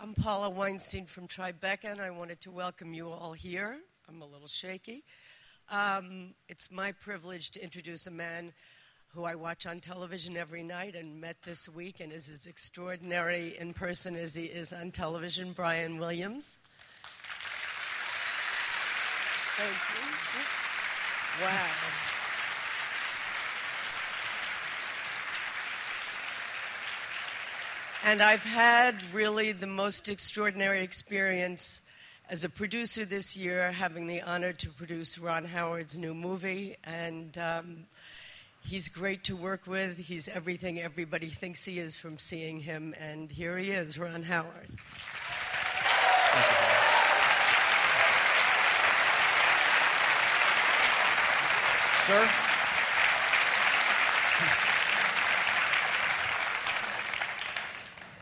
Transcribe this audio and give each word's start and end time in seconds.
I'm 0.00 0.14
Paula 0.14 0.50
Weinstein 0.50 1.06
from 1.06 1.28
Tribeca, 1.28 1.84
and 1.84 2.00
I 2.00 2.10
wanted 2.10 2.40
to 2.40 2.50
welcome 2.50 2.94
you 2.94 3.10
all 3.10 3.32
here. 3.32 3.78
I'm 4.08 4.22
a 4.22 4.26
little 4.26 4.48
shaky. 4.48 5.04
Um, 5.70 6.34
it's 6.48 6.72
my 6.72 6.90
privilege 6.92 7.50
to 7.52 7.62
introduce 7.62 8.08
a 8.08 8.10
man 8.10 8.52
who 9.14 9.24
I 9.24 9.36
watch 9.36 9.66
on 9.66 9.78
television 9.78 10.36
every 10.36 10.64
night 10.64 10.96
and 10.96 11.20
met 11.20 11.36
this 11.44 11.68
week 11.68 12.00
and 12.00 12.12
is 12.12 12.28
as 12.28 12.46
extraordinary 12.46 13.54
in 13.58 13.72
person 13.72 14.16
as 14.16 14.34
he 14.34 14.46
is 14.46 14.72
on 14.72 14.90
television, 14.90 15.52
Brian 15.52 15.98
Williams. 15.98 16.58
Thank 19.56 19.70
you. 19.70 21.44
Wow. 21.44 22.17
And 28.10 28.22
I've 28.22 28.42
had 28.42 28.94
really 29.12 29.52
the 29.52 29.66
most 29.66 30.08
extraordinary 30.08 30.82
experience 30.82 31.82
as 32.30 32.42
a 32.42 32.48
producer 32.48 33.04
this 33.04 33.36
year, 33.36 33.70
having 33.70 34.06
the 34.06 34.22
honor 34.22 34.54
to 34.54 34.70
produce 34.70 35.18
Ron 35.18 35.44
Howard's 35.44 35.98
new 35.98 36.14
movie. 36.14 36.76
And 36.84 37.36
um, 37.36 37.84
he's 38.64 38.88
great 38.88 39.24
to 39.24 39.36
work 39.36 39.66
with. 39.66 39.98
He's 39.98 40.26
everything 40.26 40.80
everybody 40.80 41.26
thinks 41.26 41.66
he 41.66 41.78
is 41.78 41.98
from 41.98 42.16
seeing 42.16 42.60
him. 42.60 42.94
And 42.98 43.30
here 43.30 43.58
he 43.58 43.72
is, 43.72 43.98
Ron 43.98 44.22
Howard. 44.22 44.70
Sir? 52.06 52.47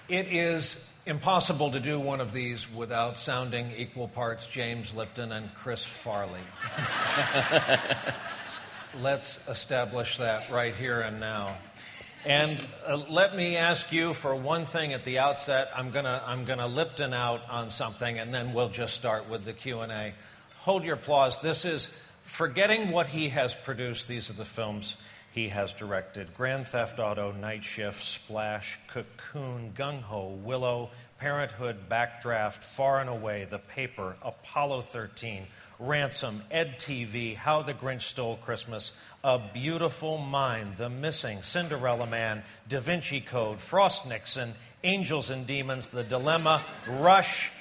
It 0.09 0.29
is 0.29 0.89
impossible 1.05 1.73
to 1.73 1.81
do 1.81 1.99
one 1.99 2.21
of 2.21 2.33
these 2.33 2.73
without 2.73 3.19
sounding 3.19 3.73
equal 3.77 4.07
parts 4.07 4.47
James 4.47 4.95
Lipton 4.95 5.33
and 5.33 5.53
Chris 5.55 5.85
Farley. 5.85 6.39
Let's 9.01 9.41
establish 9.49 10.19
that 10.19 10.49
right 10.49 10.77
here 10.77 11.01
and 11.01 11.19
now. 11.19 11.57
And 12.25 12.65
uh, 12.87 12.99
let 13.11 13.35
me 13.35 13.57
ask 13.57 13.93
you 13.93 14.15
for 14.15 14.33
one 14.37 14.65
thing 14.65 14.93
at 14.93 15.03
the 15.03 15.19
outset. 15.19 15.71
I'm 15.75 15.91
gonna 15.91 16.23
I'm 16.25 16.45
gonna 16.45 16.69
Lipton 16.69 17.13
out 17.13 17.41
on 17.51 17.71
something, 17.71 18.19
and 18.19 18.33
then 18.33 18.53
we'll 18.53 18.69
just 18.69 18.95
start 18.95 19.29
with 19.29 19.45
the 19.45 19.53
Q 19.53 19.81
and 19.81 19.91
A. 19.91 20.15
Hold 20.59 20.85
your 20.85 20.95
applause. 20.95 21.41
This 21.41 21.65
is 21.65 21.89
forgetting 22.23 22.93
what 22.93 23.09
he 23.09 23.29
has 23.31 23.57
produced. 23.57 24.07
These 24.07 24.31
are 24.31 24.35
the 24.35 24.45
films 24.45 24.97
he 25.37 25.49
has 25.49 25.75
directed 25.75 26.33
Grand 26.33 26.67
Theft 26.67 26.99
Auto, 26.99 27.31
Night 27.31 27.63
Shift, 27.63 28.03
Splash, 28.03 28.79
Cocoon, 28.89 29.71
Gung 29.77 30.01
Ho, 30.01 30.29
Willow, 30.43 30.89
Parenthood, 31.19 31.91
Backdraft, 31.91 32.65
Far 32.65 33.01
and 33.01 33.11
Away, 33.11 33.47
The 33.49 33.59
Paper, 33.59 34.17
Apollo 34.23 34.81
13, 34.81 35.47
Ransom, 35.79 36.43
Ed 36.51 36.79
TV, 36.79 37.37
How 37.37 37.61
the 37.61 37.75
Grinch 37.75 38.01
Stole 38.01 38.37
Christmas, 38.37 38.93
A 39.23 39.39
Beautiful 39.53 40.17
Mind, 40.17 40.79
The 40.79 40.89
Missing, 40.89 41.43
Cinderella 41.43 42.07
Man, 42.07 42.43
Da 42.67 42.81
Vinci 42.81 43.21
Code, 43.21 43.61
Frost 43.61 44.07
Nixon, 44.07 44.55
Angels 44.85 45.29
and 45.29 45.47
Demons, 45.47 45.89
The 45.89 46.03
Dilemma, 46.05 46.65
Rush, 46.89 47.53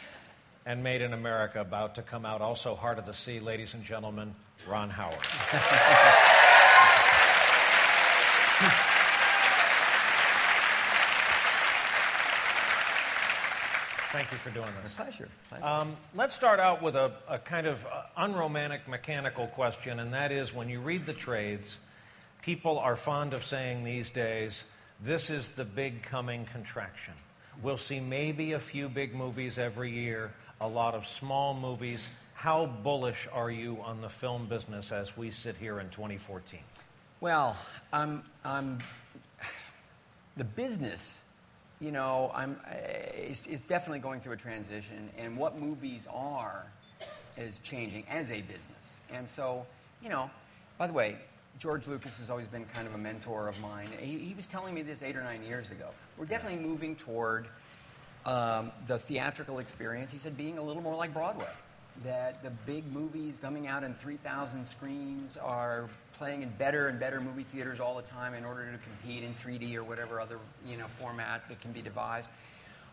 and 0.65 0.81
Made 0.81 1.01
in 1.01 1.11
America 1.11 1.59
about 1.59 1.95
to 1.95 2.01
come 2.03 2.25
out. 2.25 2.41
Also, 2.41 2.73
Heart 2.73 2.99
of 2.99 3.05
the 3.05 3.13
Sea, 3.13 3.41
ladies 3.41 3.73
and 3.73 3.83
gentlemen, 3.83 4.33
Ron 4.65 4.89
Howard. 4.89 6.31
Thank 14.15 14.31
you 14.31 14.37
for 14.37 14.49
doing 14.51 14.69
this. 14.81 14.97
My 14.97 15.03
pleasure. 15.03 15.27
Um, 15.61 15.97
let's 16.15 16.33
start 16.33 16.61
out 16.61 16.81
with 16.81 16.95
a, 16.95 17.11
a 17.27 17.37
kind 17.37 17.67
of 17.67 17.85
uh, 17.85 18.03
unromantic 18.15 18.87
mechanical 18.87 19.47
question, 19.47 19.99
and 19.99 20.13
that 20.13 20.31
is 20.31 20.53
when 20.53 20.69
you 20.69 20.79
read 20.79 21.05
the 21.05 21.11
trades, 21.11 21.77
people 22.41 22.79
are 22.79 22.95
fond 22.95 23.33
of 23.33 23.43
saying 23.43 23.83
these 23.83 24.09
days, 24.09 24.63
this 25.01 25.29
is 25.29 25.49
the 25.49 25.65
big 25.65 26.01
coming 26.01 26.45
contraction. 26.45 27.13
We'll 27.61 27.75
see 27.75 27.99
maybe 27.99 28.53
a 28.53 28.59
few 28.59 28.87
big 28.87 29.13
movies 29.13 29.57
every 29.57 29.91
year, 29.91 30.31
a 30.61 30.67
lot 30.67 30.95
of 30.95 31.05
small 31.05 31.53
movies. 31.53 32.07
How 32.35 32.67
bullish 32.67 33.27
are 33.33 33.51
you 33.51 33.79
on 33.83 33.99
the 33.99 34.07
film 34.07 34.45
business 34.45 34.93
as 34.93 35.17
we 35.17 35.29
sit 35.29 35.57
here 35.57 35.81
in 35.81 35.89
2014? 35.89 36.61
Well, 37.19 37.57
I'm, 37.91 38.23
I'm, 38.45 38.79
the 40.37 40.45
business, 40.45 41.17
you 41.79 41.91
know, 41.91 42.31
I'm, 42.33 42.57
it's, 43.13 43.45
it's 43.45 43.63
definitely 43.63 43.99
going 43.99 44.21
through 44.21 44.33
a 44.33 44.37
transition, 44.37 45.09
and 45.17 45.37
what 45.37 45.59
movies 45.59 46.07
are 46.11 46.65
is 47.37 47.59
changing 47.59 48.05
as 48.09 48.31
a 48.31 48.41
business. 48.41 48.93
And 49.11 49.27
so, 49.27 49.65
you 50.01 50.09
know, 50.09 50.29
by 50.77 50.87
the 50.87 50.93
way, 50.93 51.17
George 51.59 51.87
Lucas 51.87 52.17
has 52.19 52.29
always 52.29 52.47
been 52.47 52.65
kind 52.65 52.87
of 52.87 52.95
a 52.95 52.97
mentor 52.97 53.47
of 53.47 53.59
mine. 53.61 53.87
He, 53.99 54.17
he 54.17 54.33
was 54.33 54.47
telling 54.47 54.73
me 54.73 54.81
this 54.81 55.01
eight 55.03 55.15
or 55.15 55.23
nine 55.23 55.43
years 55.43 55.71
ago. 55.71 55.89
We're 56.17 56.25
definitely 56.25 56.59
moving 56.59 56.95
toward 56.95 57.47
um, 58.25 58.71
the 58.87 58.99
theatrical 58.99 59.59
experience. 59.59 60.11
He 60.11 60.17
said 60.17 60.37
being 60.37 60.57
a 60.57 60.63
little 60.63 60.81
more 60.81 60.95
like 60.95 61.13
Broadway. 61.13 61.47
That 62.03 62.43
the 62.43 62.49
big 62.65 62.91
movies 62.91 63.37
coming 63.41 63.67
out 63.67 63.83
in 63.83 63.93
3,000 63.93 64.65
screens 64.65 65.37
are 65.37 65.89
playing 66.17 66.41
in 66.41 66.49
better 66.57 66.87
and 66.87 66.99
better 66.99 67.19
movie 67.19 67.43
theaters 67.43 67.79
all 67.79 67.95
the 67.95 68.01
time 68.01 68.33
in 68.33 68.45
order 68.45 68.71
to 68.71 68.77
compete 68.77 69.23
in 69.23 69.33
3D 69.33 69.75
or 69.75 69.83
whatever 69.83 70.19
other 70.19 70.39
you 70.65 70.77
know 70.77 70.87
format 70.87 71.47
that 71.49 71.61
can 71.61 71.71
be 71.71 71.81
devised 71.81 72.29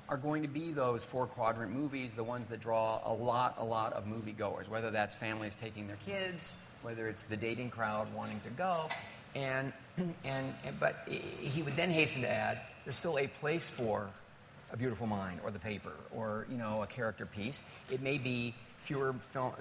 are 0.08 0.16
going 0.16 0.42
to 0.42 0.48
be 0.48 0.72
those 0.72 1.04
four 1.04 1.26
quadrant 1.26 1.72
movies, 1.72 2.14
the 2.14 2.24
ones 2.24 2.48
that 2.48 2.60
draw 2.60 3.00
a 3.04 3.12
lot, 3.12 3.54
a 3.58 3.64
lot 3.64 3.92
of 3.92 4.04
moviegoers, 4.04 4.68
whether 4.68 4.90
that's 4.90 5.14
families 5.14 5.54
taking 5.54 5.86
their 5.86 5.96
kids, 6.04 6.52
whether 6.82 7.08
it's 7.08 7.22
the 7.22 7.36
dating 7.36 7.70
crowd 7.70 8.12
wanting 8.14 8.40
to 8.40 8.50
go. 8.50 8.88
And, 9.34 9.72
and, 10.24 10.52
but 10.78 11.08
he 11.08 11.62
would 11.62 11.76
then 11.76 11.90
hasten 11.90 12.22
to 12.22 12.28
add, 12.28 12.60
there's 12.84 12.96
still 12.96 13.18
a 13.18 13.26
place 13.26 13.68
for 13.68 14.10
a 14.72 14.76
beautiful 14.76 15.06
mind 15.06 15.40
or 15.44 15.50
the 15.50 15.58
paper 15.58 15.92
or, 16.14 16.46
you 16.50 16.58
know, 16.58 16.82
a 16.82 16.86
character 16.86 17.24
piece. 17.24 17.62
It 17.90 18.02
may 18.02 18.18
be 18.18 18.54
fewer, 18.78 19.14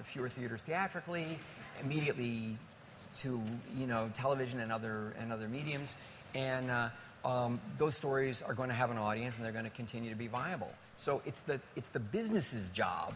fewer 0.03 0.29
theaters 0.29 0.61
theatrically, 0.61 1.37
immediately 1.81 2.57
to 3.17 3.41
you 3.77 3.87
know 3.87 4.09
television 4.15 4.59
and 4.59 4.71
other 4.71 5.13
and 5.19 5.31
other 5.31 5.47
mediums, 5.47 5.95
and 6.33 6.71
uh, 6.71 6.89
um, 7.25 7.59
those 7.77 7.95
stories 7.95 8.41
are 8.41 8.53
going 8.53 8.69
to 8.69 8.75
have 8.75 8.91
an 8.91 8.97
audience 8.97 9.35
and 9.37 9.45
they're 9.45 9.51
going 9.51 9.65
to 9.65 9.71
continue 9.71 10.09
to 10.09 10.15
be 10.15 10.27
viable. 10.27 10.71
So 10.97 11.21
it's 11.25 11.41
the 11.41 11.59
it's 11.75 11.89
the 11.89 11.99
business's 11.99 12.69
job 12.69 13.13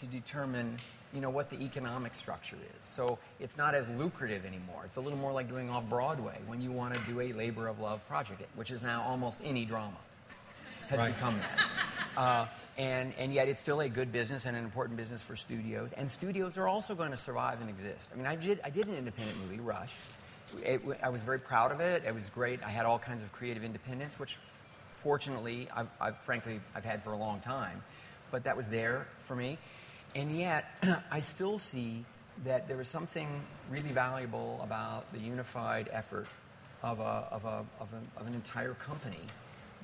to 0.00 0.06
determine 0.06 0.76
you 1.12 1.20
know 1.20 1.30
what 1.30 1.50
the 1.50 1.60
economic 1.60 2.14
structure 2.14 2.56
is. 2.56 2.86
So 2.86 3.18
it's 3.40 3.56
not 3.56 3.74
as 3.74 3.88
lucrative 3.90 4.44
anymore. 4.44 4.82
It's 4.84 4.96
a 4.96 5.00
little 5.00 5.18
more 5.18 5.32
like 5.32 5.48
doing 5.48 5.70
off 5.70 5.84
Broadway 5.88 6.38
when 6.46 6.60
you 6.60 6.70
want 6.70 6.94
to 6.94 7.00
do 7.00 7.20
a 7.20 7.32
labor 7.32 7.68
of 7.68 7.80
love 7.80 8.06
project, 8.08 8.42
which 8.54 8.70
is 8.70 8.82
now 8.82 9.02
almost 9.02 9.40
any 9.44 9.64
drama 9.64 9.96
has 10.88 10.98
right. 10.98 11.14
become 11.14 11.38
that. 11.38 12.20
Uh, 12.20 12.46
and, 12.80 13.12
and 13.18 13.34
yet 13.34 13.46
it's 13.46 13.60
still 13.60 13.80
a 13.80 13.90
good 13.90 14.10
business 14.10 14.46
and 14.46 14.56
an 14.56 14.64
important 14.64 14.96
business 14.96 15.20
for 15.20 15.36
studios. 15.36 15.90
And 15.98 16.10
studios 16.10 16.56
are 16.56 16.66
also 16.66 16.94
going 16.94 17.10
to 17.10 17.16
survive 17.18 17.60
and 17.60 17.68
exist. 17.68 18.08
I 18.10 18.16
mean, 18.16 18.24
I 18.24 18.36
did, 18.36 18.58
I 18.64 18.70
did 18.70 18.86
an 18.86 18.94
independent 18.94 19.38
movie, 19.38 19.60
Rush. 19.60 19.94
It, 20.62 20.80
I 21.02 21.10
was 21.10 21.20
very 21.20 21.38
proud 21.38 21.72
of 21.72 21.80
it. 21.80 22.04
It 22.06 22.14
was 22.14 22.30
great. 22.30 22.62
I 22.64 22.70
had 22.70 22.86
all 22.86 22.98
kinds 22.98 23.22
of 23.22 23.30
creative 23.32 23.64
independence, 23.64 24.18
which 24.18 24.38
fortunately, 24.92 25.68
I've, 25.76 25.88
I've, 26.00 26.22
frankly, 26.22 26.58
I've 26.74 26.86
had 26.86 27.04
for 27.04 27.12
a 27.12 27.18
long 27.18 27.40
time. 27.40 27.82
But 28.30 28.44
that 28.44 28.56
was 28.56 28.66
there 28.68 29.06
for 29.18 29.36
me. 29.36 29.58
And 30.14 30.34
yet, 30.38 30.64
I 31.10 31.20
still 31.20 31.58
see 31.58 32.06
that 32.44 32.66
there 32.66 32.80
is 32.80 32.88
something 32.88 33.28
really 33.70 33.92
valuable 33.92 34.58
about 34.62 35.12
the 35.12 35.18
unified 35.18 35.90
effort 35.92 36.28
of, 36.82 36.98
a, 36.98 37.28
of, 37.30 37.44
a, 37.44 37.66
of, 37.78 37.88
a, 37.92 38.20
of 38.20 38.26
an 38.26 38.32
entire 38.32 38.72
company 38.72 39.20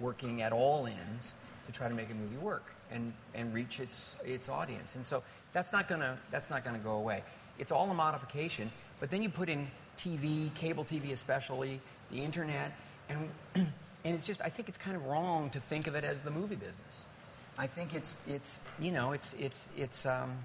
working 0.01 0.41
at 0.41 0.55
all 0.55 0.87
ends 0.87 1.34
to 1.66 1.72
try 1.72 1.88
to 1.88 1.94
make 1.94 2.10
a 2.10 2.15
movie 2.15 2.37
work 2.37 2.72
and, 2.91 3.12
and 3.34 3.53
reach 3.53 3.80
its, 3.80 4.15
its 4.24 4.48
audience. 4.48 4.95
And 4.95 5.04
so 5.04 5.22
that's 5.53 5.72
not 5.72 5.89
to 5.89 6.18
that's 6.30 6.51
not 6.51 6.65
to 6.65 6.71
go 6.83 6.92
away. 6.92 7.22
It's 7.59 7.72
all 7.72 7.91
a 7.91 7.95
modification, 7.95 8.71
but 9.01 9.10
then 9.10 9.22
you 9.22 9.28
put 9.28 9.48
in 9.48 9.66
TV, 9.98 10.54
cable 10.54 10.84
TV 10.84 11.13
especially, 11.13 11.80
the 12.10 12.22
internet, 12.22 12.72
and, 13.09 13.28
and 13.54 13.66
it's 14.15 14.27
just, 14.27 14.42
I 14.42 14.48
think 14.48 14.68
it's 14.68 14.78
kind 14.78 14.97
of 14.97 15.07
wrong 15.07 15.51
to 15.51 15.60
think 15.60 15.86
of 15.86 15.95
it 15.95 16.04
as 16.04 16.21
the 16.21 16.30
movie 16.30 16.57
business. 16.57 17.04
I 17.59 17.66
think 17.66 17.95
it's, 17.95 18.16
it's 18.28 18.60
you 18.78 18.92
know, 18.92 19.13
it's, 19.13 19.34
it's, 19.34 19.68
it's, 19.77 20.04
um, 20.04 20.36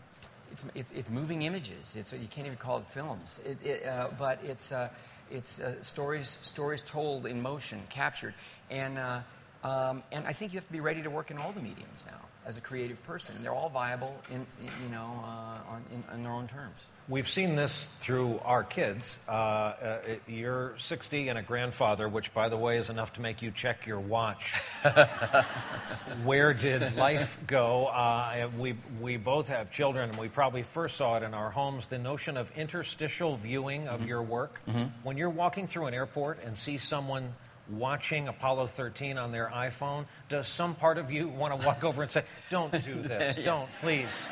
it's, 0.51 0.63
it's, 0.75 0.91
it's 0.91 1.09
moving 1.09 1.41
images. 1.41 1.95
It's, 1.95 2.13
you 2.13 2.27
can't 2.29 2.47
even 2.47 2.57
call 2.57 2.77
it 2.77 2.88
films, 2.88 3.39
it, 3.45 3.57
it, 3.63 3.85
uh, 3.85 4.07
but 4.18 4.39
it's, 4.44 4.71
uh, 4.71 4.89
it's 5.29 5.59
uh, 5.59 5.81
stories, 5.81 6.27
stories 6.41 6.81
told 6.81 7.25
in 7.25 7.41
motion, 7.41 7.81
captured. 7.89 8.33
And 8.69 8.97
uh, 8.97 9.19
Um, 9.63 10.03
and 10.11 10.25
I 10.25 10.33
think 10.33 10.53
you 10.53 10.59
have 10.59 10.67
to 10.67 10.71
be 10.71 10.79
ready 10.79 11.03
to 11.03 11.09
work 11.09 11.31
in 11.31 11.37
all 11.37 11.51
the 11.51 11.61
mediums 11.61 12.03
now 12.05 12.19
as 12.45 12.57
a 12.57 12.61
creative 12.61 13.01
person. 13.03 13.35
They're 13.41 13.53
all 13.53 13.69
viable 13.69 14.19
in, 14.31 14.45
you 14.83 14.89
know, 14.89 15.23
uh, 15.23 15.71
on, 15.73 15.83
in, 15.93 16.03
in 16.15 16.23
their 16.23 16.31
own 16.31 16.47
terms. 16.47 16.75
We've 17.07 17.27
seen 17.27 17.55
this 17.55 17.85
through 17.99 18.39
our 18.45 18.63
kids. 18.63 19.17
Uh, 19.27 19.31
uh, 19.31 19.97
you're 20.27 20.75
60 20.77 21.27
and 21.29 21.37
a 21.37 21.41
grandfather, 21.41 22.07
which, 22.07 22.33
by 22.33 22.47
the 22.47 22.55
way, 22.55 22.77
is 22.77 22.89
enough 22.89 23.13
to 23.13 23.21
make 23.21 23.41
you 23.41 23.51
check 23.51 23.85
your 23.85 23.99
watch. 23.99 24.53
Where 26.23 26.53
did 26.53 26.95
life 26.95 27.37
go? 27.47 27.87
Uh, 27.87 28.49
we, 28.57 28.75
we 29.01 29.17
both 29.17 29.49
have 29.49 29.71
children, 29.71 30.09
and 30.09 30.17
we 30.17 30.29
probably 30.29 30.63
first 30.63 30.95
saw 30.95 31.17
it 31.17 31.23
in 31.23 31.33
our 31.33 31.49
homes 31.49 31.87
the 31.87 31.97
notion 31.97 32.37
of 32.37 32.51
interstitial 32.55 33.35
viewing 33.35 33.87
of 33.87 33.99
mm-hmm. 33.99 34.09
your 34.09 34.21
work. 34.21 34.61
Mm-hmm. 34.69 34.83
When 35.03 35.17
you're 35.17 35.29
walking 35.29 35.67
through 35.67 35.87
an 35.87 35.93
airport 35.93 36.39
and 36.45 36.57
see 36.57 36.77
someone 36.77 37.33
watching 37.69 38.27
Apollo 38.27 38.67
13 38.67 39.17
on 39.17 39.31
their 39.31 39.47
iPhone, 39.53 40.05
does 40.29 40.47
some 40.47 40.75
part 40.75 40.97
of 40.97 41.11
you 41.11 41.27
want 41.27 41.59
to 41.59 41.67
walk 41.67 41.83
over 41.83 42.01
and 42.01 42.11
say, 42.11 42.23
Don't 42.49 42.71
do 42.83 42.95
this, 43.01 43.37
yes. 43.37 43.45
don't, 43.45 43.69
please? 43.81 44.27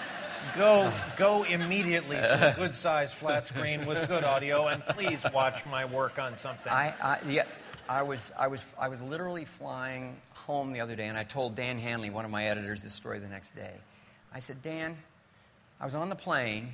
Go, 0.55 0.91
go 1.17 1.43
immediately 1.43 2.15
to 2.15 2.51
a 2.51 2.55
good 2.55 2.75
sized 2.75 3.13
flat 3.13 3.47
screen 3.47 3.85
with 3.85 4.07
good 4.07 4.23
audio, 4.23 4.67
and 4.67 4.83
please 4.85 5.23
watch 5.33 5.65
my 5.65 5.85
work 5.85 6.17
on 6.17 6.37
something. 6.37 6.71
I, 6.71 6.93
I, 7.01 7.19
yeah, 7.27 7.43
I, 7.89 8.03
was, 8.03 8.31
I, 8.37 8.47
was, 8.47 8.63
I 8.79 8.87
was 8.87 9.01
literally 9.01 9.45
flying 9.45 10.15
home 10.33 10.71
the 10.71 10.79
other 10.79 10.95
day, 10.95 11.07
and 11.07 11.17
I 11.17 11.23
told 11.23 11.55
Dan 11.55 11.77
Hanley, 11.77 12.09
one 12.09 12.25
of 12.25 12.31
my 12.31 12.45
editors, 12.45 12.83
this 12.83 12.93
story 12.93 13.19
the 13.19 13.27
next 13.27 13.55
day. 13.55 13.73
I 14.33 14.39
said, 14.39 14.61
Dan, 14.61 14.97
I 15.79 15.85
was 15.85 15.95
on 15.95 16.09
the 16.09 16.15
plane. 16.15 16.73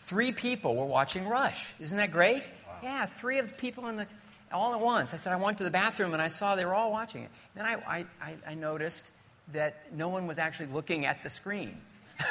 Three 0.00 0.32
people 0.32 0.76
were 0.76 0.86
watching 0.86 1.26
Rush. 1.26 1.72
Isn't 1.80 1.96
that 1.98 2.10
great? 2.10 2.42
Wow. 2.42 2.74
Yeah, 2.82 3.06
three 3.06 3.38
of 3.38 3.48
the 3.48 3.54
people 3.54 3.88
in 3.88 3.96
the 3.96 4.06
all 4.52 4.74
at 4.74 4.80
once. 4.80 5.14
I 5.14 5.16
said, 5.16 5.32
I 5.32 5.36
went 5.36 5.58
to 5.58 5.64
the 5.64 5.70
bathroom 5.70 6.12
and 6.12 6.22
I 6.22 6.28
saw 6.28 6.56
they 6.56 6.64
were 6.64 6.74
all 6.74 6.92
watching 6.92 7.22
it. 7.24 7.30
Then 7.54 7.66
I, 7.66 8.06
I, 8.20 8.36
I 8.46 8.54
noticed 8.54 9.04
that 9.52 9.92
no 9.92 10.08
one 10.08 10.26
was 10.26 10.38
actually 10.38 10.66
looking 10.66 11.06
at 11.06 11.22
the 11.22 11.30
screen. 11.30 11.76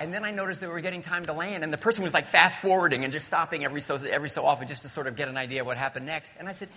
and 0.00 0.12
then 0.12 0.24
I 0.24 0.30
noticed 0.30 0.60
that 0.60 0.68
we 0.68 0.72
were 0.72 0.80
getting 0.80 1.02
time 1.02 1.24
to 1.26 1.32
land, 1.32 1.64
and 1.64 1.72
the 1.72 1.78
person 1.78 2.04
was 2.04 2.14
like 2.14 2.26
fast 2.26 2.58
forwarding 2.58 3.04
and 3.04 3.12
just 3.12 3.26
stopping 3.26 3.64
every 3.64 3.80
so, 3.80 3.96
every 3.96 4.28
so 4.28 4.44
often 4.44 4.68
just 4.68 4.82
to 4.82 4.88
sort 4.88 5.06
of 5.06 5.16
get 5.16 5.28
an 5.28 5.36
idea 5.36 5.60
of 5.62 5.66
what 5.66 5.76
happened 5.76 6.06
next. 6.06 6.32
And 6.38 6.48
I 6.48 6.52
said, 6.52 6.68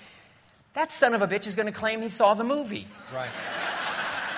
That 0.74 0.92
son 0.92 1.14
of 1.14 1.22
a 1.22 1.28
bitch 1.28 1.48
is 1.48 1.56
going 1.56 1.66
to 1.66 1.72
claim 1.72 2.02
he 2.02 2.10
saw 2.10 2.34
the 2.34 2.44
movie. 2.44 2.88
Right. 3.14 3.30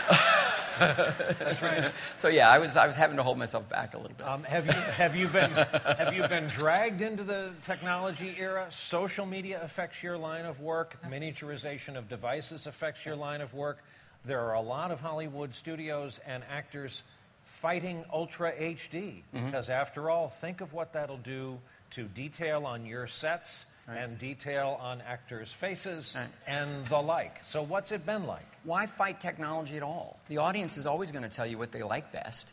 That's 0.80 1.62
right. 1.62 1.92
So 2.16 2.28
yeah, 2.28 2.50
I 2.50 2.60
was 2.60 2.78
I 2.78 2.88
was 2.88 2.96
having 2.96 3.18
to 3.18 3.24
hold 3.24 3.38
myself 3.38 3.70
back 3.70 3.94
a 3.94 3.98
little 3.98 4.16
bit. 4.16 4.28
Um, 4.28 4.44
have 4.44 4.66
you 4.66 4.72
have 4.72 5.16
you 5.16 5.28
been 5.28 5.52
have 5.52 6.14
you 6.16 6.28
been 6.28 6.48
dragged 6.48 7.02
into 7.02 7.24
the 7.24 7.52
technology 7.62 8.36
era? 8.40 8.68
Social 8.70 9.26
media 9.26 9.62
affects 9.64 10.04
your 10.04 10.18
line 10.18 10.46
of 10.46 10.60
work. 10.60 10.98
Miniaturization 11.10 11.98
of 11.98 12.10
devices 12.10 12.68
affects 12.68 13.06
your 13.06 13.16
line 13.16 13.42
of 13.42 13.54
work. 13.54 13.84
There 14.26 14.40
are 14.40 14.54
a 14.54 14.62
lot 14.62 14.92
of 14.92 15.02
Hollywood 15.02 15.54
studios 15.54 16.20
and 16.26 16.44
actors 16.50 17.04
fighting 17.44 18.06
Ultra 18.12 18.54
HD 18.54 19.22
mm-hmm. 19.36 19.46
because, 19.46 19.70
after 19.70 20.10
all, 20.10 20.30
think 20.30 20.62
of 20.62 20.74
what 20.74 20.94
that'll 20.94 21.18
do 21.18 21.60
to 21.92 22.04
detail 22.04 22.66
on 22.66 22.86
your 22.86 23.06
sets 23.06 23.66
right. 23.88 23.98
and 23.98 24.18
detail 24.18 24.78
on 24.82 25.02
actors' 25.02 25.52
faces 25.52 26.16
right. 26.16 26.28
and 26.48 26.86
the 26.88 27.00
like. 27.00 27.38
So, 27.46 27.62
what's 27.62 27.92
it 27.92 28.06
been 28.06 28.26
like? 28.26 28.46
Why 28.64 28.86
fight 28.86 29.20
technology 29.20 29.78
at 29.78 29.84
all? 29.84 30.20
The 30.30 30.38
audience 30.38 30.78
is 30.78 30.86
always 30.86 31.12
going 31.12 31.24
to 31.24 31.30
tell 31.30 31.46
you 31.46 31.58
what 31.58 31.72
they 31.72 31.84
like 31.84 32.12
best. 32.12 32.52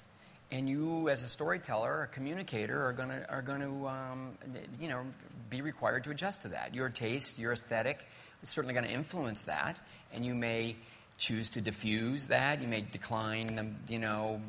And 0.53 0.69
you, 0.69 1.09
as 1.09 1.23
a 1.23 1.29
storyteller, 1.29 2.03
a 2.03 2.07
communicator, 2.09 2.85
are 2.85 2.93
going 2.93 3.11
to, 3.11 3.31
are 3.31 3.43
going 3.43 3.61
to 3.61 3.87
um, 3.87 4.33
you 4.81 4.89
know, 4.89 5.03
be 5.49 5.63
required 5.63 6.05
to 6.05 6.11
adjust 6.11 6.43
to 6.43 6.49
that. 6.49 6.75
Your 6.75 6.89
taste, 6.89 7.39
your 7.39 7.53
aesthetic 7.53 8.05
is 8.43 8.49
certainly 8.49 8.75
going 8.75 8.87
to 8.87 8.93
influence 8.93 9.43
that. 9.43 9.81
And 10.13 10.27
you 10.27 10.35
may 10.35 10.75
choose 11.19 11.51
to 11.51 11.61
diffuse 11.61 12.29
that. 12.29 12.61
You 12.61 12.67
may 12.67 12.81
decline, 12.81 13.77
you 13.89 14.01
know, 14.01 14.41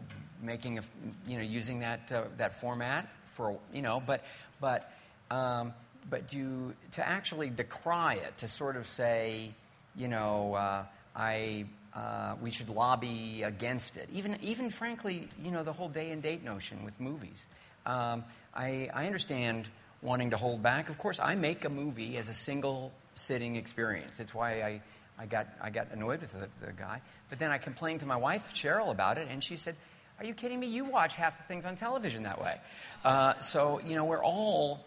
making 0.41 0.79
a, 0.79 0.81
you 1.27 1.37
know, 1.37 1.43
using 1.43 1.81
that, 1.81 2.11
uh, 2.11 2.23
that 2.37 2.59
format 2.59 3.07
for, 3.27 3.59
you 3.71 3.83
know, 3.83 4.01
but, 4.03 4.23
but 4.59 4.91
um, 5.29 5.73
but 6.09 6.33
you, 6.33 6.73
to 6.91 7.07
actually 7.07 7.49
decry 7.49 8.15
it, 8.15 8.37
to 8.37 8.47
sort 8.47 8.75
of 8.75 8.87
say, 8.87 9.51
you 9.95 10.07
know, 10.07 10.53
uh, 10.55 10.83
I, 11.15 11.65
uh, 11.93 12.35
we 12.41 12.51
should 12.51 12.69
lobby 12.69 13.43
against 13.43 13.97
it. 13.97 14.09
Even, 14.13 14.37
even 14.41 14.69
frankly, 14.69 15.27
you 15.41 15.51
know, 15.51 15.63
the 15.63 15.73
whole 15.73 15.89
day 15.89 16.11
and 16.11 16.21
date 16.21 16.43
notion 16.43 16.83
with 16.83 16.99
movies. 16.99 17.47
Um, 17.85 18.23
I, 18.53 18.89
I 18.93 19.05
understand 19.05 19.67
wanting 20.01 20.31
to 20.31 20.37
hold 20.37 20.63
back. 20.63 20.89
Of 20.89 20.97
course, 20.97 21.19
I 21.19 21.35
make 21.35 21.65
a 21.65 21.69
movie 21.69 22.17
as 22.17 22.29
a 22.29 22.33
single 22.33 22.91
sitting 23.15 23.55
experience. 23.55 24.19
It's 24.19 24.33
why 24.33 24.61
I, 24.61 24.81
I, 25.19 25.25
got, 25.25 25.47
I 25.61 25.69
got 25.69 25.87
annoyed 25.91 26.21
with 26.21 26.33
the, 26.33 26.65
the 26.65 26.71
guy. 26.73 27.01
But 27.29 27.39
then 27.39 27.51
I 27.51 27.57
complained 27.57 27.99
to 28.01 28.05
my 28.05 28.17
wife, 28.17 28.53
Cheryl, 28.53 28.91
about 28.91 29.17
it, 29.17 29.27
and 29.29 29.43
she 29.43 29.55
said, 29.55 29.75
Are 30.19 30.25
you 30.25 30.33
kidding 30.33 30.59
me? 30.59 30.67
You 30.67 30.85
watch 30.85 31.15
half 31.15 31.37
the 31.37 31.43
things 31.43 31.65
on 31.65 31.75
television 31.75 32.23
that 32.23 32.41
way. 32.41 32.57
Uh, 33.03 33.37
so, 33.39 33.79
you 33.85 33.95
know, 33.95 34.05
we're 34.05 34.23
all 34.23 34.85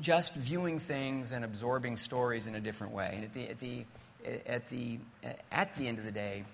just 0.00 0.34
viewing 0.34 0.78
things 0.78 1.32
and 1.32 1.44
absorbing 1.44 1.96
stories 1.96 2.46
in 2.46 2.54
a 2.54 2.60
different 2.60 2.92
way. 2.92 3.12
And 3.14 3.24
at 3.24 3.32
the, 3.32 3.48
at 3.48 3.58
the, 3.60 3.84
at 4.46 4.68
the, 4.68 4.98
at 5.50 5.74
the 5.74 5.86
end 5.86 5.98
of 5.98 6.04
the 6.04 6.12
day, 6.12 6.44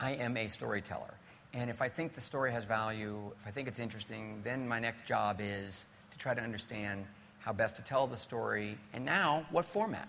I 0.00 0.12
am 0.12 0.36
a 0.36 0.48
storyteller. 0.48 1.14
And 1.52 1.68
if 1.68 1.82
I 1.82 1.88
think 1.88 2.14
the 2.14 2.20
story 2.20 2.52
has 2.52 2.64
value, 2.64 3.32
if 3.40 3.46
I 3.46 3.50
think 3.50 3.68
it's 3.68 3.80
interesting, 3.80 4.40
then 4.44 4.68
my 4.68 4.78
next 4.78 5.04
job 5.04 5.40
is 5.40 5.84
to 6.12 6.18
try 6.18 6.32
to 6.32 6.40
understand 6.40 7.04
how 7.40 7.52
best 7.52 7.76
to 7.76 7.82
tell 7.82 8.06
the 8.06 8.16
story, 8.16 8.78
and 8.92 9.04
now 9.04 9.46
what 9.50 9.64
format. 9.64 10.08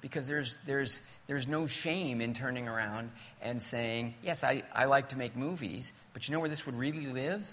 Because 0.00 0.26
there's, 0.26 0.58
there's, 0.64 1.00
there's 1.28 1.46
no 1.46 1.66
shame 1.66 2.20
in 2.20 2.34
turning 2.34 2.66
around 2.66 3.10
and 3.40 3.62
saying, 3.62 4.14
yes, 4.22 4.42
I, 4.42 4.64
I 4.74 4.86
like 4.86 5.10
to 5.10 5.16
make 5.16 5.36
movies, 5.36 5.92
but 6.12 6.26
you 6.26 6.34
know 6.34 6.40
where 6.40 6.48
this 6.48 6.66
would 6.66 6.74
really 6.74 7.06
live? 7.06 7.48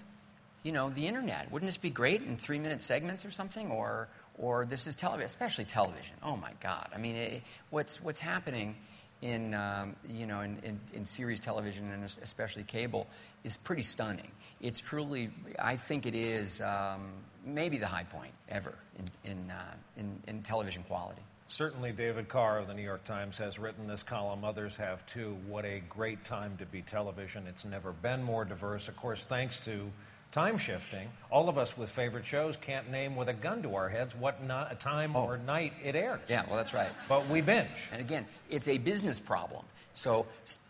You 0.63 0.71
know, 0.71 0.89
the 0.89 1.05
internet. 1.05 1.51
Wouldn't 1.51 1.67
this 1.67 1.77
be 1.77 1.91
great 1.91 2.23
in 2.23 2.37
three 2.37 2.57
minute 2.57 2.81
segments 2.81 3.23
or 3.23 3.29
something? 3.31 3.69
Or, 3.69 4.07
or 4.39 4.65
this 4.65 4.87
is 4.87 4.95
television, 4.95 5.25
especially 5.25 5.65
television. 5.65 6.15
Oh 6.23 6.37
my 6.37 6.51
God! 6.61 6.87
I 6.95 6.97
mean, 6.97 7.15
it, 7.15 7.43
what's 7.69 8.01
what's 8.01 8.19
happening 8.19 8.75
in 9.21 9.53
um, 9.53 9.95
you 10.07 10.25
know 10.25 10.41
in, 10.41 10.57
in, 10.63 10.79
in, 10.93 11.05
series 11.05 11.39
television 11.39 11.91
and 11.91 12.03
especially 12.23 12.63
cable 12.63 13.05
is 13.43 13.57
pretty 13.57 13.81
stunning. 13.81 14.31
It's 14.61 14.79
truly, 14.79 15.29
I 15.57 15.75
think 15.75 16.05
it 16.05 16.15
is 16.15 16.61
um, 16.61 17.11
maybe 17.45 17.77
the 17.77 17.87
high 17.87 18.05
point 18.05 18.31
ever 18.47 18.77
in 18.97 19.31
in, 19.31 19.51
uh, 19.51 19.73
in, 19.97 20.21
in 20.27 20.41
television 20.41 20.83
quality. 20.83 21.21
Certainly, 21.49 21.93
David 21.93 22.27
Carr 22.29 22.59
of 22.59 22.67
the 22.67 22.75
New 22.75 22.83
York 22.83 23.03
Times 23.03 23.37
has 23.39 23.57
written 23.57 23.87
this 23.87 24.03
column. 24.03 24.45
Others 24.45 24.77
have 24.77 25.05
too. 25.07 25.35
What 25.47 25.65
a 25.65 25.81
great 25.89 26.23
time 26.23 26.55
to 26.57 26.65
be 26.65 26.83
television. 26.83 27.47
It's 27.47 27.65
never 27.65 27.91
been 27.91 28.23
more 28.23 28.45
diverse. 28.45 28.87
Of 28.87 28.95
course, 28.95 29.23
thanks 29.23 29.59
to 29.61 29.91
time 30.31 30.57
shifting. 30.57 31.09
All 31.31 31.49
of 31.49 31.57
us 31.57 31.77
with 31.77 31.89
favorite 31.89 32.25
shows 32.25 32.55
can't 32.57 32.89
name 32.89 33.15
with 33.15 33.29
a 33.29 33.33
gun 33.33 33.63
to 33.63 33.75
our 33.75 33.89
heads 33.89 34.15
what 34.15 34.43
not, 34.43 34.79
time 34.79 35.15
oh. 35.15 35.25
or 35.25 35.37
night 35.37 35.73
it 35.83 35.95
airs. 35.95 36.21
Yeah, 36.27 36.43
well, 36.47 36.57
that's 36.57 36.73
right. 36.73 36.91
But 37.07 37.27
we 37.27 37.41
binge. 37.41 37.69
And 37.91 38.01
again, 38.01 38.25
it's 38.49 38.67
a 38.67 38.77
business 38.77 39.19
problem. 39.19 39.65
So 39.93 40.25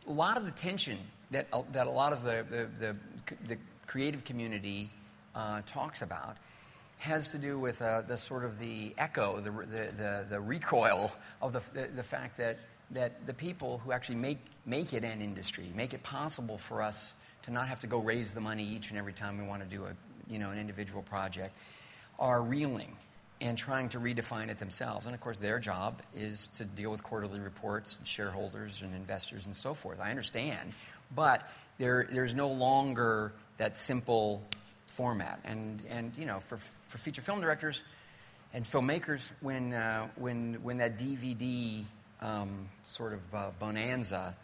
a 0.08 0.12
lot 0.12 0.38
of 0.38 0.46
the 0.46 0.52
tension 0.52 0.98
that, 1.32 1.48
uh, 1.54 1.62
that 1.72 1.88
a 1.88 1.92
lot 1.92 2.14
of 2.14 2.24
the, 2.24 2.46
the, 2.50 2.68
the, 2.78 2.96
the 3.48 3.58
creative 3.86 4.24
community 4.24 4.90
uh, 5.36 5.62
talks 5.66 6.02
about 6.02 6.38
has 6.98 7.28
to 7.30 7.38
do 7.38 7.58
with 7.58 7.82
uh, 7.82 8.02
the 8.02 8.18
sort 8.18 8.44
of 8.44 8.60
the 8.60 8.94
echo, 8.98 9.40
the, 9.40 9.52
the, 9.52 9.94
the, 9.96 10.26
the 10.30 10.40
recoil 10.40 11.12
of 11.42 11.54
the, 11.54 11.62
the, 11.74 11.88
the, 11.96 12.04
fact 12.04 12.38
that, 12.38 12.58
that 12.92 13.26
the 13.26 13.34
people 13.34 13.78
who 13.80 13.94
actually 13.94 14.18
make, 14.18 14.40
make 14.66 14.94
it 14.94 15.04
an 15.06 15.22
industry, 15.22 15.72
make 15.76 15.94
it 15.94 16.04
possible 16.04 16.58
for 16.58 16.82
us 16.82 17.14
to 17.44 17.52
not 17.52 17.68
have 17.68 17.80
to 17.82 17.88
go 17.88 18.00
raise 18.00 18.34
the 18.34 18.42
money 18.42 18.64
each 18.64 18.90
and 18.90 19.00
every 19.00 19.14
time 19.14 19.38
we 19.38 19.46
want 19.46 19.64
to 19.64 19.76
do 19.76 19.86
a, 19.86 19.92
you 20.28 20.40
know, 20.40 20.50
an 20.50 20.60
individual 20.60 21.02
project, 21.02 21.56
are 22.20 22.42
reeling 22.42 22.96
and 23.42 23.58
trying 23.58 23.88
to 23.90 24.00
redefine 24.00 24.50
it 24.50 24.58
themselves. 24.58 25.06
And 25.06 25.16
of 25.16 25.22
course, 25.22 25.38
their 25.38 25.60
job 25.60 26.02
is 26.16 26.48
to 26.48 26.66
deal 26.66 26.92
with 26.92 27.04
quarterly 27.04 27.40
reports, 27.40 27.96
and 27.98 28.06
shareholders, 28.08 28.82
and 28.82 28.94
investors, 28.94 29.46
and 29.46 29.56
so 29.56 29.74
forth. 29.74 30.00
I 30.00 30.10
understand, 30.10 30.74
but 31.16 31.50
there, 31.78 32.08
there's 32.12 32.36
no 32.36 32.50
longer 32.50 33.32
that 33.58 33.78
simple 33.78 34.44
format. 34.88 35.40
And, 35.46 35.82
and 35.90 36.12
you 36.18 36.26
know, 36.26 36.40
for, 36.40 36.58
for 36.88 36.98
feature 36.98 37.22
film 37.22 37.40
directors 37.40 37.84
and 38.54 38.66
filmmakers, 38.66 39.32
when, 39.40 39.74
uh, 39.74 40.08
when, 40.16 40.56
when 40.64 40.78
that 40.78 40.98
DVD 40.98 41.84
um, 42.22 42.68
sort 42.84 43.14
of 43.14 43.36
uh, 43.36 43.52
bonanza 43.60 44.36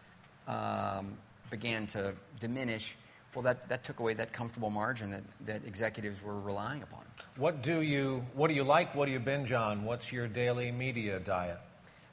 um, 0.47 1.17
began 1.49 1.87
to 1.87 2.13
diminish, 2.39 2.95
well, 3.33 3.43
that, 3.43 3.67
that 3.69 3.83
took 3.83 3.99
away 3.99 4.13
that 4.15 4.33
comfortable 4.33 4.69
margin 4.69 5.11
that, 5.11 5.23
that 5.45 5.65
executives 5.65 6.23
were 6.23 6.39
relying 6.39 6.83
upon. 6.83 7.03
What 7.37 7.61
do 7.61 7.81
you 7.81 8.25
What 8.33 8.47
do 8.47 8.53
you 8.53 8.63
like? 8.63 8.95
What 8.95 9.05
do 9.05 9.11
you 9.11 9.19
binge 9.19 9.51
on? 9.51 9.83
What's 9.83 10.11
your 10.11 10.27
daily 10.27 10.71
media 10.71 11.19
diet? 11.19 11.59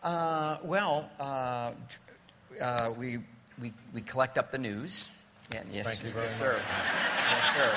Uh, 0.02 0.56
well, 0.64 1.08
uh, 1.20 1.72
uh, 2.60 2.92
we, 2.98 3.18
we, 3.60 3.72
we 3.94 4.00
collect 4.00 4.36
up 4.36 4.50
the 4.50 4.58
news. 4.58 5.08
Yeah, 5.52 5.62
yes, 5.70 5.86
Thank 5.86 6.02
you 6.02 6.10
very 6.10 6.26
yes, 6.26 6.40
much. 6.40 6.48
sir. 6.48 6.62
yes, 7.30 7.56
sir. 7.56 7.72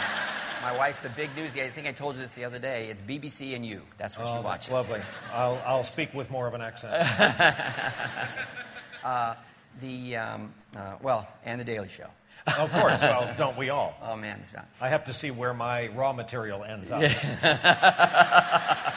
My 0.61 0.75
wife's 0.75 1.05
a 1.05 1.09
big 1.09 1.35
news. 1.35 1.55
I 1.55 1.69
think 1.69 1.85
I 1.85 1.91
told 1.91 2.15
you 2.15 2.23
this 2.23 2.33
the 2.33 2.45
other 2.45 2.57
day. 2.57 2.89
It's 2.89 3.01
BBC 3.01 3.55
and 3.55 3.63
you. 3.63 3.83
That's 3.97 4.17
what 4.17 4.27
oh, 4.27 4.33
she 4.33 4.39
watches. 4.39 4.71
Lovely. 4.71 5.01
I'll, 5.31 5.61
I'll 5.63 5.83
speak 5.83 6.11
with 6.15 6.31
more 6.31 6.47
of 6.47 6.55
an 6.55 6.61
accent. 6.61 6.93
uh, 9.03 9.35
the 9.81 10.17
um, 10.17 10.53
uh, 10.77 10.95
well, 11.01 11.27
and 11.43 11.59
the 11.59 11.65
Daily 11.65 11.89
Show. 11.89 12.09
Of 12.47 12.71
course. 12.71 13.01
Well, 13.01 13.33
don't 13.37 13.57
we 13.57 13.69
all? 13.69 13.95
Oh 14.01 14.15
man, 14.15 14.39
it's 14.41 14.53
not. 14.53 14.67
I 14.79 14.89
have 14.89 15.05
to 15.05 15.13
see 15.13 15.31
where 15.31 15.53
my 15.53 15.87
raw 15.87 16.13
material 16.13 16.63
ends 16.63 16.91
up. 16.91 17.01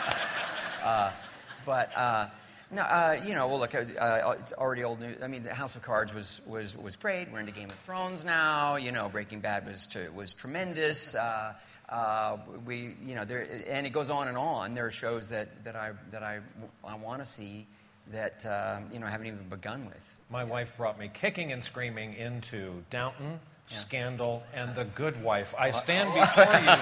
But 1.68 1.94
uh, 1.94 2.28
no, 2.70 2.80
uh, 2.80 3.20
you 3.26 3.34
know, 3.34 3.46
well, 3.46 3.58
look, 3.58 3.74
uh, 3.74 3.80
uh, 4.00 4.36
it's 4.40 4.54
already 4.54 4.84
old 4.84 5.00
news. 5.00 5.18
I 5.22 5.26
mean, 5.26 5.42
the 5.42 5.52
House 5.52 5.76
of 5.76 5.82
Cards 5.82 6.14
was 6.14 6.40
was 6.46 6.74
was 6.78 6.96
great. 6.96 7.30
We're 7.30 7.40
into 7.40 7.52
Game 7.52 7.68
of 7.68 7.76
Thrones 7.80 8.24
now. 8.24 8.76
You 8.76 8.90
know, 8.90 9.10
Breaking 9.10 9.40
Bad 9.40 9.66
was 9.66 9.86
to, 9.88 10.08
was 10.08 10.32
tremendous. 10.32 11.14
Uh, 11.14 11.52
uh, 11.90 12.38
we, 12.64 12.96
you 13.04 13.14
know, 13.14 13.26
there, 13.26 13.46
and 13.68 13.86
it 13.86 13.90
goes 13.90 14.08
on 14.08 14.28
and 14.28 14.38
on. 14.38 14.72
There 14.72 14.86
are 14.86 14.90
shows 14.90 15.28
that, 15.28 15.62
that 15.64 15.76
I 15.76 15.92
that 16.10 16.22
I, 16.22 16.40
I 16.82 16.94
want 16.94 17.20
to 17.22 17.26
see 17.26 17.66
that 18.12 18.44
um, 18.46 18.86
you 18.92 18.98
know 18.98 19.06
I 19.06 19.10
haven't 19.10 19.26
even 19.26 19.48
begun 19.48 19.86
with. 19.86 20.18
My 20.30 20.44
wife 20.44 20.76
brought 20.76 20.98
me 20.98 21.10
kicking 21.12 21.52
and 21.52 21.64
screaming 21.64 22.14
into 22.14 22.84
Downton, 22.90 23.40
Scandal, 23.68 24.42
and 24.54 24.74
The 24.74 24.84
Good 24.84 25.22
Wife. 25.22 25.54
I 25.58 25.70
stand 25.70 26.12
before 26.12 26.44
you. 26.44 26.76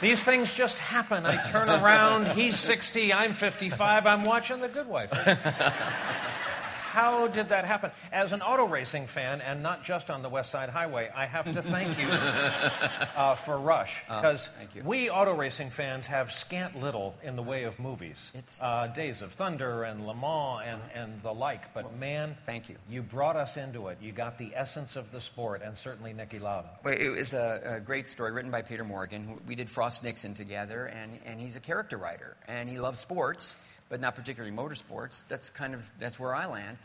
These 0.00 0.24
things 0.24 0.52
just 0.54 0.78
happen. 0.78 1.26
I 1.26 1.36
turn 1.50 1.68
around, 1.68 2.28
he's 2.28 2.58
60, 2.58 3.12
I'm 3.12 3.34
55, 3.34 4.06
I'm 4.06 4.24
watching 4.24 4.60
The 4.60 4.68
Good 4.68 4.88
Wife. 4.88 5.12
How 6.90 7.28
did 7.28 7.50
that 7.50 7.64
happen? 7.64 7.92
As 8.10 8.32
an 8.32 8.42
auto 8.42 8.66
racing 8.66 9.06
fan, 9.06 9.40
and 9.40 9.62
not 9.62 9.84
just 9.84 10.10
on 10.10 10.22
the 10.22 10.28
West 10.28 10.50
Side 10.50 10.70
Highway, 10.70 11.08
I 11.14 11.24
have 11.24 11.52
to 11.54 11.62
thank 11.62 11.96
you 12.00 12.08
uh, 13.16 13.36
for 13.36 13.56
Rush. 13.56 14.02
Because 14.08 14.48
thank 14.58 14.84
we 14.84 15.08
auto 15.08 15.32
racing 15.32 15.70
fans 15.70 16.08
have 16.08 16.32
scant 16.32 16.80
little 16.80 17.14
in 17.22 17.36
the 17.36 17.44
way 17.44 17.62
of 17.62 17.78
movies. 17.78 18.32
It's- 18.34 18.58
uh, 18.60 18.88
Days 18.88 19.22
of 19.22 19.30
Thunder 19.32 19.84
and 19.84 20.04
Le 20.04 20.14
Mans 20.16 20.62
and, 20.66 20.80
and 20.92 21.22
the 21.22 21.32
like. 21.32 21.72
But 21.74 21.96
man, 21.96 22.36
thank 22.44 22.68
you. 22.68 22.74
You 22.88 23.02
brought 23.02 23.36
us 23.36 23.56
into 23.56 23.86
it. 23.86 23.98
You 24.00 24.10
got 24.10 24.36
the 24.36 24.50
essence 24.56 24.96
of 24.96 25.12
the 25.12 25.20
sport, 25.20 25.62
and 25.64 25.78
certainly 25.78 26.12
Niki 26.12 26.40
Lauda. 26.40 26.70
Well, 26.82 26.94
it 26.98 27.08
was 27.10 27.34
a, 27.34 27.76
a 27.76 27.80
great 27.80 28.08
story 28.08 28.32
written 28.32 28.50
by 28.50 28.62
Peter 28.62 28.82
Morgan. 28.84 29.40
We 29.46 29.54
did 29.54 29.70
Frost 29.70 30.02
Nixon 30.02 30.34
together, 30.34 30.86
and, 30.86 31.20
and 31.24 31.40
he's 31.40 31.54
a 31.54 31.60
character 31.60 31.96
writer, 31.98 32.36
and 32.48 32.68
he 32.68 32.78
loves 32.80 32.98
sports, 32.98 33.54
but 33.90 34.00
not 34.00 34.14
particularly 34.14 34.56
motorsports. 34.56 35.24
That's 35.28 35.50
kind 35.50 35.74
of 35.74 35.90
that's 35.98 36.18
where 36.18 36.34
I 36.34 36.46
land. 36.46 36.78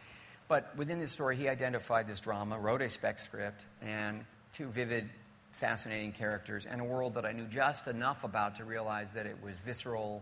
But 0.50 0.76
within 0.76 1.00
this 1.00 1.12
story, 1.12 1.38
he 1.38 1.48
identified 1.48 2.08
this 2.08 2.20
drama, 2.20 2.60
wrote 2.60 2.82
a 2.82 2.90
spec 2.90 3.20
script, 3.20 3.66
and 3.82 4.26
two 4.52 4.68
vivid, 4.68 5.10
fascinating 5.52 6.12
characters, 6.12 6.66
and 6.66 6.82
a 6.82 6.84
world 6.84 7.14
that 7.14 7.26
I 7.26 7.32
knew 7.32 7.46
just 7.46 7.88
enough 7.88 8.24
about 8.24 8.56
to 8.58 8.66
realize 8.66 9.14
that 9.14 9.26
it 9.26 9.38
was 9.42 9.56
visceral 9.58 10.22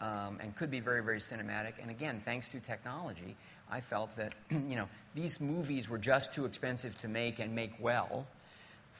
um, 0.00 0.38
and 0.40 0.54
could 0.56 0.70
be 0.70 0.80
very, 0.80 1.02
very 1.02 1.20
cinematic. 1.20 1.74
And 1.80 1.90
again, 1.90 2.20
thanks 2.20 2.48
to 2.48 2.60
technology, 2.60 3.36
I 3.70 3.80
felt 3.80 4.14
that 4.16 4.34
you 4.50 4.76
know 4.76 4.88
these 5.14 5.40
movies 5.40 5.88
were 5.88 5.98
just 5.98 6.32
too 6.32 6.46
expensive 6.46 6.96
to 6.98 7.08
make 7.08 7.38
and 7.38 7.54
make 7.54 7.72
well. 7.78 8.26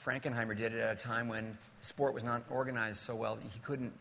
Frankenheimer 0.05 0.57
did 0.57 0.75
it 0.75 0.81
at 0.81 0.93
a 0.93 0.99
time 0.99 1.29
when 1.29 1.57
the 1.81 1.87
sport 1.87 2.15
was 2.15 2.25
not 2.25 2.43
organized 2.51 2.99
so 2.99 3.15
well 3.15 3.37
that 3.37 3.45
he 3.45 3.59
couldn't 3.61 3.93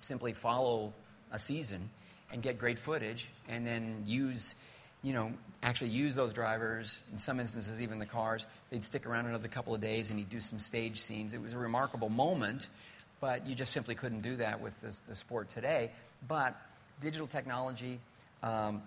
simply 0.00 0.32
follow 0.32 0.92
a 1.30 1.38
season 1.38 1.88
and 2.32 2.42
get 2.42 2.58
great 2.58 2.78
footage 2.78 3.28
and 3.48 3.66
then 3.66 4.02
use, 4.06 4.54
you 5.02 5.12
know, 5.12 5.32
actually 5.62 5.90
use 5.90 6.14
those 6.14 6.32
drivers, 6.32 7.02
in 7.12 7.18
some 7.18 7.40
instances, 7.40 7.80
even 7.80 7.98
the 7.98 8.06
cars. 8.06 8.46
They'd 8.70 8.84
stick 8.84 9.06
around 9.06 9.26
another 9.26 9.48
couple 9.48 9.74
of 9.74 9.80
days 9.80 10.10
and 10.10 10.18
he'd 10.18 10.30
do 10.30 10.40
some 10.40 10.58
stage 10.58 10.98
scenes. 10.98 11.34
It 11.34 11.40
was 11.40 11.52
a 11.52 11.58
remarkable 11.58 12.08
moment, 12.08 12.68
but 13.20 13.46
you 13.46 13.54
just 13.54 13.72
simply 13.72 13.94
couldn't 13.94 14.22
do 14.22 14.36
that 14.36 14.60
with 14.60 14.80
the, 14.80 15.14
sport 15.14 15.48
today. 15.48 15.90
But 16.28 16.56
digital 17.00 17.26
technology, 17.26 18.00
um, 18.42 18.82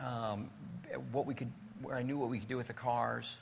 um, 0.00 0.50
what 1.12 1.26
we 1.26 1.34
could, 1.34 1.50
where 1.82 1.96
I 1.96 2.02
knew 2.02 2.18
what 2.18 2.28
we 2.28 2.38
could 2.38 2.48
do 2.48 2.56
with 2.56 2.68
the 2.68 2.72
cars, 2.72 3.38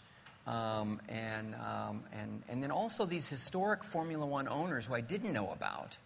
um, 0.46 1.00
and, 1.08 1.54
um, 1.54 2.02
and, 2.12 2.42
and 2.48 2.62
then 2.62 2.70
also 2.70 3.04
these 3.04 3.28
historic 3.28 3.84
Formula 3.84 4.24
One 4.24 4.48
owners 4.48 4.86
who 4.86 4.94
I 4.94 5.00
didn't 5.00 5.32
know 5.32 5.50
about 5.50 5.96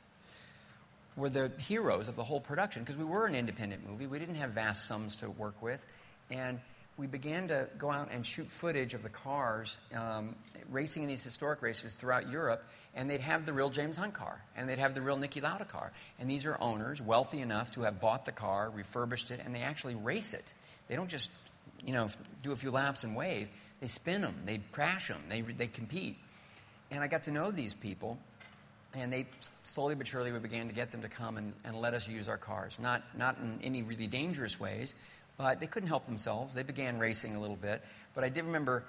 were 1.16 1.28
the 1.28 1.52
heroes 1.58 2.08
of 2.08 2.16
the 2.16 2.24
whole 2.24 2.40
production 2.40 2.82
because 2.82 2.96
we 2.96 3.04
were 3.04 3.26
an 3.26 3.34
independent 3.34 3.88
movie. 3.88 4.06
We 4.06 4.18
didn't 4.18 4.36
have 4.36 4.50
vast 4.50 4.86
sums 4.86 5.16
to 5.16 5.30
work 5.30 5.62
with. 5.62 5.84
And 6.30 6.58
we 6.96 7.06
began 7.06 7.48
to 7.48 7.68
go 7.76 7.90
out 7.90 8.10
and 8.12 8.24
shoot 8.24 8.48
footage 8.50 8.94
of 8.94 9.02
the 9.02 9.08
cars 9.08 9.76
um, 9.94 10.36
racing 10.70 11.02
in 11.02 11.08
these 11.08 11.24
historic 11.24 11.60
races 11.60 11.92
throughout 11.94 12.30
Europe. 12.30 12.64
And 12.94 13.10
they'd 13.10 13.20
have 13.20 13.46
the 13.46 13.52
real 13.52 13.70
James 13.70 13.96
Hunt 13.96 14.14
car, 14.14 14.40
and 14.56 14.68
they'd 14.68 14.78
have 14.78 14.94
the 14.94 15.02
real 15.02 15.18
Niki 15.18 15.42
Lauda 15.42 15.64
car. 15.64 15.92
And 16.20 16.30
these 16.30 16.46
are 16.46 16.56
owners 16.60 17.02
wealthy 17.02 17.40
enough 17.40 17.72
to 17.72 17.82
have 17.82 18.00
bought 18.00 18.24
the 18.24 18.32
car, 18.32 18.70
refurbished 18.70 19.32
it, 19.32 19.40
and 19.44 19.54
they 19.54 19.62
actually 19.62 19.96
race 19.96 20.34
it. 20.34 20.54
They 20.86 20.94
don't 20.94 21.10
just, 21.10 21.32
you 21.84 21.92
know, 21.92 22.08
do 22.42 22.52
a 22.52 22.56
few 22.56 22.70
laps 22.70 23.02
and 23.02 23.16
wave. 23.16 23.50
They 23.80 23.88
spin 23.88 24.20
them, 24.20 24.36
they 24.46 24.60
crash 24.70 25.08
them, 25.08 25.20
they, 25.28 25.40
they 25.40 25.66
compete. 25.66 26.16
And 26.90 27.02
I 27.02 27.08
got 27.08 27.24
to 27.24 27.32
know 27.32 27.50
these 27.50 27.74
people, 27.74 28.18
and 28.94 29.12
they 29.12 29.26
slowly 29.64 29.94
but 29.94 30.06
surely 30.06 30.32
we 30.32 30.38
began 30.38 30.68
to 30.68 30.74
get 30.74 30.90
them 30.90 31.02
to 31.02 31.08
come 31.08 31.36
and, 31.36 31.52
and 31.64 31.76
let 31.76 31.94
us 31.94 32.08
use 32.08 32.28
our 32.28 32.38
cars. 32.38 32.78
Not, 32.80 33.02
not 33.16 33.38
in 33.38 33.58
any 33.62 33.82
really 33.82 34.06
dangerous 34.06 34.58
ways, 34.58 34.94
but 35.36 35.60
they 35.60 35.66
couldn't 35.66 35.88
help 35.88 36.06
themselves. 36.06 36.54
They 36.54 36.62
began 36.62 36.98
racing 36.98 37.34
a 37.34 37.40
little 37.40 37.56
bit. 37.56 37.82
But 38.14 38.24
I 38.24 38.28
did 38.28 38.44
remember 38.44 38.84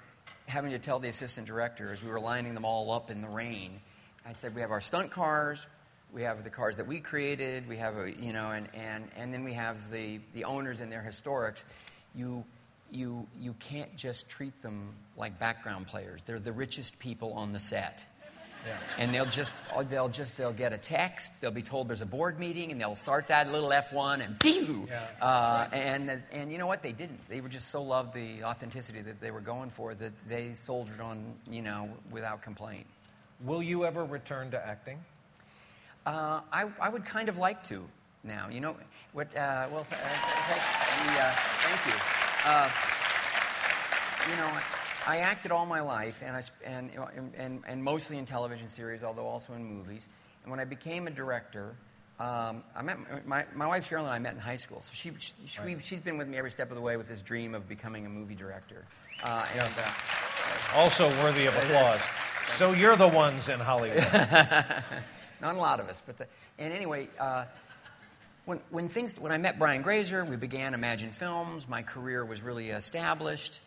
having 0.46 0.70
to 0.70 0.78
tell 0.78 0.98
the 0.98 1.08
assistant 1.08 1.46
director 1.46 1.92
as 1.92 2.02
we 2.02 2.10
were 2.10 2.20
lining 2.20 2.54
them 2.54 2.64
all 2.64 2.90
up 2.92 3.10
in 3.10 3.20
the 3.20 3.28
rain, 3.28 3.80
I 4.24 4.32
said, 4.32 4.54
We 4.54 4.60
have 4.60 4.70
our 4.70 4.80
stunt 4.80 5.10
cars, 5.10 5.66
we 6.12 6.22
have 6.22 6.44
the 6.44 6.50
cars 6.50 6.76
that 6.76 6.86
we 6.86 7.00
created, 7.00 7.68
we 7.68 7.76
have 7.76 7.96
a, 7.96 8.10
you 8.10 8.32
know, 8.32 8.50
and, 8.50 8.68
and, 8.74 9.08
and 9.16 9.32
then 9.32 9.44
we 9.44 9.52
have 9.54 9.90
the, 9.90 10.20
the 10.34 10.44
owners 10.44 10.80
and 10.80 10.90
their 10.90 11.04
historics. 11.06 11.64
You, 12.14 12.44
you, 12.90 13.26
you 13.38 13.54
can't 13.54 13.94
just 13.96 14.28
treat 14.28 14.62
them 14.62 14.94
like 15.16 15.38
background 15.38 15.88
players. 15.88 16.22
They're 16.22 16.38
the 16.38 16.52
richest 16.52 16.98
people 16.98 17.32
on 17.32 17.52
the 17.52 17.58
set. 17.58 18.06
And 18.98 19.12
they'll 19.14 19.26
just, 19.26 19.54
they'll 19.88 20.08
just, 20.08 20.36
they'll 20.36 20.52
get 20.52 20.72
a 20.72 20.78
text. 20.78 21.40
They'll 21.40 21.50
be 21.50 21.62
told 21.62 21.88
there's 21.88 22.02
a 22.02 22.06
board 22.06 22.38
meeting, 22.38 22.70
and 22.72 22.80
they'll 22.80 22.94
start 22.96 23.28
that 23.28 23.50
little 23.50 23.70
F1 23.70 24.24
and 24.24 24.38
pew. 24.40 24.86
Uh, 25.20 25.66
and 25.72 26.22
and 26.32 26.50
you 26.52 26.58
know 26.58 26.66
what? 26.66 26.82
They 26.82 26.92
didn't. 26.92 27.20
They 27.28 27.40
were 27.40 27.48
just 27.48 27.68
so 27.68 27.82
loved 27.82 28.14
the 28.14 28.42
authenticity 28.44 29.00
that 29.02 29.20
they 29.20 29.30
were 29.30 29.40
going 29.40 29.70
for 29.70 29.94
that 29.94 30.12
they 30.28 30.52
soldiered 30.56 31.00
on, 31.00 31.34
you 31.50 31.62
know, 31.62 31.88
without 32.10 32.42
complaint. 32.42 32.86
Will 33.44 33.62
you 33.62 33.84
ever 33.84 34.04
return 34.04 34.50
to 34.52 34.66
acting? 34.66 34.98
Uh, 36.06 36.40
I, 36.52 36.68
I 36.80 36.88
would 36.88 37.04
kind 37.04 37.28
of 37.28 37.36
like 37.38 37.62
to 37.64 37.84
now. 38.24 38.48
You 38.50 38.60
know 38.60 38.76
what? 39.12 39.26
Uh, 39.36 39.66
well, 39.72 39.84
th- 39.84 40.00
uh, 40.00 40.06
th- 40.48 40.60
uh, 41.18 41.32
thank 41.66 41.86
you. 41.86 41.98
Uh, 42.46 42.70
you 44.30 44.36
know, 44.36 44.58
I 45.06 45.18
acted 45.18 45.52
all 45.52 45.66
my 45.66 45.80
life, 45.80 46.22
and, 46.24 46.36
I, 46.36 46.42
and, 46.64 46.90
and, 47.36 47.62
and 47.66 47.84
mostly 47.84 48.18
in 48.18 48.24
television 48.26 48.68
series, 48.68 49.04
although 49.04 49.26
also 49.26 49.52
in 49.54 49.64
movies. 49.64 50.02
And 50.42 50.50
when 50.50 50.58
I 50.60 50.64
became 50.64 51.06
a 51.06 51.10
director, 51.10 51.76
um, 52.18 52.64
I 52.74 52.82
met 52.82 53.26
my, 53.26 53.44
my 53.54 53.66
wife 53.66 53.88
Cheryl 53.88 54.00
and 54.00 54.08
I 54.10 54.18
met 54.18 54.34
in 54.34 54.40
high 54.40 54.56
school. 54.56 54.82
So 54.82 54.90
she, 54.94 55.12
she, 55.46 55.60
we- 55.62 55.78
she's 55.78 56.00
been 56.00 56.18
with 56.18 56.26
me 56.28 56.36
every 56.38 56.50
step 56.50 56.70
of 56.70 56.76
the 56.76 56.82
way 56.82 56.96
with 56.96 57.08
this 57.08 57.22
dream 57.22 57.54
of 57.54 57.68
becoming 57.68 58.04
a 58.06 58.08
movie 58.08 58.34
director. 58.34 58.84
Uh, 59.22 59.46
and, 59.56 59.68
uh, 59.78 59.90
Also 60.74 61.08
worthy 61.22 61.46
of 61.46 61.56
applause. 61.56 62.00
So 62.48 62.72
you're 62.72 62.96
the 62.96 63.08
ones 63.08 63.48
in 63.48 63.58
Hollywood. 63.60 63.98
Not 65.40 65.54
a 65.56 65.58
lot 65.58 65.80
of 65.80 65.88
us, 65.88 66.00
but 66.06 66.16
the, 66.18 66.26
and 66.58 66.72
anyway, 66.72 67.08
uh, 67.18 67.44
when, 68.44 68.60
when 68.70 68.88
things 68.88 69.14
when 69.18 69.32
I 69.32 69.38
met 69.38 69.58
Brian 69.58 69.82
Grazer, 69.82 70.24
we 70.24 70.36
began 70.36 70.72
Imagine 70.74 71.10
Films. 71.10 71.68
My 71.68 71.82
career 71.82 72.24
was 72.24 72.42
really 72.42 72.70
established. 72.70 73.60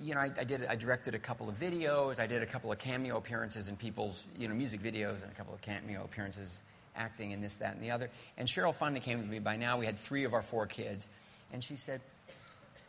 You 0.00 0.14
know, 0.14 0.20
I, 0.20 0.30
I 0.38 0.44
did 0.44 0.66
I 0.66 0.76
directed 0.76 1.14
a 1.14 1.18
couple 1.18 1.48
of 1.48 1.58
videos. 1.58 2.18
I 2.18 2.26
did 2.26 2.42
a 2.42 2.46
couple 2.46 2.70
of 2.70 2.78
cameo 2.78 3.16
appearances 3.16 3.68
in 3.68 3.76
people's 3.76 4.24
you 4.38 4.48
know 4.48 4.54
music 4.54 4.82
videos 4.82 5.22
and 5.22 5.30
a 5.30 5.34
couple 5.34 5.54
of 5.54 5.60
cameo 5.60 6.04
appearances 6.04 6.58
acting 6.96 7.32
in 7.32 7.40
this, 7.40 7.54
that, 7.56 7.74
and 7.74 7.82
the 7.82 7.90
other. 7.90 8.10
And 8.36 8.48
Cheryl 8.48 8.74
finally 8.74 9.00
came 9.00 9.20
to 9.20 9.26
me. 9.26 9.38
By 9.38 9.56
now, 9.56 9.78
we 9.78 9.86
had 9.86 9.98
three 9.98 10.24
of 10.24 10.32
our 10.34 10.42
four 10.42 10.66
kids, 10.66 11.08
and 11.52 11.62
she 11.62 11.76
said, 11.76 12.00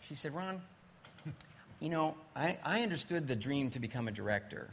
she 0.02 0.16
said, 0.16 0.34
Ron, 0.34 0.62
you 1.80 1.90
know, 1.90 2.16
I, 2.36 2.58
I 2.64 2.82
understood 2.82 3.28
the 3.28 3.36
dream 3.36 3.70
to 3.72 3.80
become 3.80 4.08
a 4.08 4.12
director. 4.12 4.70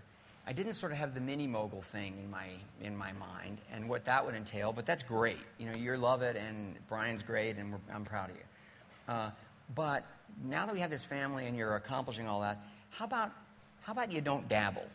I 0.47 0.52
didn't 0.52 0.75
sort 0.75 0.92
of 0.92 0.99
have 0.99 1.14
the 1.14 1.21
mini 1.21 1.47
mogul 1.47 1.83
thing 1.83 2.19
in 2.19 2.28
my 2.28 2.49
in 2.81 2.97
my 2.97 3.12
mind 3.12 3.61
and 3.73 3.88
what 3.88 4.04
that 4.07 4.26
would 4.26 4.35
entail, 4.35 4.73
but 4.73 4.85
that's 4.85 5.04
great. 5.04 5.38
You 5.59 5.66
know, 5.66 5.78
you 5.78 5.97
love 5.97 6.23
it, 6.23 6.37
and 6.37 6.75
Brian's 6.88 7.23
great, 7.23 7.57
and 7.57 7.75
I'm 7.95 8.04
proud 8.04 8.31
of 8.31 8.37
you. 8.37 8.42
Uh, 9.09 9.31
but 9.75 10.04
now 10.44 10.66
that 10.66 10.74
we 10.74 10.80
have 10.80 10.90
this 10.90 11.04
family 11.04 11.46
and 11.46 11.56
you're 11.56 11.76
accomplishing 11.76 12.26
all 12.26 12.40
that, 12.40 12.58
how 12.90 13.04
about 13.04 13.32
how 13.82 13.92
about 13.92 14.12
you 14.12 14.20
don't 14.20 14.48
dabble? 14.48 14.86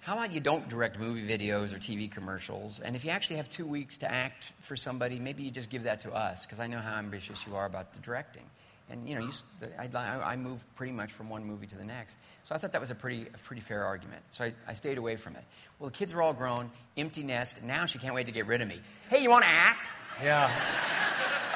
How 0.00 0.14
about 0.14 0.32
you 0.32 0.40
don't 0.40 0.66
direct 0.68 0.98
movie 0.98 1.26
videos 1.26 1.74
or 1.74 1.78
TV 1.78 2.10
commercials? 2.10 2.80
And 2.80 2.96
if 2.96 3.04
you 3.04 3.10
actually 3.10 3.36
have 3.36 3.50
two 3.50 3.66
weeks 3.66 3.98
to 3.98 4.10
act 4.10 4.52
for 4.60 4.76
somebody, 4.76 5.18
maybe 5.18 5.42
you 5.42 5.50
just 5.50 5.68
give 5.68 5.82
that 5.82 6.00
to 6.02 6.12
us 6.12 6.46
because 6.46 6.60
I 6.60 6.66
know 6.66 6.78
how 6.78 6.96
ambitious 6.96 7.46
you 7.46 7.56
are 7.56 7.66
about 7.66 7.92
the 7.92 8.00
directing. 8.00 8.44
And 8.90 9.06
you 9.06 9.16
know, 9.16 9.20
you, 9.20 9.30
I, 9.78 9.84
I 9.94 10.38
pretty 10.74 10.92
much 10.92 11.12
from 11.12 11.28
one 11.28 11.44
movie 11.44 11.66
to 11.66 11.76
the 11.76 11.84
next. 11.84 12.16
So 12.44 12.54
I 12.54 12.58
thought 12.58 12.72
that 12.72 12.80
was 12.80 12.90
a 12.90 12.94
pretty, 12.94 13.26
a 13.34 13.38
pretty 13.38 13.60
fair 13.60 13.84
argument. 13.84 14.22
So 14.30 14.44
I, 14.44 14.54
I 14.66 14.72
stayed 14.72 14.96
away 14.96 15.16
from 15.16 15.36
it. 15.36 15.44
Well, 15.78 15.90
the 15.90 15.96
kids 15.96 16.14
are 16.14 16.22
all 16.22 16.32
grown, 16.32 16.70
empty 16.96 17.22
nest. 17.22 17.62
Now 17.62 17.84
she 17.84 17.98
can't 17.98 18.14
wait 18.14 18.26
to 18.26 18.32
get 18.32 18.46
rid 18.46 18.62
of 18.62 18.68
me. 18.68 18.80
Hey, 19.10 19.22
you 19.22 19.28
want 19.28 19.44
to 19.44 19.50
act? 19.50 19.84
Yeah. 20.22 20.50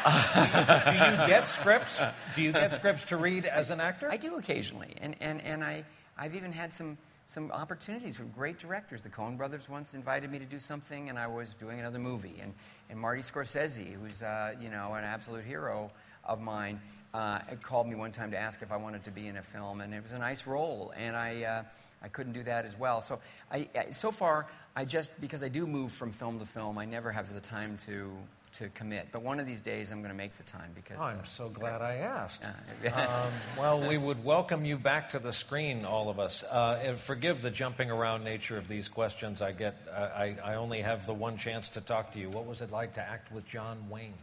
do 0.04 0.92
you 0.92 1.28
get 1.28 1.48
scripts? 1.48 2.00
Do 2.34 2.42
you 2.42 2.52
get 2.52 2.74
scripts 2.74 3.04
to 3.06 3.16
read 3.16 3.46
as 3.46 3.70
an 3.70 3.80
actor? 3.80 4.08
I 4.10 4.16
do 4.16 4.36
occasionally, 4.36 4.94
and 5.00 5.16
and 5.20 5.40
and 5.42 5.62
I 5.62 5.84
I've 6.18 6.34
even 6.34 6.52
had 6.52 6.72
some 6.72 6.98
some 7.26 7.50
opportunities 7.52 8.16
from 8.16 8.28
great 8.30 8.58
directors. 8.58 9.02
The 9.02 9.08
Coen 9.08 9.36
Brothers 9.36 9.68
once 9.68 9.94
invited 9.94 10.30
me 10.30 10.38
to 10.38 10.44
do 10.44 10.58
something, 10.58 11.08
and 11.08 11.18
I 11.18 11.26
was 11.26 11.54
doing 11.54 11.78
another 11.80 11.98
movie, 11.98 12.40
and 12.42 12.52
and 12.90 12.98
Marty 12.98 13.22
Scorsese, 13.22 13.94
who's 13.94 14.22
uh, 14.22 14.54
you 14.60 14.70
know 14.70 14.94
an 14.94 15.04
absolute 15.04 15.44
hero 15.44 15.90
of 16.24 16.40
mine, 16.40 16.80
uh, 17.14 17.40
called 17.62 17.86
me 17.88 17.94
one 17.94 18.12
time 18.12 18.30
to 18.32 18.38
ask 18.38 18.62
if 18.62 18.72
I 18.72 18.76
wanted 18.76 19.04
to 19.04 19.10
be 19.10 19.28
in 19.28 19.36
a 19.36 19.42
film, 19.42 19.80
and 19.80 19.94
it 19.94 20.02
was 20.02 20.12
a 20.12 20.18
nice 20.18 20.46
role, 20.46 20.92
and 20.96 21.16
I. 21.16 21.42
Uh, 21.42 21.62
I 22.04 22.08
couldn't 22.08 22.32
do 22.32 22.42
that 22.42 22.64
as 22.64 22.76
well. 22.76 23.00
So, 23.00 23.20
I, 23.48 23.68
so 23.92 24.10
far, 24.10 24.48
I 24.74 24.84
just, 24.84 25.12
because 25.20 25.42
I 25.44 25.48
do 25.48 25.68
move 25.68 25.92
from 25.92 26.10
film 26.10 26.40
to 26.40 26.46
film, 26.46 26.76
I 26.76 26.84
never 26.84 27.12
have 27.12 27.32
the 27.32 27.40
time 27.40 27.76
to, 27.86 28.10
to 28.54 28.68
commit. 28.70 29.08
But 29.12 29.22
one 29.22 29.40
of 29.40 29.46
these 29.46 29.60
days, 29.60 29.90
I'm 29.90 29.98
going 29.98 30.10
to 30.10 30.16
make 30.16 30.36
the 30.36 30.42
time 30.42 30.70
because. 30.74 30.96
Oh, 31.00 31.04
I'm 31.04 31.20
uh, 31.20 31.24
so 31.24 31.48
glad 31.48 31.82
I 31.82 31.96
asked. 31.96 32.42
Uh, 32.44 32.88
um, 33.26 33.32
well, 33.58 33.80
we 33.80 33.98
would 33.98 34.22
welcome 34.24 34.64
you 34.64 34.76
back 34.76 35.08
to 35.10 35.18
the 35.18 35.32
screen, 35.32 35.84
all 35.84 36.08
of 36.08 36.18
us. 36.18 36.42
Uh, 36.44 36.80
and 36.82 36.98
forgive 36.98 37.42
the 37.42 37.50
jumping 37.50 37.90
around 37.90 38.24
nature 38.24 38.56
of 38.56 38.68
these 38.68 38.88
questions. 38.88 39.42
I 39.42 39.52
get, 39.52 39.76
I, 39.94 40.36
I 40.44 40.54
only 40.56 40.82
have 40.82 41.06
the 41.06 41.14
one 41.14 41.36
chance 41.36 41.68
to 41.70 41.80
talk 41.80 42.12
to 42.12 42.18
you. 42.18 42.28
What 42.28 42.46
was 42.46 42.60
it 42.60 42.70
like 42.70 42.94
to 42.94 43.00
act 43.00 43.32
with 43.32 43.46
John 43.46 43.78
Wayne? 43.88 44.14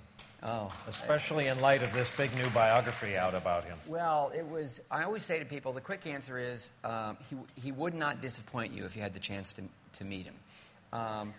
Oh. 0.42 0.72
Especially 0.88 1.48
in 1.48 1.60
light 1.60 1.84
of 1.84 1.92
this 1.92 2.10
big 2.16 2.34
new 2.36 2.50
biography 2.52 3.18
out 3.18 3.34
about 3.34 3.66
him. 3.66 3.78
Well, 3.88 4.32
it 4.36 4.48
was, 4.48 4.80
I 4.90 5.04
always 5.04 5.24
say 5.24 5.40
to 5.40 5.46
people 5.46 5.74
the 5.74 5.82
quick 5.82 6.08
answer 6.08 6.38
is 6.38 6.70
um, 6.84 7.18
he, 7.30 7.36
he 7.62 7.72
would 7.72 7.94
not 7.94 8.22
disappoint 8.22 8.74
you 8.74 8.86
if 8.86 8.96
you 8.96 9.02
had 9.02 9.14
the 9.14 9.20
chance 9.20 9.52
to, 9.54 9.64
to 9.94 10.06
meet 10.06 10.26
him. 10.26 10.36
Um, 10.94 11.34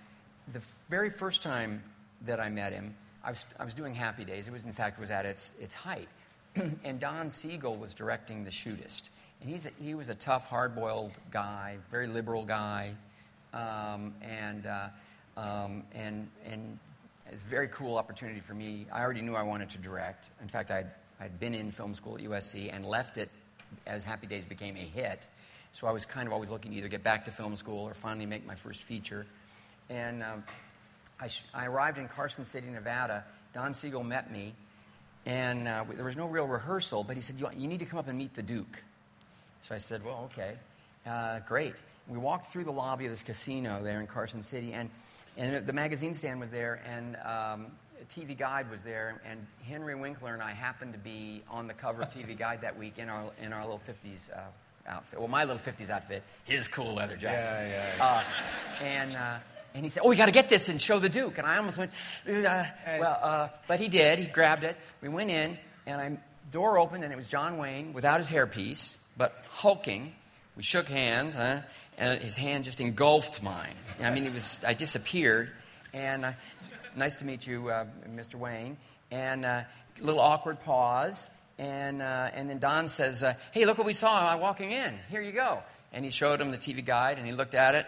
the 0.52 0.60
very 0.88 1.08
first 1.10 1.42
time 1.42 1.82
that 2.22 2.40
I 2.40 2.48
met 2.48 2.72
him, 2.72 2.94
I 3.22 3.30
was, 3.30 3.46
I 3.58 3.64
was 3.64 3.74
doing 3.74 3.94
Happy 3.94 4.24
Days. 4.24 4.48
It 4.48 4.52
was, 4.52 4.64
in 4.64 4.72
fact, 4.72 4.98
was 4.98 5.10
at 5.10 5.26
its, 5.26 5.52
its 5.60 5.74
height. 5.74 6.08
and 6.84 6.98
Don 6.98 7.30
Siegel 7.30 7.76
was 7.76 7.94
directing 7.94 8.44
The 8.44 8.50
Shootist. 8.50 9.10
And 9.40 9.50
he's 9.50 9.66
a, 9.66 9.70
he 9.80 9.94
was 9.94 10.08
a 10.08 10.14
tough, 10.14 10.48
hard 10.48 10.74
boiled 10.74 11.12
guy, 11.30 11.76
very 11.90 12.06
liberal 12.06 12.44
guy. 12.44 12.94
Um, 13.52 14.14
and, 14.22 14.66
uh, 14.66 14.88
um, 15.36 15.84
and, 15.94 16.28
and 16.46 16.78
it's 17.30 17.42
a 17.42 17.46
very 17.46 17.68
cool 17.68 17.96
opportunity 17.96 18.40
for 18.40 18.54
me. 18.54 18.86
I 18.92 19.00
already 19.00 19.22
knew 19.22 19.34
I 19.34 19.42
wanted 19.42 19.70
to 19.70 19.78
direct. 19.78 20.30
In 20.40 20.48
fact, 20.48 20.70
I'd, 20.70 20.90
I'd 21.20 21.38
been 21.38 21.54
in 21.54 21.70
film 21.70 21.94
school 21.94 22.16
at 22.16 22.22
USC 22.22 22.74
and 22.74 22.84
left 22.84 23.18
it 23.18 23.28
as 23.86 24.02
Happy 24.02 24.26
Days 24.26 24.44
became 24.44 24.76
a 24.76 24.80
hit. 24.80 25.26
So 25.72 25.86
I 25.86 25.92
was 25.92 26.04
kind 26.04 26.26
of 26.26 26.32
always 26.32 26.50
looking 26.50 26.72
to 26.72 26.78
either 26.78 26.88
get 26.88 27.02
back 27.02 27.24
to 27.26 27.30
film 27.30 27.54
school 27.54 27.88
or 27.88 27.94
finally 27.94 28.26
make 28.26 28.46
my 28.46 28.54
first 28.54 28.82
feature. 28.82 29.26
And 29.88 30.22
um, 30.22 30.44
I, 31.20 31.28
sh- 31.28 31.44
I, 31.52 31.66
arrived 31.66 31.98
in 31.98 32.08
Carson 32.08 32.44
City, 32.44 32.68
Nevada. 32.68 33.24
Don 33.52 33.74
Siegel 33.74 34.02
met 34.02 34.32
me, 34.32 34.54
and 35.26 35.68
uh, 35.68 35.84
there 35.94 36.04
was 36.04 36.16
no 36.16 36.26
real 36.26 36.46
rehearsal, 36.46 37.04
but 37.04 37.16
he 37.16 37.22
said, 37.22 37.38
you, 37.38 37.48
you, 37.54 37.68
need 37.68 37.80
to 37.80 37.84
come 37.84 37.98
up 37.98 38.08
and 38.08 38.16
meet 38.16 38.34
the 38.34 38.42
Duke. 38.42 38.82
So 39.60 39.74
I 39.74 39.78
said, 39.78 40.04
Well, 40.04 40.30
okay, 40.32 40.56
uh, 41.06 41.40
great. 41.40 41.74
We 42.08 42.18
walked 42.18 42.46
through 42.46 42.64
the 42.64 42.72
lobby 42.72 43.04
of 43.04 43.12
this 43.12 43.22
casino 43.22 43.82
there 43.82 44.00
in 44.00 44.06
Carson 44.06 44.42
City, 44.42 44.72
and 44.72 44.88
and 45.36 45.66
the 45.66 45.72
magazine 45.72 46.14
stand 46.14 46.40
was 46.40 46.50
there, 46.50 46.82
and 46.86 47.16
um, 47.16 47.66
TV 48.14 48.36
Guide 48.36 48.70
was 48.70 48.82
there, 48.82 49.20
and 49.24 49.46
Henry 49.62 49.94
Winkler 49.94 50.34
and 50.34 50.42
I 50.42 50.52
happened 50.52 50.92
to 50.94 50.98
be 50.98 51.42
on 51.48 51.66
the 51.66 51.74
cover 51.74 52.02
of 52.02 52.10
TV 52.10 52.36
Guide 52.38 52.62
that 52.62 52.76
week 52.76 52.98
in 52.98 53.08
our, 53.08 53.30
in 53.40 53.52
our 53.52 53.62
little 53.62 53.78
50s 53.78 54.30
uh, 54.36 54.40
outfit. 54.88 55.18
Well, 55.18 55.28
my 55.28 55.44
little 55.44 55.62
50s 55.62 55.90
outfit, 55.90 56.22
his 56.44 56.66
cool 56.66 56.94
leather 56.94 57.16
jacket. 57.16 57.38
Yeah, 57.38 57.68
yeah. 57.68 57.96
yeah. 57.96 58.04
Uh, 58.04 58.84
and, 58.84 59.16
uh, 59.16 59.38
and 59.74 59.84
he 59.84 59.88
said, 59.88 60.02
Oh, 60.04 60.08
we 60.08 60.16
got 60.16 60.26
to 60.26 60.32
get 60.32 60.48
this 60.48 60.68
and 60.68 60.80
show 60.80 60.98
the 60.98 61.08
Duke. 61.08 61.38
And 61.38 61.46
I 61.46 61.56
almost 61.58 61.78
went, 61.78 61.92
uh, 62.26 62.64
Well, 62.86 63.18
uh, 63.22 63.48
but 63.66 63.80
he 63.80 63.88
did. 63.88 64.18
He 64.18 64.26
grabbed 64.26 64.64
it. 64.64 64.76
We 65.00 65.08
went 65.08 65.30
in, 65.30 65.58
and 65.86 66.00
I 66.00 66.18
door 66.50 66.78
opened, 66.78 67.04
and 67.04 67.12
it 67.12 67.16
was 67.16 67.28
John 67.28 67.58
Wayne 67.58 67.92
without 67.92 68.18
his 68.20 68.28
hairpiece, 68.28 68.96
but 69.16 69.44
hulking. 69.48 70.14
We 70.56 70.62
shook 70.62 70.88
hands, 70.88 71.34
huh? 71.34 71.60
and 71.96 72.20
his 72.20 72.36
hand 72.36 72.64
just 72.64 72.80
engulfed 72.80 73.42
mine. 73.42 73.74
I 74.02 74.10
mean, 74.10 74.26
it 74.26 74.32
was, 74.32 74.60
I 74.66 74.74
disappeared. 74.74 75.50
And 75.92 76.24
uh, 76.24 76.32
nice 76.96 77.16
to 77.16 77.24
meet 77.24 77.46
you, 77.46 77.70
uh, 77.70 77.86
Mr. 78.14 78.34
Wayne. 78.34 78.76
And 79.10 79.44
uh, 79.44 79.62
a 79.98 80.04
little 80.04 80.20
awkward 80.20 80.60
pause. 80.60 81.26
And, 81.58 82.02
uh, 82.02 82.30
and 82.32 82.48
then 82.48 82.58
Don 82.58 82.88
says, 82.88 83.22
uh, 83.22 83.34
Hey, 83.52 83.64
look 83.64 83.78
what 83.78 83.86
we 83.86 83.92
saw 83.92 84.36
walking 84.38 84.70
in. 84.70 84.98
Here 85.10 85.20
you 85.20 85.32
go. 85.32 85.62
And 85.92 86.04
he 86.04 86.10
showed 86.10 86.40
him 86.40 86.50
the 86.50 86.58
TV 86.58 86.84
guide, 86.84 87.18
and 87.18 87.26
he 87.26 87.32
looked 87.32 87.54
at 87.54 87.74
it. 87.74 87.86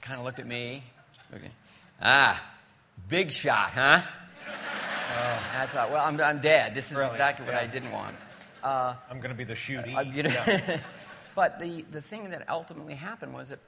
Kind 0.00 0.18
of 0.18 0.24
looked 0.24 0.38
at 0.38 0.46
me. 0.46 0.82
Okay. 1.34 1.50
Ah, 2.00 2.42
big 3.08 3.32
shot, 3.32 3.70
huh? 3.70 4.00
Uh, 4.46 5.38
I 5.56 5.66
thought, 5.66 5.90
well, 5.90 6.04
I'm, 6.04 6.20
I'm 6.20 6.38
dead. 6.38 6.74
This 6.74 6.92
is 6.92 6.98
exactly 6.98 7.44
what 7.44 7.54
yeah. 7.54 7.62
I 7.62 7.66
didn't 7.66 7.90
want. 7.90 8.14
Uh, 8.62 8.94
I'm 9.10 9.18
going 9.18 9.30
to 9.30 9.36
be 9.36 9.44
the 9.44 9.54
shooty. 9.54 9.96
Uh, 9.96 10.02
you 10.02 10.22
know, 10.22 10.30
yeah. 10.30 10.80
but 11.34 11.58
the, 11.58 11.84
the 11.90 12.00
thing 12.00 12.30
that 12.30 12.48
ultimately 12.48 12.94
happened 12.94 13.34
was 13.34 13.48
that 13.48 13.58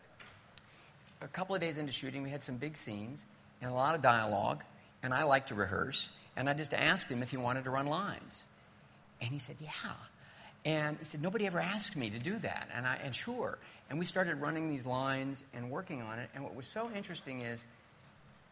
a 1.22 1.28
couple 1.28 1.54
of 1.54 1.60
days 1.60 1.78
into 1.78 1.92
shooting, 1.92 2.22
we 2.22 2.30
had 2.30 2.42
some 2.42 2.56
big 2.56 2.76
scenes 2.76 3.20
and 3.60 3.70
a 3.70 3.74
lot 3.74 3.94
of 3.94 4.02
dialogue, 4.02 4.62
and 5.02 5.12
I 5.12 5.24
like 5.24 5.46
to 5.46 5.54
rehearse. 5.54 6.10
And 6.36 6.48
I 6.48 6.54
just 6.54 6.72
asked 6.72 7.08
him 7.08 7.22
if 7.22 7.30
he 7.30 7.36
wanted 7.36 7.64
to 7.64 7.70
run 7.70 7.86
lines. 7.86 8.44
And 9.20 9.30
he 9.30 9.38
said, 9.38 9.56
Yeah. 9.60 9.70
And 10.64 10.98
he 10.98 11.04
said, 11.04 11.22
Nobody 11.22 11.46
ever 11.46 11.60
asked 11.60 11.96
me 11.96 12.10
to 12.10 12.18
do 12.18 12.38
that. 12.38 12.68
And, 12.74 12.86
I, 12.86 12.98
and 13.04 13.14
sure. 13.14 13.58
And 13.90 13.98
we 13.98 14.05
started 14.05 14.40
running 14.40 14.68
these 14.68 14.87
lines 14.87 15.44
and 15.53 15.68
working 15.70 16.00
on 16.00 16.20
it. 16.20 16.31
And 16.35 16.44
what 16.44 16.55
was 16.55 16.66
so 16.66 16.88
interesting 16.94 17.40
is 17.40 17.61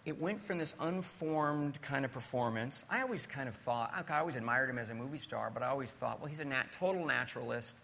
it 0.04 0.20
went 0.20 0.42
from 0.42 0.58
this 0.58 0.74
unformed 0.80 1.80
kind 1.80 2.04
of 2.04 2.12
performance. 2.12 2.84
I 2.90 3.02
always 3.02 3.24
kind 3.24 3.48
of 3.48 3.54
thought, 3.54 3.92
I 4.08 4.18
always 4.18 4.34
admired 4.34 4.68
him 4.68 4.78
as 4.78 4.90
a 4.90 4.94
movie 4.94 5.18
star, 5.18 5.50
but 5.52 5.62
I 5.62 5.68
always 5.68 5.92
thought, 5.92 6.20
well, 6.20 6.28
he's 6.28 6.40
a 6.40 6.44
nat- 6.44 6.72
total 6.72 7.06
naturalist. 7.06 7.74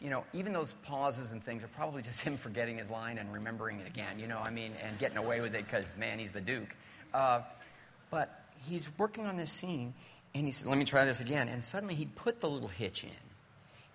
You 0.00 0.10
know, 0.10 0.24
even 0.34 0.52
those 0.52 0.74
pauses 0.82 1.32
and 1.32 1.42
things 1.42 1.64
are 1.64 1.68
probably 1.68 2.02
just 2.10 2.20
him 2.20 2.36
forgetting 2.36 2.76
his 2.76 2.90
line 2.90 3.16
and 3.16 3.32
remembering 3.32 3.80
it 3.80 3.86
again, 3.86 4.18
you 4.18 4.26
know, 4.26 4.40
I 4.44 4.50
mean, 4.50 4.72
and 4.82 4.98
getting 4.98 5.16
away 5.16 5.40
with 5.40 5.54
it 5.54 5.64
because, 5.64 5.94
man, 5.96 6.18
he's 6.18 6.32
the 6.32 6.42
Duke. 6.42 6.74
Uh, 7.14 7.40
but 8.10 8.44
he's 8.68 8.86
working 8.98 9.24
on 9.24 9.38
this 9.38 9.50
scene, 9.50 9.94
and 10.34 10.44
he 10.44 10.52
said, 10.52 10.68
let 10.68 10.76
me 10.76 10.84
try 10.84 11.06
this 11.06 11.20
again. 11.20 11.48
And 11.48 11.64
suddenly 11.64 11.94
he'd 11.94 12.14
put 12.16 12.40
the 12.40 12.50
little 12.50 12.68
hitch 12.68 13.04
in, 13.04 13.10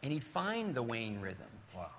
and 0.01 0.11
he'd 0.11 0.23
find 0.23 0.73
the 0.73 0.81
Wayne 0.81 1.21
rhythm. 1.21 1.47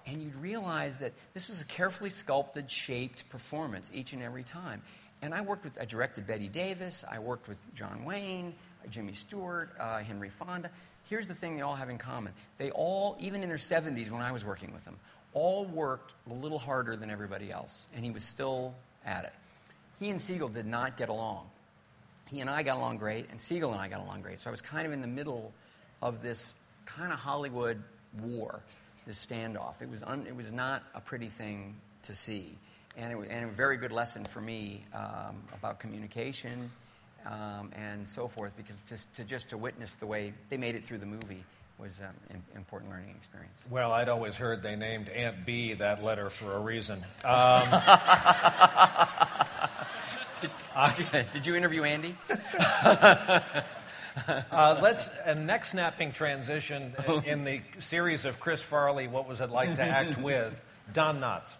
And 0.06 0.22
you'd 0.22 0.36
realize 0.36 0.98
that 0.98 1.12
this 1.32 1.48
was 1.48 1.60
a 1.60 1.64
carefully 1.64 2.10
sculpted, 2.10 2.70
shaped 2.70 3.28
performance 3.28 3.90
each 3.94 4.12
and 4.12 4.22
every 4.22 4.42
time. 4.42 4.82
And 5.22 5.32
I 5.34 5.40
worked 5.40 5.64
with, 5.64 5.78
I 5.80 5.84
directed 5.84 6.26
Bette 6.26 6.48
Davis, 6.48 7.04
I 7.10 7.18
worked 7.18 7.48
with 7.48 7.58
John 7.74 8.04
Wayne, 8.04 8.54
Jimmy 8.90 9.12
Stewart, 9.12 9.70
uh, 9.80 9.98
Henry 9.98 10.28
Fonda. 10.28 10.70
Here's 11.08 11.26
the 11.26 11.34
thing 11.34 11.56
they 11.56 11.62
all 11.62 11.74
have 11.74 11.88
in 11.88 11.98
common. 11.98 12.32
They 12.58 12.70
all, 12.70 13.16
even 13.20 13.42
in 13.42 13.48
their 13.48 13.58
70s 13.58 14.10
when 14.10 14.22
I 14.22 14.32
was 14.32 14.44
working 14.44 14.72
with 14.72 14.84
them, 14.84 14.96
all 15.32 15.64
worked 15.64 16.12
a 16.30 16.34
little 16.34 16.58
harder 16.58 16.96
than 16.96 17.10
everybody 17.10 17.50
else, 17.50 17.88
and 17.94 18.04
he 18.04 18.10
was 18.10 18.22
still 18.22 18.74
at 19.04 19.24
it. 19.24 19.32
He 19.98 20.10
and 20.10 20.20
Siegel 20.20 20.48
did 20.48 20.66
not 20.66 20.96
get 20.96 21.08
along. 21.08 21.46
He 22.26 22.40
and 22.40 22.48
I 22.48 22.62
got 22.62 22.76
along 22.76 22.98
great, 22.98 23.26
and 23.30 23.40
Siegel 23.40 23.72
and 23.72 23.80
I 23.80 23.88
got 23.88 24.00
along 24.00 24.22
great. 24.22 24.40
So 24.40 24.48
I 24.48 24.52
was 24.52 24.62
kind 24.62 24.86
of 24.86 24.92
in 24.92 25.00
the 25.00 25.06
middle 25.06 25.52
of 26.00 26.22
this 26.22 26.54
kind 26.86 27.12
of 27.12 27.18
Hollywood 27.18 27.82
war, 28.20 28.60
this 29.06 29.24
standoff. 29.24 29.82
It 29.82 29.90
was, 29.90 30.02
un, 30.02 30.26
it 30.26 30.34
was 30.34 30.52
not 30.52 30.82
a 30.94 31.00
pretty 31.00 31.28
thing 31.28 31.76
to 32.02 32.14
see 32.14 32.58
and 32.96 33.12
it 33.12 33.16
was 33.16 33.28
and 33.28 33.44
a 33.44 33.48
very 33.48 33.76
good 33.76 33.92
lesson 33.92 34.24
for 34.24 34.40
me 34.40 34.84
um, 34.94 35.42
about 35.52 35.78
communication 35.78 36.70
um, 37.26 37.70
and 37.74 38.06
so 38.06 38.28
forth 38.28 38.56
because 38.56 38.82
just 38.88 39.12
to 39.14 39.24
just 39.24 39.48
to 39.48 39.56
witness 39.56 39.96
the 39.96 40.06
way 40.06 40.32
they 40.48 40.56
made 40.56 40.74
it 40.74 40.84
through 40.84 40.98
the 40.98 41.06
movie 41.06 41.44
was 41.78 41.98
um, 42.00 42.14
an 42.30 42.40
important 42.54 42.90
learning 42.90 43.10
experience. 43.16 43.58
Well, 43.68 43.90
I'd 43.90 44.08
always 44.08 44.36
heard 44.36 44.62
they 44.62 44.76
named 44.76 45.08
Aunt 45.08 45.44
Bee 45.44 45.74
that 45.74 46.04
letter 46.04 46.30
for 46.30 46.52
a 46.52 46.60
reason. 46.60 47.04
Um, 47.24 47.68
did, 50.40 50.50
did, 50.76 50.98
you, 50.98 51.24
did, 51.32 51.46
you, 51.46 51.54
interview 51.56 51.84
Andy? 51.84 52.14
uh, 54.26 54.80
let's 54.82 55.08
a 55.24 55.34
neck 55.34 55.64
snapping 55.64 56.12
transition 56.12 56.94
in 57.26 57.44
the 57.44 57.60
series 57.78 58.24
of 58.24 58.40
Chris 58.40 58.62
Farley. 58.62 59.08
What 59.08 59.28
was 59.28 59.40
it 59.40 59.50
like 59.50 59.74
to 59.76 59.82
act 59.82 60.18
with 60.18 60.60
Don 60.92 61.20
Knotts? 61.20 61.54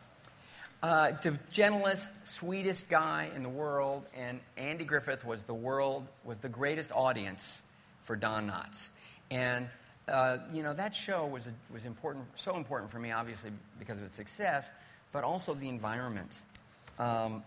Uh, 0.83 1.13
the 1.23 1.39
gentlest, 1.51 2.11
sweetest 2.25 2.89
guy 2.89 3.31
in 3.35 3.43
the 3.43 3.49
world, 3.49 4.05
and 4.15 4.39
Andy 4.57 4.85
Griffith 4.85 5.25
was 5.25 5.45
the 5.45 5.55
world 5.55 6.07
was 6.25 6.39
the 6.39 6.49
greatest 6.49 6.93
audience 6.93 7.63
for 8.01 8.17
Don 8.17 8.51
Knotts, 8.51 8.91
and 9.31 9.69
uh, 10.09 10.37
you 10.53 10.63
know 10.63 10.75
that 10.75 10.95
show 10.95 11.27
was 11.27 11.47
a, 11.47 11.55
was 11.73 11.87
important, 11.87 12.27
so 12.35 12.57
important 12.57 12.91
for 12.91 12.99
me, 12.99 13.13
obviously 13.13 13.51
because 13.79 13.99
of 13.99 14.05
its 14.05 14.17
success, 14.17 14.69
but 15.11 15.25
also 15.25 15.55
the 15.55 15.69
environment. 15.69 16.31
Um, 16.99 17.43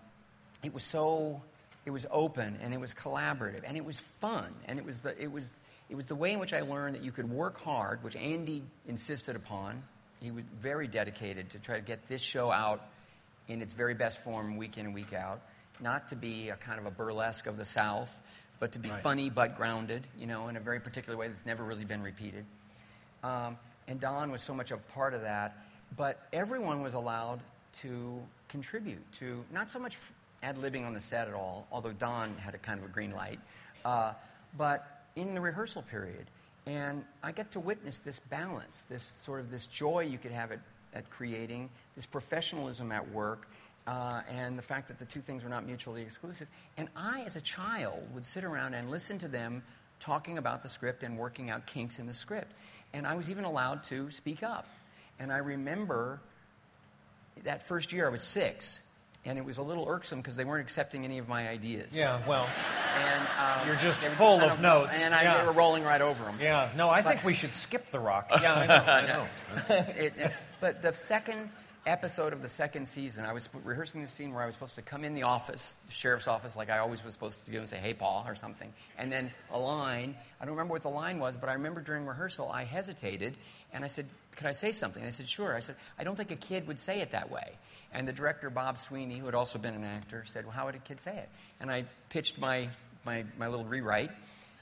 it 0.64 0.74
was 0.74 0.84
so, 0.84 1.42
it 1.88 1.92
was 1.92 2.06
open 2.12 2.60
and 2.62 2.74
it 2.74 2.80
was 2.82 2.94
collaborative 2.94 3.62
and 3.66 3.78
it 3.78 3.86
was 3.86 3.98
fun 3.98 4.54
and 4.66 4.78
it 4.78 4.86
was 4.86 5.00
the 5.00 5.20
it 5.24 5.32
was 5.32 5.54
it 5.90 5.96
was 5.96 6.06
the 6.06 6.16
way 6.16 6.34
in 6.34 6.40
which 6.40 6.54
I 6.54 6.60
learned 6.60 6.96
that 6.96 7.02
you 7.02 7.14
could 7.14 7.30
work 7.30 7.62
hard, 7.62 8.04
which 8.04 8.18
Andy 8.18 8.62
insisted 8.90 9.38
upon. 9.38 9.82
He 10.22 10.32
was 10.32 10.44
very 10.60 10.86
dedicated 10.86 11.50
to 11.52 11.60
try 11.60 11.78
to 11.78 11.82
get 11.82 12.06
this 12.10 12.20
show 12.22 12.52
out 12.52 12.82
in 13.48 13.62
its 13.62 13.74
very 13.74 13.94
best 13.94 14.22
form 14.22 14.58
week 14.58 14.78
in 14.78 14.88
and 14.88 14.94
week 14.94 15.14
out, 15.14 15.40
not 15.80 16.10
to 16.10 16.18
be 16.18 16.50
a 16.50 16.58
kind 16.58 16.78
of 16.78 16.86
a 16.88 16.92
burlesque 16.92 17.48
of 17.48 17.56
the 17.56 17.64
South, 17.64 18.22
but 18.60 18.74
to 18.74 18.80
be 18.80 18.90
Right. 18.90 19.02
funny 19.02 19.30
but 19.30 19.56
grounded, 19.56 20.06
you 20.20 20.28
know, 20.28 20.50
in 20.50 20.58
a 20.58 20.60
very 20.60 20.82
particular 20.82 21.18
way 21.18 21.30
that's 21.30 21.46
never 21.46 21.64
really 21.64 21.86
been 21.86 22.04
repeated. 22.04 22.46
Um, 23.24 23.58
and 23.88 23.98
Don 23.98 24.30
was 24.30 24.42
so 24.42 24.54
much 24.54 24.72
a 24.72 24.78
part 24.78 25.14
of 25.14 25.22
that. 25.22 25.56
But 25.96 26.20
everyone 26.34 26.82
was 26.82 26.96
allowed 26.96 27.40
to 27.84 28.22
contribute 28.50 29.10
to 29.14 29.46
not 29.54 29.72
so 29.72 29.80
much 29.80 29.96
ad 30.48 30.58
libbing 30.58 30.86
on 30.86 30.94
the 30.94 31.02
set 31.02 31.28
at 31.28 31.34
all, 31.34 31.68
although 31.72 31.92
Don 31.92 32.38
had 32.38 32.56
a 32.56 32.58
kind 32.58 32.80
of 32.80 32.86
a 32.86 32.90
green 32.90 33.12
light, 33.12 33.40
uh, 33.84 34.14
but 34.58 35.04
in 35.16 35.34
the 35.34 35.42
rehearsal 35.42 35.82
period. 35.82 36.26
And 36.66 37.04
I 37.22 37.32
get 37.32 37.52
to 37.52 37.60
witness 37.60 38.00
this 38.00 38.20
balance, 38.20 38.86
this 38.90 39.04
sort 39.22 39.40
of 39.40 39.52
this 39.52 39.68
joy 39.68 40.02
you 40.02 40.18
could 40.18 40.32
have 40.32 40.52
at, 40.52 40.60
at 40.94 41.10
creating, 41.10 41.70
this 41.96 42.06
professionalism 42.06 42.92
at 42.92 43.10
work, 43.12 43.50
uh, 43.88 44.22
and 44.30 44.58
the 44.58 44.62
fact 44.62 44.88
that 44.90 45.00
the 45.00 45.06
two 45.06 45.22
things 45.22 45.44
were 45.44 45.50
not 45.50 45.66
mutually 45.66 46.02
exclusive. 46.02 46.48
And 46.78 46.90
I, 46.96 47.22
as 47.22 47.36
a 47.36 47.42
child, 47.42 48.04
would 48.14 48.26
sit 48.26 48.44
around 48.44 48.74
and 48.74 48.90
listen 48.90 49.18
to 49.20 49.28
them 49.28 49.64
talking 50.00 50.38
about 50.38 50.64
the 50.64 50.70
script 50.70 51.04
and 51.04 51.18
working 51.18 51.50
out 51.50 51.66
kinks 51.66 52.00
in 52.00 52.06
the 52.06 52.14
script. 52.14 52.54
And 52.94 53.08
I 53.08 53.16
was 53.16 53.30
even 53.30 53.44
allowed 53.44 53.84
to 53.86 54.12
speak 54.12 54.44
up. 54.44 54.68
And 55.20 55.32
I 55.32 55.38
remember 55.38 56.22
that 57.44 57.68
first 57.68 57.92
year 57.92 58.08
I 58.08 58.10
was 58.10 58.22
six, 58.22 58.87
and 59.28 59.38
it 59.38 59.46
was 59.46 59.58
a 59.58 59.62
little 59.62 59.88
irksome 59.88 60.20
because 60.22 60.36
they 60.36 60.46
weren't 60.46 60.62
accepting 60.62 61.04
any 61.04 61.18
of 61.18 61.28
my 61.28 61.48
ideas. 61.50 61.96
Yeah, 61.96 62.22
well, 62.28 62.48
And, 62.98 63.28
um, 63.62 63.68
You're 63.68 63.76
just 63.78 64.02
were 64.02 64.10
full 64.10 64.42
of 64.42 64.60
notes. 64.60 64.98
And 65.02 65.14
I, 65.14 65.22
Yeah. 65.24 65.40
they 65.42 65.46
were 65.46 65.52
rolling 65.54 65.84
right 65.84 66.02
over 66.02 66.24
them. 66.24 66.40
yeah. 66.42 66.72
No, 66.76 66.90
I 66.90 67.02
think 67.02 67.24
we 67.24 67.34
should 67.34 67.54
skip 67.54 67.92
the 67.92 68.00
rock. 68.00 68.30
Yeah, 68.42 68.54
I 68.56 68.66
know. 68.66 68.84
I 68.92 69.02
know. 69.06 69.28
It- 69.98 70.14
it- 70.18 70.34
but 70.60 70.82
the 70.82 70.94
second 70.94 71.50
episode 71.86 72.34
of 72.34 72.42
the 72.42 72.50
second 72.50 72.88
season, 72.88 73.24
I 73.26 73.32
was 73.34 73.48
rehearsing 73.64 74.02
the 74.02 74.08
scene 74.08 74.34
where 74.34 74.42
I 74.44 74.46
was 74.46 74.56
supposed 74.56 74.76
to 74.76 74.82
come 74.82 75.04
in 75.06 75.14
the 75.14 75.24
office, 75.24 75.78
the 75.86 75.92
sheriff's 75.92 76.28
office, 76.28 76.56
like 76.56 76.70
I 76.70 76.80
always 76.80 77.04
was 77.04 77.14
supposed 77.14 77.44
to 77.46 77.52
do 77.52 77.60
and 77.60 77.70
say, 77.70 77.78
hey, 77.78 77.94
Paul, 77.94 78.24
or 78.28 78.36
something. 78.36 78.74
And 78.98 79.12
then 79.12 79.32
a 79.52 79.60
line, 79.60 80.16
I 80.42 80.46
don't 80.46 80.56
remember 80.56 80.74
what 80.74 80.82
the 80.82 80.90
line 80.90 81.20
was, 81.20 81.38
but 81.38 81.48
I 81.50 81.54
remember 81.54 81.80
during 81.82 82.06
rehearsal 82.06 82.50
I 82.52 82.64
hesitated 82.64 83.38
and 83.72 83.84
I 83.84 83.88
said, 83.88 84.08
could 84.38 84.46
I 84.46 84.52
say 84.52 84.72
something? 84.72 85.04
I 85.04 85.10
said, 85.10 85.28
sure. 85.28 85.56
I 85.56 85.60
said, 85.60 85.76
I 85.98 86.04
don't 86.04 86.16
think 86.16 86.30
a 86.30 86.36
kid 86.36 86.68
would 86.68 86.78
say 86.78 87.02
it 87.02 87.12
that 87.12 87.32
way. 87.32 87.58
And 87.92 88.08
the 88.08 88.14
director, 88.14 88.52
Bob 88.52 88.78
Sweeney, 88.78 89.18
who 89.18 89.26
had 89.26 89.34
also 89.34 89.58
been 89.58 89.74
an 89.74 89.84
actor, 89.84 90.24
said, 90.26 90.46
well, 90.46 90.54
how 90.54 90.68
would 90.68 90.76
a 90.76 90.80
kid 90.80 91.00
say 91.02 91.18
it? 91.18 91.30
And 91.60 91.72
I 91.72 91.86
pitched 92.10 92.40
my, 92.40 92.70
my, 93.04 93.26
my 93.40 93.48
little 93.48 93.66
rewrite, 93.66 94.12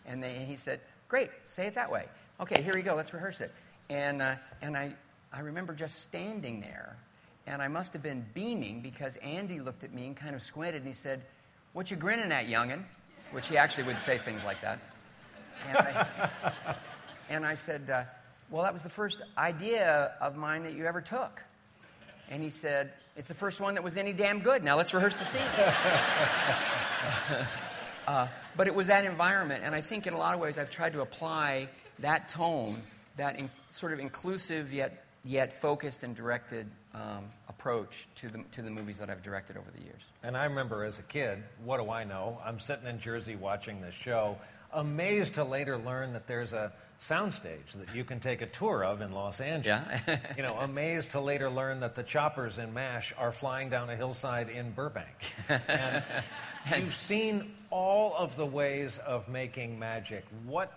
and, 0.06 0.24
they, 0.24 0.36
and 0.36 0.48
he 0.48 0.56
said, 0.56 0.80
great, 1.10 1.30
say 1.48 1.68
it 1.68 1.76
that 1.76 1.92
way. 1.92 2.06
Okay, 2.40 2.62
here 2.62 2.74
we 2.74 2.84
go, 2.84 2.96
let's 2.96 3.14
rehearse 3.14 3.42
it. 3.42 3.52
And, 3.90 4.22
uh, 4.22 4.36
and 4.62 4.78
I, 4.78 4.96
I 5.34 5.42
remember 5.42 5.74
just 5.74 6.04
standing 6.04 6.62
there, 6.62 6.96
and 7.46 7.62
I 7.62 7.68
must 7.68 7.92
have 7.92 8.02
been 8.02 8.26
beaming 8.34 8.80
because 8.80 9.18
Andy 9.18 9.60
looked 9.60 9.84
at 9.84 9.94
me 9.94 10.08
and 10.08 10.16
kind 10.16 10.36
of 10.36 10.42
squinted, 10.42 10.84
and 10.84 10.88
he 10.88 10.94
said, 10.94 11.22
what 11.74 11.92
you 11.92 11.98
grinning 11.98 12.32
at, 12.32 12.48
youngin'? 12.48 12.84
Which 13.32 13.50
he 13.50 13.58
actually 13.58 13.84
would 13.86 14.00
say 14.00 14.18
things 14.18 14.46
like 14.46 14.62
that. 14.62 14.80
And 15.68 15.78
I, 15.78 16.08
and 17.30 17.46
I 17.46 17.56
said, 17.56 17.90
uh, 17.90 18.04
Well, 18.50 18.64
that 18.64 18.74
was 18.74 18.84
the 18.84 18.90
first 18.90 19.22
idea 19.38 20.14
of 20.22 20.36
mine 20.36 20.64
that 20.64 20.74
you 20.74 20.86
ever 20.86 21.02
took. 21.02 21.42
And 22.30 22.44
he 22.44 22.50
said, 22.50 22.94
It's 23.16 23.28
the 23.28 23.34
first 23.34 23.60
one 23.60 23.76
that 23.76 23.84
was 23.84 23.98
any 23.98 24.14
damn 24.14 24.40
good. 24.40 24.64
Now 24.64 24.78
let's 24.78 24.94
rehearse 24.94 25.16
the 25.16 25.26
scene. 25.26 25.42
uh, 28.08 28.28
but 28.56 28.68
it 28.68 28.76
was 28.76 28.88
that 28.88 29.06
environment. 29.06 29.64
And 29.64 29.76
I 29.76 29.82
think 29.82 30.08
in 30.08 30.14
a 30.14 30.18
lot 30.18 30.34
of 30.34 30.40
ways 30.40 30.58
I've 30.58 30.70
tried 30.70 30.94
to 30.94 31.02
apply 31.02 31.70
that 32.00 32.30
tone, 32.30 32.82
that 33.18 33.38
in, 33.38 33.50
sort 33.70 33.94
of 33.94 34.00
inclusive 34.00 34.74
yet, 34.74 35.06
yet 35.24 35.54
focused 35.54 36.04
and 36.04 36.16
directed 36.16 36.68
um, 36.96 37.26
approach 37.50 38.08
to 38.16 38.30
the, 38.30 38.44
to 38.52 38.62
the 38.62 38.72
movies 38.72 38.98
that 39.00 39.10
I've 39.10 39.22
directed 39.22 39.58
over 39.58 39.70
the 39.76 39.84
years. 39.84 40.06
And 40.24 40.38
I 40.38 40.46
remember 40.46 40.84
as 40.86 40.98
a 40.98 41.04
kid, 41.04 41.44
what 41.64 41.84
do 41.84 41.90
I 41.90 42.06
know? 42.06 42.40
I'm 42.44 42.60
sitting 42.60 42.88
in 42.88 43.00
Jersey 43.00 43.36
watching 43.36 43.82
this 43.82 43.94
show, 43.94 44.38
amazed 44.72 45.36
to 45.36 45.44
later 45.44 45.78
learn 45.78 46.14
that 46.14 46.26
there's 46.26 46.54
a 46.54 46.72
soundstage 47.02 47.74
that 47.76 47.94
you 47.94 48.06
can 48.06 48.20
take 48.22 48.42
a 48.42 48.46
tour 48.46 48.84
of 48.84 49.02
in 49.02 49.12
Los 49.12 49.42
Angeles. 49.42 50.02
Yeah. 50.08 50.20
you 50.38 50.44
know, 50.44 50.56
amazed 50.58 51.12
to 51.12 51.20
later 51.20 51.50
learn 51.50 51.82
that 51.82 51.96
the 51.96 52.04
choppers 52.04 52.58
in 52.58 52.74
MASH 52.74 53.14
are 53.18 53.34
flying 53.34 53.70
down 53.70 53.90
a 53.90 53.96
hillside 53.96 54.50
in 54.50 54.72
Burbank. 54.72 55.34
And 56.68 56.84
you've 56.84 56.96
seen 56.96 57.52
all 57.70 58.16
of 58.18 58.36
the 58.38 58.46
ways 58.46 58.98
of 59.06 59.28
making 59.28 59.78
magic. 59.78 60.26
What, 60.48 60.74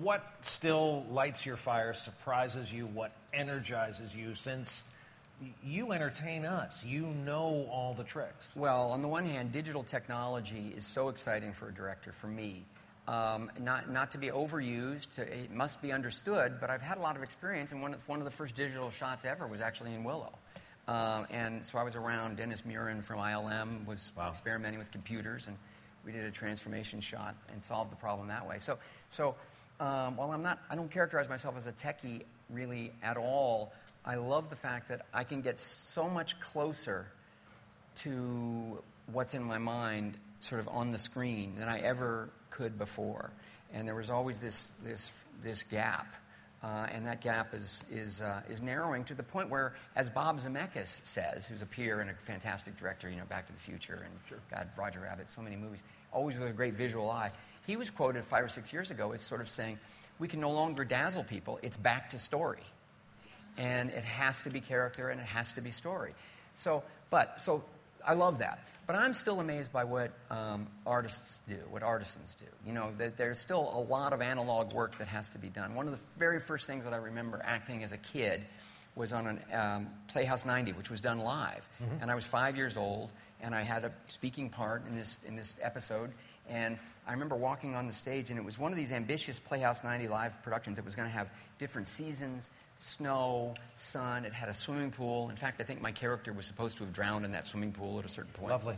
what 0.00 0.24
still 0.42 1.04
lights 1.10 1.44
your 1.44 1.56
fire, 1.56 1.94
surprises 1.94 2.72
you, 2.72 2.86
what 2.86 3.10
energizes 3.32 4.14
you 4.14 4.36
since 4.36 4.84
you 5.62 5.92
entertain 5.92 6.44
us? 6.44 6.84
You 6.84 7.06
know 7.24 7.68
all 7.70 7.94
the 7.94 8.04
tricks. 8.04 8.46
Well, 8.54 8.90
on 8.90 9.02
the 9.02 9.08
one 9.08 9.26
hand, 9.26 9.52
digital 9.52 9.82
technology 9.82 10.72
is 10.76 10.86
so 10.86 11.08
exciting 11.08 11.52
for 11.52 11.68
a 11.68 11.74
director, 11.74 12.12
for 12.12 12.26
me. 12.26 12.64
Um, 13.08 13.52
not, 13.60 13.90
not 13.90 14.10
to 14.12 14.18
be 14.18 14.28
overused, 14.28 15.14
to, 15.14 15.22
it 15.22 15.52
must 15.52 15.80
be 15.80 15.92
understood, 15.92 16.54
but 16.60 16.70
I've 16.70 16.82
had 16.82 16.98
a 16.98 17.00
lot 17.00 17.16
of 17.16 17.22
experience, 17.22 17.70
and 17.70 17.80
one 17.80 17.94
of, 17.94 18.08
one 18.08 18.18
of 18.18 18.24
the 18.24 18.30
first 18.32 18.56
digital 18.56 18.90
shots 18.90 19.24
ever 19.24 19.46
was 19.46 19.60
actually 19.60 19.94
in 19.94 20.02
Willow. 20.02 20.32
Um, 20.88 21.26
and 21.30 21.64
so 21.64 21.78
I 21.78 21.82
was 21.82 21.94
around, 21.96 22.36
Dennis 22.36 22.62
Muren 22.62 23.02
from 23.02 23.18
ILM 23.18 23.86
was 23.86 24.12
Wow. 24.16 24.30
experimenting 24.30 24.78
with 24.78 24.90
computers, 24.90 25.46
and 25.46 25.56
we 26.04 26.12
did 26.12 26.24
a 26.24 26.30
transformation 26.30 27.00
shot 27.00 27.34
and 27.52 27.62
solved 27.62 27.92
the 27.92 27.96
problem 27.96 28.28
that 28.28 28.46
way. 28.46 28.58
So, 28.58 28.78
so 29.10 29.34
um, 29.80 30.16
while 30.16 30.30
I'm 30.32 30.42
not, 30.42 30.60
I 30.70 30.74
don't 30.76 30.90
characterize 30.90 31.28
myself 31.28 31.56
as 31.56 31.66
a 31.66 31.72
techie 31.72 32.22
really 32.50 32.92
at 33.02 33.16
all, 33.16 33.72
I 34.06 34.14
love 34.14 34.50
the 34.50 34.56
fact 34.56 34.88
that 34.88 35.04
I 35.12 35.24
can 35.24 35.40
get 35.40 35.58
so 35.58 36.08
much 36.08 36.38
closer 36.38 37.06
to 37.96 38.78
what's 39.12 39.34
in 39.34 39.42
my 39.42 39.58
mind 39.58 40.16
sort 40.40 40.60
of 40.60 40.68
on 40.68 40.92
the 40.92 40.98
screen 40.98 41.54
than 41.58 41.68
I 41.68 41.80
ever 41.80 42.30
could 42.50 42.78
before. 42.78 43.32
And 43.72 43.86
there 43.86 43.96
was 43.96 44.08
always 44.08 44.40
this, 44.40 44.70
this, 44.84 45.10
this 45.42 45.64
gap. 45.64 46.06
Uh, 46.62 46.86
and 46.92 47.06
that 47.06 47.20
gap 47.20 47.52
is, 47.52 47.84
is, 47.90 48.22
uh, 48.22 48.40
is 48.48 48.62
narrowing 48.62 49.04
to 49.04 49.14
the 49.14 49.22
point 49.22 49.50
where, 49.50 49.74
as 49.96 50.08
Bob 50.08 50.40
Zemeckis 50.40 51.00
says, 51.04 51.46
who's 51.46 51.62
a 51.62 51.66
peer 51.66 52.00
and 52.00 52.08
a 52.08 52.14
fantastic 52.14 52.76
director, 52.76 53.10
you 53.10 53.16
know, 53.16 53.24
Back 53.24 53.46
to 53.48 53.52
the 53.52 53.58
Future 53.58 54.04
and 54.04 54.40
God, 54.50 54.68
Roger 54.76 55.00
Rabbit, 55.00 55.30
so 55.30 55.42
many 55.42 55.56
movies, 55.56 55.80
always 56.12 56.38
with 56.38 56.48
a 56.48 56.52
great 56.52 56.74
visual 56.74 57.10
eye. 57.10 57.30
He 57.66 57.76
was 57.76 57.90
quoted 57.90 58.24
five 58.24 58.44
or 58.44 58.48
six 58.48 58.72
years 58.72 58.90
ago 58.90 59.12
as 59.12 59.20
sort 59.20 59.40
of 59.40 59.48
saying, 59.48 59.78
We 60.18 60.28
can 60.28 60.40
no 60.40 60.50
longer 60.50 60.84
dazzle 60.84 61.24
people, 61.24 61.58
it's 61.62 61.76
back 61.76 62.10
to 62.10 62.18
story 62.18 62.62
and 63.58 63.90
it 63.90 64.04
has 64.04 64.42
to 64.42 64.50
be 64.50 64.60
character 64.60 65.10
and 65.10 65.20
it 65.20 65.26
has 65.26 65.52
to 65.54 65.60
be 65.60 65.70
story. 65.70 66.14
So, 66.54 66.82
but 67.10 67.40
so 67.40 67.64
I 68.06 68.14
love 68.14 68.38
that. 68.38 68.68
But 68.86 68.94
I'm 68.94 69.14
still 69.14 69.40
amazed 69.40 69.72
by 69.72 69.82
what 69.82 70.12
um, 70.30 70.68
artists 70.86 71.40
do, 71.48 71.58
what 71.70 71.82
artisans 71.82 72.36
do. 72.38 72.46
You 72.64 72.72
know, 72.72 72.92
that 72.98 73.16
there's 73.16 73.40
still 73.40 73.70
a 73.74 73.80
lot 73.80 74.12
of 74.12 74.22
analog 74.22 74.72
work 74.72 74.96
that 74.98 75.08
has 75.08 75.28
to 75.30 75.38
be 75.38 75.48
done. 75.48 75.74
One 75.74 75.86
of 75.86 75.92
the 75.92 75.98
very 76.18 76.38
first 76.38 76.68
things 76.68 76.84
that 76.84 76.92
I 76.92 76.98
remember 76.98 77.40
acting 77.44 77.82
as 77.82 77.90
a 77.90 77.98
kid 77.98 78.44
was 78.94 79.12
on 79.12 79.40
a 79.52 79.56
um, 79.60 79.88
Playhouse 80.06 80.46
90, 80.46 80.72
which 80.72 80.88
was 80.88 81.00
done 81.00 81.18
live, 81.18 81.68
and 82.00 82.10
I 82.10 82.14
was 82.14 82.26
five 82.26 82.56
years 82.56 82.76
old, 82.76 83.12
and 83.42 83.54
I 83.54 83.62
had 83.62 83.84
a 83.84 83.92
speaking 84.06 84.48
part 84.48 84.86
in 84.88 84.96
this 84.96 85.18
in 85.26 85.36
this 85.36 85.56
episode. 85.60 86.12
And 86.48 86.78
I 87.06 87.12
remember 87.12 87.36
walking 87.36 87.74
on 87.74 87.86
the 87.86 87.92
stage, 87.92 88.30
and 88.30 88.38
it 88.38 88.44
was 88.44 88.58
one 88.58 88.72
of 88.72 88.76
these 88.76 88.90
ambitious 88.90 89.38
Playhouse 89.38 89.84
90 89.84 90.08
live 90.08 90.42
productions 90.42 90.76
that 90.76 90.84
was 90.84 90.94
going 90.94 91.08
to 91.08 91.14
have 91.14 91.30
different 91.58 91.86
seasons, 91.86 92.50
snow, 92.74 93.54
sun. 93.76 94.24
It 94.24 94.32
had 94.32 94.48
a 94.48 94.54
swimming 94.54 94.90
pool. 94.90 95.30
In 95.30 95.36
fact, 95.36 95.60
I 95.60 95.64
think 95.64 95.80
my 95.80 95.92
character 95.92 96.32
was 96.32 96.46
supposed 96.46 96.78
to 96.78 96.84
have 96.84 96.92
drowned 96.92 97.24
in 97.24 97.32
that 97.32 97.46
swimming 97.46 97.72
pool 97.72 97.98
at 97.98 98.04
a 98.04 98.08
certain 98.08 98.32
point. 98.32 98.50
Lovely. 98.50 98.76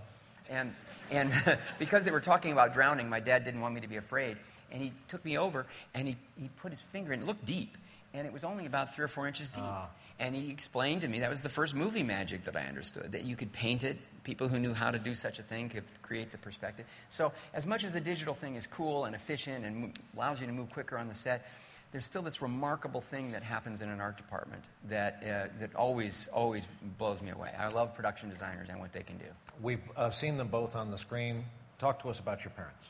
And, 0.50 0.74
and 1.10 1.32
because 1.78 2.04
they 2.04 2.10
were 2.10 2.20
talking 2.20 2.52
about 2.52 2.72
drowning, 2.72 3.08
my 3.08 3.20
dad 3.20 3.44
didn't 3.44 3.60
want 3.60 3.74
me 3.74 3.80
to 3.80 3.88
be 3.88 3.96
afraid. 3.96 4.36
And 4.70 4.82
he 4.82 4.92
took 5.08 5.24
me 5.24 5.38
over 5.38 5.66
and 5.94 6.06
he, 6.06 6.16
he 6.38 6.48
put 6.60 6.70
his 6.70 6.80
finger 6.80 7.12
in. 7.12 7.20
It 7.20 7.26
looked 7.26 7.46
deep. 7.46 7.76
And 8.14 8.26
it 8.26 8.32
was 8.32 8.44
only 8.44 8.66
about 8.66 8.94
three 8.94 9.04
or 9.04 9.08
four 9.08 9.26
inches 9.26 9.48
deep. 9.48 9.64
Ah. 9.64 9.88
And 10.18 10.34
he 10.34 10.50
explained 10.50 11.02
to 11.02 11.08
me 11.08 11.20
that 11.20 11.30
was 11.30 11.40
the 11.40 11.48
first 11.48 11.74
movie 11.74 12.02
magic 12.02 12.44
that 12.44 12.56
I 12.56 12.62
understood 12.62 13.12
that 13.12 13.24
you 13.24 13.36
could 13.36 13.52
paint 13.52 13.84
it. 13.84 13.98
People 14.24 14.48
who 14.48 14.58
knew 14.58 14.74
how 14.74 14.90
to 14.90 14.98
do 14.98 15.14
such 15.14 15.38
a 15.38 15.42
thing 15.42 15.68
could 15.68 15.84
create 16.02 16.32
the 16.32 16.38
perspective. 16.38 16.86
So, 17.10 17.32
as 17.54 17.66
much 17.66 17.84
as 17.84 17.92
the 17.92 18.00
digital 18.00 18.34
thing 18.34 18.56
is 18.56 18.66
cool 18.66 19.04
and 19.04 19.14
efficient 19.14 19.64
and 19.64 19.92
allows 20.14 20.40
you 20.40 20.46
to 20.46 20.52
move 20.52 20.70
quicker 20.70 20.98
on 20.98 21.08
the 21.08 21.14
set, 21.14 21.46
there's 21.92 22.04
still 22.04 22.22
this 22.22 22.42
remarkable 22.42 23.00
thing 23.00 23.32
that 23.32 23.42
happens 23.42 23.80
in 23.80 23.88
an 23.88 24.00
art 24.00 24.16
department 24.16 24.64
that, 24.88 25.22
uh, 25.22 25.58
that 25.60 25.74
always, 25.74 26.28
always 26.32 26.68
blows 26.98 27.22
me 27.22 27.30
away. 27.30 27.50
I 27.58 27.68
love 27.68 27.94
production 27.94 28.28
designers 28.28 28.68
and 28.68 28.78
what 28.78 28.92
they 28.92 29.02
can 29.02 29.16
do. 29.16 29.26
We've 29.62 29.80
uh, 29.96 30.10
seen 30.10 30.36
them 30.36 30.48
both 30.48 30.76
on 30.76 30.90
the 30.90 30.98
screen. 30.98 31.44
Talk 31.78 32.02
to 32.02 32.10
us 32.10 32.18
about 32.18 32.44
your 32.44 32.50
parents. 32.50 32.86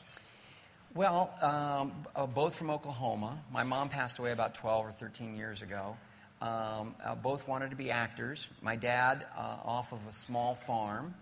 Well, 0.95 1.31
um, 1.41 1.93
uh, 2.15 2.25
both 2.25 2.55
from 2.55 2.71
Oklahoma. 2.71 3.37
My 3.51 3.63
mom 3.63 3.89
passed 3.89 4.17
away 4.17 4.31
about 4.31 4.55
12 4.55 4.87
or 4.87 4.91
13 4.91 5.37
years 5.37 5.61
ago. 5.61 5.95
Um, 6.41 6.95
uh, 7.03 7.15
both 7.15 7.47
wanted 7.47 7.69
to 7.71 7.75
be 7.75 7.91
actors. 7.91 8.49
My 8.61 8.75
dad, 8.75 9.25
uh, 9.37 9.57
off 9.65 9.91
of 9.91 9.99
a 10.07 10.11
small 10.11 10.55
farm, 10.55 11.13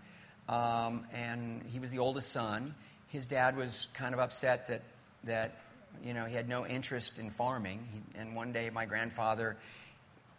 um, 0.48 1.06
and 1.12 1.62
he 1.66 1.80
was 1.80 1.90
the 1.90 1.98
oldest 1.98 2.30
son. 2.30 2.74
His 3.08 3.26
dad 3.26 3.56
was 3.56 3.88
kind 3.94 4.14
of 4.14 4.20
upset 4.20 4.68
that, 4.68 4.82
that 5.24 5.60
you 6.04 6.14
know, 6.14 6.24
he 6.24 6.34
had 6.34 6.48
no 6.48 6.66
interest 6.66 7.18
in 7.18 7.30
farming. 7.30 7.86
He, 7.92 8.20
and 8.20 8.36
one 8.36 8.52
day, 8.52 8.70
my 8.70 8.86
grandfather 8.86 9.56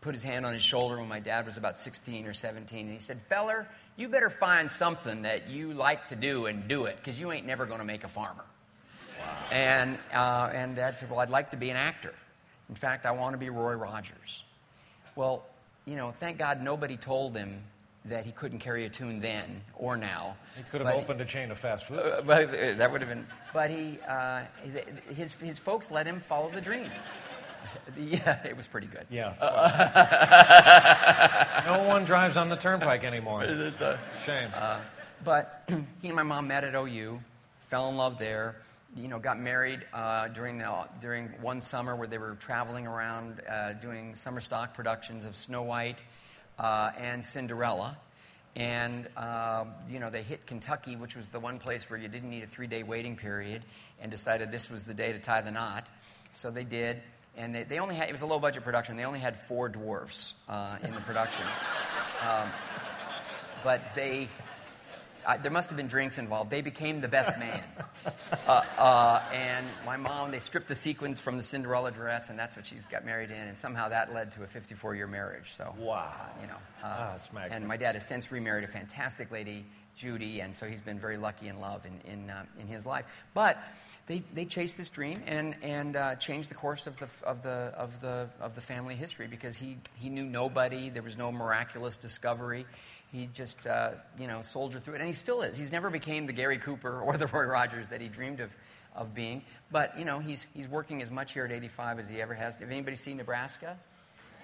put 0.01 0.13
his 0.13 0.23
hand 0.23 0.45
on 0.45 0.53
his 0.53 0.63
shoulder 0.63 0.97
when 0.97 1.09
my 1.09 1.19
dad 1.19 1.45
was 1.45 1.57
about 1.57 1.77
16 1.77 2.25
or 2.25 2.33
17, 2.33 2.85
and 2.85 2.95
he 2.95 3.01
said, 3.01 3.21
Feller, 3.23 3.67
you 3.97 4.07
better 4.07 4.29
find 4.29 4.71
something 4.71 5.23
that 5.23 5.49
you 5.49 5.73
like 5.73 6.07
to 6.07 6.15
do 6.15 6.45
and 6.45 6.67
do 6.69 6.85
it, 6.85 6.95
because 6.97 7.19
you 7.19 7.31
ain't 7.33 7.45
never 7.45 7.65
going 7.65 7.79
to 7.79 7.85
make 7.85 8.05
a 8.05 8.07
farmer. 8.07 8.45
And, 9.51 9.97
uh, 10.13 10.49
and 10.53 10.75
Dad 10.75 10.95
said, 10.95 11.09
Well, 11.09 11.19
I'd 11.19 11.29
like 11.29 11.51
to 11.51 11.57
be 11.57 11.69
an 11.69 11.75
actor. 11.75 12.15
In 12.69 12.75
fact, 12.75 13.05
I 13.05 13.11
want 13.11 13.33
to 13.33 13.37
be 13.37 13.49
Roy 13.49 13.73
Rogers. 13.73 14.45
Well, 15.19 15.43
you 15.85 15.97
know, 15.97 16.13
thank 16.17 16.37
God 16.37 16.63
nobody 16.63 16.95
told 16.95 17.35
him 17.35 17.61
that 18.05 18.25
he 18.25 18.31
couldn't 18.31 18.59
carry 18.59 18.85
a 18.85 18.89
tune 18.89 19.19
then 19.19 19.61
or 19.75 19.97
now. 19.97 20.37
He 20.55 20.63
could 20.71 20.79
have 20.79 20.93
But- 20.93 20.95
opened 20.95 21.19
a 21.19 21.25
chain 21.25 21.51
of 21.51 21.57
fast 21.59 21.87
food. 21.87 21.99
uh, 21.99 22.21
but 22.25 22.47
uh, 22.47 22.75
that 22.75 22.89
would 22.89 23.01
have 23.01 23.09
been. 23.09 23.27
But 23.51 23.69
he, 23.69 23.99
uh, 24.07 24.43
his, 25.13 25.33
his 25.33 25.59
folks 25.59 25.91
let 25.91 26.07
him 26.07 26.21
follow 26.21 26.49
the 26.49 26.61
dream. 26.61 26.89
Yeah, 27.97 28.39
it 28.45 28.55
was 28.55 28.67
pretty 28.67 28.87
good. 28.87 29.05
yeah. 29.09 29.33
no 31.65 31.83
one 31.83 32.05
drives 32.05 32.37
on 32.37 32.47
the 32.47 32.55
turnpike 32.55 33.03
anymore. 33.03 33.43
It's 33.43 33.81
a 33.81 33.99
shame. 34.25 34.49
But 35.25 35.69
he 36.01 36.07
and 36.07 36.15
my 36.15 36.23
mom 36.23 36.47
met 36.47 36.63
at 36.63 36.73
OU, 36.73 37.19
fell 37.59 37.89
in 37.89 37.97
love 37.97 38.17
there. 38.17 38.55
You 38.95 39.07
know, 39.07 39.19
got 39.19 39.39
married 39.39 39.85
uh, 39.93 40.29
during 40.29 40.57
the, 40.57 40.87
during 40.99 41.27
one 41.41 41.61
summer 41.61 41.95
where 41.95 42.07
they 42.07 42.17
were 42.17 42.35
traveling 42.39 42.87
around 42.87 43.41
uh, 43.47 43.73
doing 43.73 44.15
summer 44.15 44.41
stock 44.41 44.73
productions 44.73 45.25
of 45.25 45.35
Snow 45.35 45.61
White 45.61 46.03
uh, 46.57 46.91
and 46.97 47.23
Cinderella. 47.23 47.97
And 48.55 49.07
uh, 49.15 49.65
you 49.87 49.99
know, 49.99 50.09
they 50.09 50.23
hit 50.23 50.47
Kentucky, 50.47 50.95
which 50.95 51.15
was 51.15 51.27
the 51.27 51.39
one 51.39 51.59
place 51.59 51.89
where 51.89 51.99
you 51.99 52.07
didn't 52.07 52.29
need 52.29 52.43
a 52.43 52.47
three-day 52.47 52.83
waiting 52.83 53.15
period, 53.15 53.61
and 54.01 54.09
decided 54.09 54.51
this 54.51 54.69
was 54.69 54.85
the 54.85 54.93
day 54.93 55.13
to 55.13 55.19
tie 55.19 55.41
the 55.41 55.51
knot. 55.51 55.87
So 56.33 56.49
they 56.49 56.63
did, 56.63 57.01
and 57.37 57.53
they, 57.53 57.63
they 57.63 57.79
only 57.79 57.95
had 57.95 58.09
it 58.09 58.11
was 58.11 58.21
a 58.21 58.25
low-budget 58.25 58.63
production. 58.63 58.97
They 58.97 59.05
only 59.05 59.19
had 59.19 59.35
four 59.35 59.69
dwarfs 59.69 60.33
uh, 60.49 60.77
in 60.83 60.93
the 60.93 61.01
production, 61.01 61.45
um, 62.27 62.49
but 63.63 63.93
they 63.93 64.27
I, 65.25 65.37
there 65.37 65.51
must 65.51 65.69
have 65.69 65.77
been 65.77 65.87
drinks 65.87 66.17
involved. 66.17 66.49
They 66.49 66.61
became 66.61 67.01
the 67.01 67.07
best 67.07 67.37
man. 67.37 67.63
Uh, 68.47 68.63
uh, 68.79 69.21
and 69.31 69.65
my 69.85 69.95
mom, 69.97 70.31
they 70.31 70.39
stripped 70.39 70.67
the 70.67 70.73
sequins 70.73 71.19
from 71.19 71.37
the 71.37 71.43
Cinderella 71.43 71.91
dress, 71.91 72.29
and 72.29 72.39
that's 72.39 72.55
what 72.55 72.65
she's 72.65 72.83
got 72.85 73.05
married 73.05 73.29
in. 73.29 73.37
And 73.37 73.55
somehow 73.55 73.89
that 73.89 74.11
led 74.11 74.31
to 74.31 74.43
a 74.43 74.47
54 74.47 74.95
year 74.95 75.05
marriage. 75.05 75.51
So, 75.53 75.75
Wow. 75.77 76.11
you 76.41 76.47
know. 76.47 76.55
Ah, 76.83 77.11
that's 77.11 77.53
and 77.53 77.67
my 77.67 77.77
dad 77.77 77.93
has 77.95 78.07
since 78.07 78.31
remarried 78.31 78.63
a 78.63 78.67
fantastic 78.67 79.29
lady, 79.31 79.65
Judy, 79.95 80.39
and 80.39 80.55
so 80.55 80.65
he's 80.65 80.81
been 80.81 80.97
very 80.97 81.17
lucky 81.17 81.47
in 81.49 81.59
love 81.59 81.85
in, 81.85 82.11
in, 82.11 82.29
uh, 82.29 82.43
in 82.59 82.67
his 82.67 82.85
life. 82.85 83.05
But 83.33 83.57
they, 84.07 84.23
they 84.33 84.45
chased 84.45 84.77
this 84.77 84.89
dream 84.89 85.21
and, 85.27 85.55
and 85.61 85.95
uh, 85.95 86.15
changed 86.15 86.49
the 86.49 86.55
course 86.55 86.87
of 86.87 86.97
the, 86.97 87.07
of, 87.23 87.43
the, 87.43 87.73
of, 87.77 87.99
the, 88.01 88.29
of 88.39 88.55
the 88.55 88.61
family 88.61 88.95
history 88.95 89.27
because 89.27 89.57
he, 89.57 89.77
he 89.95 90.09
knew 90.09 90.25
nobody. 90.25 90.89
There 90.89 91.03
was 91.03 91.17
no 91.17 91.31
miraculous 91.31 91.97
discovery. 91.97 92.65
He 93.11 93.27
just, 93.33 93.65
uh, 93.65 93.91
you 94.19 94.27
know, 94.27 94.41
soldiered 94.41 94.83
through 94.83 94.95
it. 94.95 95.01
And 95.01 95.07
he 95.07 95.13
still 95.13 95.41
is. 95.41 95.57
He's 95.57 95.71
never 95.71 95.89
became 95.89 96.27
the 96.27 96.33
Gary 96.33 96.57
Cooper 96.57 97.01
or 97.05 97.17
the 97.17 97.27
Roy 97.27 97.45
Rogers 97.45 97.87
that 97.89 98.01
he 98.01 98.07
dreamed 98.07 98.39
of, 98.39 98.51
of 98.95 99.13
being. 99.13 99.43
But, 99.71 99.97
you 99.97 100.05
know, 100.05 100.19
he's, 100.19 100.45
he's 100.53 100.67
working 100.67 101.01
as 101.01 101.11
much 101.11 101.33
here 101.33 101.45
at 101.45 101.51
85 101.51 101.99
as 101.99 102.09
he 102.09 102.21
ever 102.21 102.33
has. 102.33 102.57
Have 102.57 102.69
anybody 102.69 102.95
seen 102.95 103.17
Nebraska? 103.17 103.77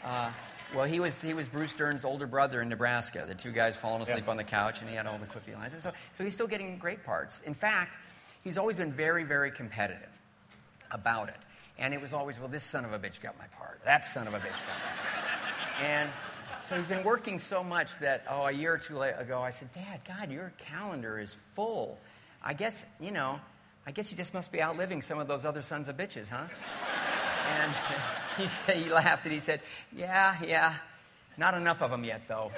Uh, 0.03 0.31
well, 0.75 0.85
he 0.85 0.99
was, 0.99 1.19
he 1.19 1.33
was 1.33 1.47
Bruce 1.47 1.73
Dern's 1.73 2.05
older 2.05 2.27
brother 2.27 2.61
in 2.61 2.69
Nebraska. 2.69 3.25
The 3.27 3.33
two 3.33 3.51
guys 3.51 3.75
falling 3.75 4.01
asleep 4.01 4.27
on 4.27 4.37
the 4.37 4.43
couch, 4.43 4.81
and 4.81 4.89
he 4.89 4.95
had 4.95 5.07
all 5.07 5.17
the 5.17 5.25
quippy 5.25 5.55
lines. 5.55 5.73
And 5.73 5.81
so, 5.81 5.91
so 6.15 6.23
he's 6.23 6.33
still 6.33 6.47
getting 6.47 6.77
great 6.77 7.03
parts. 7.03 7.41
In 7.45 7.55
fact, 7.55 7.97
he's 8.43 8.57
always 8.57 8.75
been 8.75 8.91
very, 8.91 9.23
very 9.23 9.49
competitive 9.49 10.09
about 10.91 11.29
it. 11.29 11.37
And 11.77 11.93
it 11.93 12.01
was 12.01 12.13
always, 12.13 12.39
well, 12.39 12.47
this 12.47 12.63
son 12.63 12.85
of 12.85 12.93
a 12.93 12.99
bitch 12.99 13.19
got 13.19 13.37
my 13.37 13.47
part. 13.57 13.81
That 13.83 14.05
son 14.05 14.27
of 14.27 14.33
a 14.33 14.37
bitch 14.37 14.43
got 14.43 14.77
my 14.79 14.93
part. 15.11 15.83
And 15.83 16.09
so 16.67 16.75
he's 16.75 16.87
been 16.87 17.03
working 17.03 17.39
so 17.39 17.63
much 17.63 17.97
that, 17.99 18.25
oh, 18.29 18.47
a 18.47 18.51
year 18.51 18.73
or 18.73 18.77
two 18.77 19.01
ago, 19.01 19.41
I 19.41 19.51
said, 19.51 19.71
Dad, 19.71 20.01
God, 20.07 20.31
your 20.31 20.51
calendar 20.57 21.19
is 21.19 21.31
full. 21.31 21.99
I 22.43 22.53
guess, 22.53 22.85
you 22.99 23.11
know, 23.11 23.39
I 23.85 23.91
guess 23.91 24.11
you 24.11 24.17
just 24.17 24.33
must 24.33 24.51
be 24.51 24.61
outliving 24.61 25.01
some 25.01 25.19
of 25.19 25.27
those 25.27 25.45
other 25.45 25.61
sons 25.61 25.87
of 25.87 25.97
bitches, 25.97 26.27
huh? 26.27 26.45
And 27.47 27.71
he 28.37 28.47
said, 28.47 28.77
he 28.77 28.89
laughed 28.89 29.25
and 29.25 29.33
he 29.33 29.39
said, 29.39 29.61
Yeah, 29.95 30.35
yeah, 30.43 30.73
not 31.37 31.53
enough 31.53 31.83
of 31.83 31.91
them 31.91 32.03
yet, 32.03 32.21
though. 32.27 32.51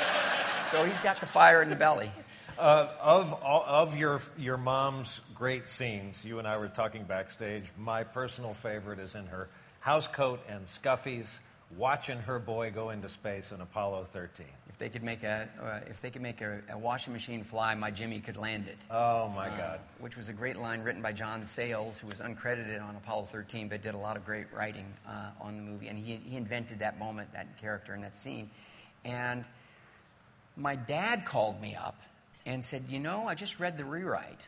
so 0.70 0.84
he's 0.84 0.98
got 1.00 1.20
the 1.20 1.26
fire 1.26 1.62
in 1.62 1.68
the 1.68 1.76
belly. 1.76 2.10
Uh, 2.58 2.88
of 3.00 3.34
of 3.42 3.96
your 3.96 4.20
your 4.38 4.56
mom's 4.56 5.20
great 5.34 5.68
scenes, 5.68 6.24
you 6.24 6.38
and 6.38 6.46
I 6.46 6.56
were 6.56 6.68
talking 6.68 7.02
backstage. 7.02 7.64
My 7.76 8.04
personal 8.04 8.54
favorite 8.54 9.00
is 9.00 9.14
in 9.14 9.26
her 9.26 9.48
house 9.80 10.06
coat 10.06 10.40
and 10.48 10.66
scuffies, 10.66 11.40
watching 11.76 12.18
her 12.18 12.38
boy 12.38 12.70
go 12.70 12.90
into 12.90 13.08
space 13.08 13.52
in 13.52 13.60
Apollo 13.60 14.04
13. 14.12 14.46
If 14.68 14.78
they 14.78 14.88
could 14.88 15.02
make 15.02 15.22
a, 15.22 15.48
uh, 15.62 15.80
if 15.88 16.00
they 16.00 16.10
could 16.10 16.22
make 16.22 16.40
a, 16.40 16.60
a 16.70 16.78
washing 16.78 17.12
machine 17.12 17.44
fly, 17.44 17.74
my 17.74 17.90
Jimmy 17.90 18.20
could 18.20 18.36
land 18.36 18.68
it. 18.68 18.78
Oh 18.90 19.28
my 19.28 19.48
God! 19.48 19.80
which 19.98 20.16
was 20.16 20.28
a 20.28 20.32
great 20.32 20.56
line 20.56 20.82
written 20.82 21.00
by 21.00 21.12
John 21.12 21.44
Sayles, 21.44 21.98
who 21.98 22.08
was 22.08 22.18
uncredited 22.18 22.82
on 22.82 22.96
Apollo 22.96 23.26
13, 23.26 23.68
but 23.68 23.82
did 23.82 23.94
a 23.94 23.98
lot 23.98 24.16
of 24.16 24.24
great 24.24 24.46
writing 24.52 24.86
uh, 25.08 25.30
on 25.40 25.56
the 25.56 25.62
movie. 25.62 25.88
And 25.88 25.98
he, 25.98 26.16
he 26.16 26.36
invented 26.36 26.80
that 26.80 26.98
moment, 26.98 27.32
that 27.32 27.58
character, 27.58 27.94
and 27.94 28.04
that 28.04 28.14
scene. 28.14 28.50
And 29.04 29.44
my 30.56 30.76
dad 30.76 31.24
called 31.24 31.60
me 31.60 31.74
up 31.74 32.00
and 32.46 32.64
said, 32.64 32.84
You 32.88 33.00
know, 33.00 33.26
I 33.26 33.34
just 33.34 33.60
read 33.60 33.78
the 33.78 33.84
rewrite. 33.84 34.46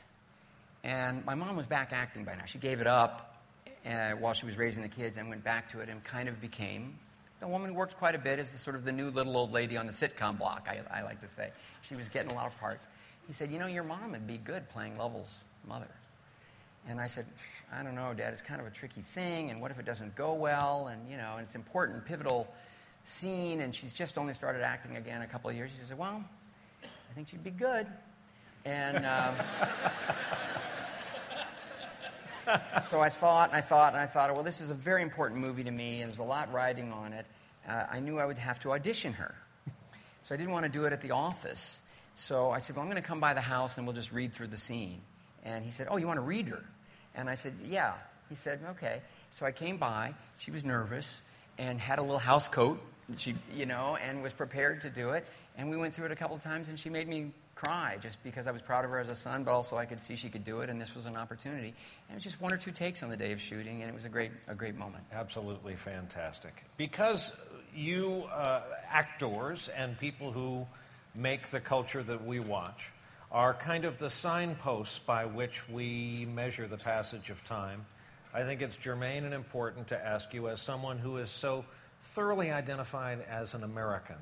And 0.84 1.24
my 1.24 1.34
mom 1.34 1.56
was 1.56 1.66
back 1.66 1.92
acting 1.92 2.24
by 2.24 2.36
now. 2.36 2.44
She 2.44 2.58
gave 2.58 2.80
it 2.80 2.86
up 2.86 3.42
uh, 3.84 4.12
while 4.12 4.34
she 4.34 4.46
was 4.46 4.56
raising 4.56 4.82
the 4.82 4.88
kids 4.88 5.16
and 5.16 5.28
went 5.28 5.42
back 5.42 5.70
to 5.70 5.80
it 5.80 5.88
and 5.88 6.02
kind 6.04 6.28
of 6.28 6.40
became 6.40 6.98
a 7.42 7.48
woman 7.48 7.70
who 7.70 7.76
worked 7.76 7.96
quite 7.96 8.14
a 8.14 8.18
bit 8.18 8.38
as 8.38 8.50
the 8.52 8.58
sort 8.58 8.76
of 8.76 8.84
the 8.84 8.92
new 8.92 9.10
little 9.10 9.36
old 9.36 9.52
lady 9.52 9.76
on 9.76 9.86
the 9.86 9.92
sitcom 9.92 10.38
block, 10.38 10.68
I, 10.70 10.80
I 10.98 11.02
like 11.02 11.20
to 11.20 11.28
say. 11.28 11.50
She 11.82 11.94
was 11.94 12.08
getting 12.08 12.30
a 12.30 12.34
lot 12.34 12.46
of 12.46 12.58
parts. 12.58 12.86
He 13.26 13.32
said, 13.32 13.50
You 13.50 13.58
know, 13.58 13.66
your 13.66 13.84
mom 13.84 14.12
would 14.12 14.26
be 14.26 14.38
good 14.38 14.68
playing 14.68 14.96
Lovell's 14.96 15.44
mother. 15.66 15.88
And 16.88 17.00
I 17.00 17.08
said, 17.08 17.26
I 17.72 17.82
don't 17.82 17.96
know, 17.96 18.14
Dad, 18.14 18.32
it's 18.32 18.40
kind 18.40 18.60
of 18.60 18.66
a 18.66 18.70
tricky 18.70 19.02
thing, 19.02 19.50
and 19.50 19.60
what 19.60 19.72
if 19.72 19.78
it 19.80 19.84
doesn't 19.84 20.14
go 20.14 20.34
well? 20.34 20.86
And, 20.86 21.10
you 21.10 21.16
know, 21.16 21.32
and 21.34 21.42
it's 21.42 21.54
an 21.56 21.60
important, 21.60 22.04
pivotal 22.04 22.46
scene, 23.04 23.60
and 23.60 23.74
she's 23.74 23.92
just 23.92 24.18
only 24.18 24.32
started 24.34 24.62
acting 24.62 24.96
again 24.96 25.22
a 25.22 25.26
couple 25.26 25.50
of 25.50 25.56
years. 25.56 25.72
She 25.72 25.84
said, 25.84 25.98
Well, 25.98 26.24
I 26.82 27.14
think 27.14 27.28
she'd 27.28 27.44
be 27.44 27.50
good. 27.50 27.86
And 28.64 29.04
um, 29.04 29.34
so 32.88 33.00
I 33.00 33.08
thought, 33.08 33.48
and 33.48 33.56
I 33.56 33.60
thought, 33.60 33.92
and 33.92 34.02
I 34.02 34.06
thought, 34.06 34.32
well, 34.34 34.44
this 34.44 34.60
is 34.60 34.70
a 34.70 34.74
very 34.74 35.02
important 35.02 35.40
movie 35.40 35.64
to 35.64 35.70
me, 35.70 36.02
and 36.02 36.10
there's 36.10 36.18
a 36.18 36.24
lot 36.24 36.52
riding 36.52 36.92
on 36.92 37.12
it. 37.12 37.26
Uh, 37.68 37.84
I 37.90 38.00
knew 38.00 38.18
I 38.18 38.26
would 38.26 38.38
have 38.38 38.60
to 38.60 38.72
audition 38.72 39.12
her. 39.14 39.34
So 40.22 40.34
I 40.34 40.38
didn't 40.38 40.52
want 40.52 40.64
to 40.64 40.68
do 40.68 40.84
it 40.84 40.92
at 40.92 41.00
the 41.00 41.12
office. 41.12 41.80
So 42.16 42.50
I 42.50 42.58
said, 42.58 42.74
well, 42.74 42.82
I'm 42.82 42.90
going 42.90 43.00
to 43.00 43.06
come 43.06 43.20
by 43.20 43.34
the 43.34 43.40
house 43.40 43.78
and 43.78 43.86
we'll 43.86 43.94
just 43.94 44.12
read 44.12 44.32
through 44.32 44.48
the 44.48 44.56
scene. 44.56 45.00
And 45.44 45.64
he 45.64 45.70
said, 45.70 45.86
oh, 45.90 45.98
you 45.98 46.06
want 46.06 46.16
to 46.16 46.22
read 46.22 46.48
her? 46.48 46.64
And 47.14 47.30
I 47.30 47.34
said, 47.34 47.54
yeah. 47.64 47.92
He 48.28 48.34
said, 48.34 48.58
okay. 48.70 49.02
So 49.30 49.46
I 49.46 49.52
came 49.52 49.76
by. 49.76 50.14
She 50.38 50.50
was 50.50 50.64
nervous 50.64 51.22
and 51.58 51.80
had 51.80 51.98
a 51.98 52.02
little 52.02 52.18
house 52.18 52.48
coat, 52.48 52.80
she, 53.16 53.34
you 53.54 53.66
know, 53.66 53.96
and 53.96 54.22
was 54.22 54.32
prepared 54.32 54.80
to 54.80 54.90
do 54.90 55.10
it. 55.10 55.26
And 55.56 55.70
we 55.70 55.76
went 55.76 55.94
through 55.94 56.06
it 56.06 56.12
a 56.12 56.16
couple 56.16 56.36
of 56.36 56.42
times, 56.42 56.68
and 56.68 56.78
she 56.78 56.90
made 56.90 57.08
me 57.08 57.32
cry 57.54 57.96
just 58.00 58.22
because 58.22 58.46
I 58.46 58.50
was 58.50 58.60
proud 58.60 58.84
of 58.84 58.90
her 58.90 58.98
as 58.98 59.08
a 59.08 59.16
son, 59.16 59.42
but 59.42 59.52
also 59.52 59.76
I 59.76 59.86
could 59.86 60.00
see 60.02 60.14
she 60.14 60.28
could 60.28 60.44
do 60.44 60.60
it, 60.60 60.68
and 60.68 60.80
this 60.80 60.94
was 60.94 61.06
an 61.06 61.16
opportunity. 61.16 61.68
And 61.68 62.10
it 62.10 62.14
was 62.14 62.24
just 62.24 62.40
one 62.40 62.52
or 62.52 62.58
two 62.58 62.70
takes 62.70 63.02
on 63.02 63.08
the 63.08 63.16
day 63.16 63.32
of 63.32 63.40
shooting, 63.40 63.80
and 63.80 63.90
it 63.90 63.94
was 63.94 64.04
a 64.04 64.10
great, 64.10 64.32
a 64.46 64.54
great 64.54 64.76
moment. 64.76 65.04
Absolutely 65.12 65.74
fantastic. 65.74 66.64
Because 66.76 67.32
you 67.74 68.24
uh, 68.32 68.60
actors 68.86 69.68
and 69.68 69.98
people 69.98 70.30
who 70.30 70.66
make 71.14 71.48
the 71.48 71.60
culture 71.60 72.02
that 72.02 72.24
we 72.26 72.40
watch 72.40 72.92
are 73.32 73.54
kind 73.54 73.84
of 73.84 73.98
the 73.98 74.10
signposts 74.10 74.98
by 74.98 75.24
which 75.24 75.68
we 75.68 76.28
measure 76.32 76.66
the 76.68 76.76
passage 76.76 77.30
of 77.30 77.42
time. 77.44 77.84
I 78.32 78.42
think 78.42 78.60
it's 78.60 78.76
germane 78.76 79.24
and 79.24 79.32
important 79.32 79.88
to 79.88 80.06
ask 80.06 80.34
you, 80.34 80.48
as 80.48 80.60
someone 80.60 80.98
who 80.98 81.16
is 81.16 81.30
so 81.30 81.64
thoroughly 82.00 82.50
identified 82.50 83.24
as 83.30 83.54
an 83.54 83.64
American, 83.64 84.16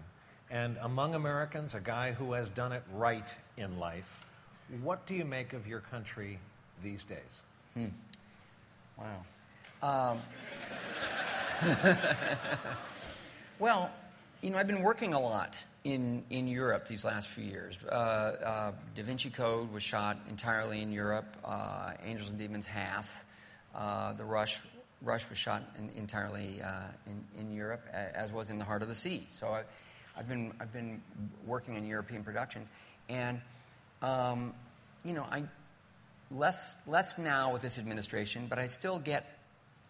and 0.54 0.76
among 0.82 1.16
Americans, 1.16 1.74
a 1.74 1.80
guy 1.80 2.12
who 2.12 2.32
has 2.32 2.48
done 2.48 2.70
it 2.70 2.84
right 2.94 3.26
in 3.56 3.80
life, 3.80 4.24
what 4.82 5.04
do 5.04 5.16
you 5.16 5.24
make 5.24 5.52
of 5.52 5.66
your 5.66 5.80
country 5.80 6.38
these 6.80 7.02
days? 7.02 7.18
Wow. 8.96 9.24
Um, 9.82 10.18
well, 13.58 13.90
you 14.42 14.50
know, 14.50 14.58
I've 14.58 14.68
been 14.68 14.82
working 14.82 15.12
a 15.12 15.20
lot 15.20 15.56
in, 15.82 16.22
in 16.30 16.46
Europe 16.46 16.86
these 16.86 17.04
last 17.04 17.26
few 17.28 17.44
years. 17.44 17.76
Uh, 17.90 17.94
uh, 17.94 18.72
Da 18.94 19.02
Vinci 19.02 19.30
Code 19.30 19.72
was 19.72 19.82
shot 19.82 20.18
entirely 20.28 20.82
in 20.82 20.92
Europe, 20.92 21.36
uh, 21.44 21.94
Angels 22.04 22.30
and 22.30 22.38
Demons 22.38 22.64
half. 22.64 23.24
Uh, 23.74 24.12
the 24.12 24.24
Rush, 24.24 24.60
Rush 25.02 25.28
was 25.28 25.36
shot 25.36 25.64
in, 25.76 25.90
entirely 25.96 26.62
uh, 26.62 26.84
in, 27.08 27.24
in 27.40 27.52
Europe, 27.52 27.84
as 27.92 28.30
was 28.30 28.50
In 28.50 28.58
the 28.58 28.64
Heart 28.64 28.82
of 28.82 28.88
the 28.88 28.94
Sea. 28.94 29.26
So 29.30 29.48
I, 29.48 29.64
I've, 30.16 30.28
been, 30.28 30.52
I've 30.60 30.72
been 30.72 31.02
working 31.46 31.76
in 31.76 31.86
European 31.86 32.22
productions. 32.22 32.68
And, 33.08 33.40
um, 34.02 34.54
you 35.04 35.12
know, 35.12 35.26
I, 35.30 35.44
less 36.30 36.76
less 36.86 37.18
now 37.18 37.52
with 37.52 37.62
this 37.62 37.78
administration, 37.78 38.46
but 38.48 38.58
I 38.58 38.66
still 38.66 38.98
get 38.98 39.38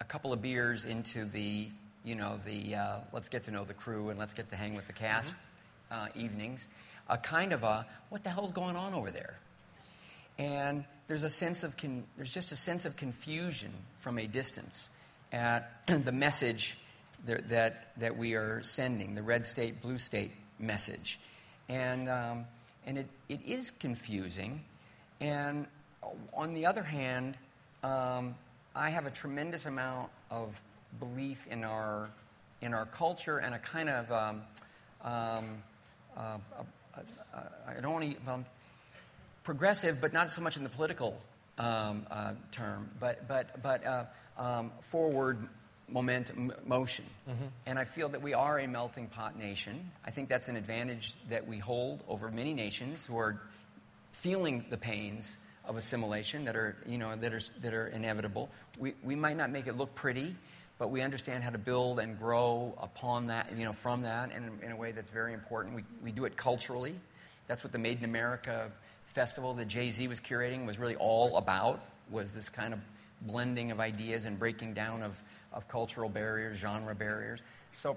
a 0.00 0.04
couple 0.04 0.32
of 0.32 0.42
beers 0.42 0.84
into 0.84 1.24
the 1.24 1.68
you 2.04 2.14
know 2.14 2.38
the 2.44 2.74
uh, 2.74 2.96
let's 3.12 3.28
get 3.28 3.44
to 3.44 3.50
know 3.50 3.64
the 3.64 3.74
crew 3.74 4.10
and 4.10 4.18
let's 4.18 4.34
get 4.34 4.48
to 4.50 4.56
hang 4.56 4.74
with 4.74 4.86
the 4.86 4.92
cast 4.92 5.34
uh, 5.90 6.08
evenings. 6.14 6.68
A 7.08 7.18
kind 7.18 7.52
of 7.52 7.62
a 7.62 7.86
what 8.08 8.24
the 8.24 8.30
hell's 8.30 8.52
going 8.52 8.76
on 8.76 8.94
over 8.94 9.10
there? 9.10 9.38
And 10.38 10.84
there's 11.06 11.22
a 11.22 11.30
sense 11.30 11.62
of 11.62 11.76
con- 11.76 12.04
there's 12.16 12.32
just 12.32 12.52
a 12.52 12.56
sense 12.56 12.84
of 12.84 12.96
confusion 12.96 13.72
from 13.96 14.18
a 14.18 14.26
distance 14.26 14.88
at 15.32 15.70
the 15.86 16.12
message 16.12 16.76
that, 17.24 17.98
that, 17.98 18.16
we 18.16 18.34
are 18.34 18.62
sending, 18.62 19.14
the 19.14 19.22
red 19.22 19.46
state, 19.46 19.80
blue 19.80 19.98
state 19.98 20.32
message. 20.58 21.18
And, 21.68 22.08
um, 22.08 22.44
and 22.86 22.98
it, 22.98 23.06
it 23.28 23.40
is 23.44 23.70
confusing. 23.70 24.62
And 25.20 25.66
on 26.34 26.52
the 26.52 26.66
other 26.66 26.82
hand, 26.82 27.36
um, 27.82 28.34
I 28.76 28.90
have 28.90 29.06
a 29.06 29.10
tremendous 29.10 29.66
amount 29.66 30.10
of 30.30 30.60
belief 30.98 31.46
in 31.50 31.64
our, 31.64 32.10
in 32.60 32.74
our 32.74 32.86
culture 32.86 33.38
and 33.38 33.54
a 33.54 33.58
kind 33.58 33.88
of, 33.88 34.12
um, 34.12 34.42
um 35.02 35.62
uh, 36.16 36.20
uh, 36.56 37.00
uh, 37.34 37.40
I 37.66 37.80
don't 37.80 37.92
want 37.92 38.24
to, 38.24 38.44
progressive, 39.42 40.00
but 40.00 40.12
not 40.12 40.30
so 40.30 40.40
much 40.40 40.56
in 40.56 40.62
the 40.62 40.70
political 40.70 41.16
um, 41.58 42.06
uh, 42.10 42.32
term, 42.50 42.88
but, 43.00 43.26
but, 43.28 43.62
but 43.62 44.12
um, 44.38 44.70
forward 44.80 45.48
momentum, 45.88 46.52
motion. 46.66 47.04
Mm-hmm. 47.28 47.44
And 47.66 47.78
I 47.78 47.84
feel 47.84 48.08
that 48.08 48.22
we 48.22 48.34
are 48.34 48.58
a 48.58 48.66
melting 48.66 49.06
pot 49.06 49.38
nation. 49.38 49.90
I 50.04 50.10
think 50.10 50.28
that's 50.28 50.48
an 50.48 50.56
advantage 50.56 51.14
that 51.28 51.46
we 51.46 51.58
hold 51.58 52.02
over 52.08 52.30
many 52.30 52.54
nations 52.54 53.06
who 53.06 53.18
are 53.18 53.40
feeling 54.12 54.64
the 54.70 54.78
pains 54.78 55.36
of 55.66 55.76
assimilation 55.76 56.44
that 56.44 56.56
are, 56.56 56.76
you 56.86 56.98
know, 56.98 57.16
that 57.16 57.32
are, 57.32 57.40
that 57.60 57.74
are 57.74 57.88
inevitable. 57.88 58.50
We, 58.78 58.94
we 59.02 59.14
might 59.14 59.36
not 59.36 59.50
make 59.50 59.66
it 59.66 59.76
look 59.76 59.94
pretty, 59.94 60.34
but 60.78 60.90
we 60.90 61.02
understand 61.02 61.44
how 61.44 61.50
to 61.50 61.58
build 61.58 62.00
and 62.00 62.18
grow 62.18 62.74
upon 62.80 63.28
that, 63.28 63.56
you 63.56 63.64
know, 63.64 63.72
from 63.72 64.02
that 64.02 64.32
and 64.32 64.62
in 64.62 64.72
a 64.72 64.76
way 64.76 64.92
that's 64.92 65.10
very 65.10 65.32
important. 65.32 65.74
We, 65.74 65.84
we 66.02 66.12
do 66.12 66.24
it 66.24 66.36
culturally. 66.36 66.94
That's 67.46 67.62
what 67.62 67.72
the 67.72 67.78
Made 67.78 67.98
in 67.98 68.04
America 68.04 68.70
festival 69.06 69.54
that 69.54 69.68
Jay-Z 69.68 70.08
was 70.08 70.20
curating 70.20 70.66
was 70.66 70.78
really 70.78 70.96
all 70.96 71.36
about, 71.36 71.80
was 72.10 72.32
this 72.32 72.48
kind 72.48 72.74
of 72.74 72.80
blending 73.22 73.70
of 73.70 73.80
ideas 73.80 74.24
and 74.24 74.38
breaking 74.38 74.74
down 74.74 75.02
of, 75.02 75.22
of 75.54 75.68
cultural 75.68 76.10
barriers, 76.10 76.58
genre 76.58 76.94
barriers. 76.94 77.40
So, 77.72 77.96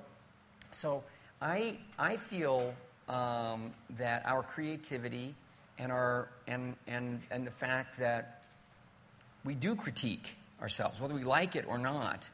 so 0.71 1.03
I, 1.41 1.77
I 1.99 2.15
feel 2.15 2.73
um, 3.09 3.71
that 3.97 4.25
our 4.25 4.43
creativity 4.43 5.35
and, 5.77 5.91
our, 5.91 6.29
and, 6.47 6.75
and, 6.87 7.21
and 7.29 7.45
the 7.45 7.51
fact 7.51 7.97
that 7.99 8.43
we 9.43 9.55
do 9.55 9.75
critique 9.75 10.35
ourselves, 10.61 11.01
whether 11.01 11.13
we 11.13 11.23
like 11.23 11.55
it 11.55 11.65
or 11.67 11.77
not, 11.77 12.29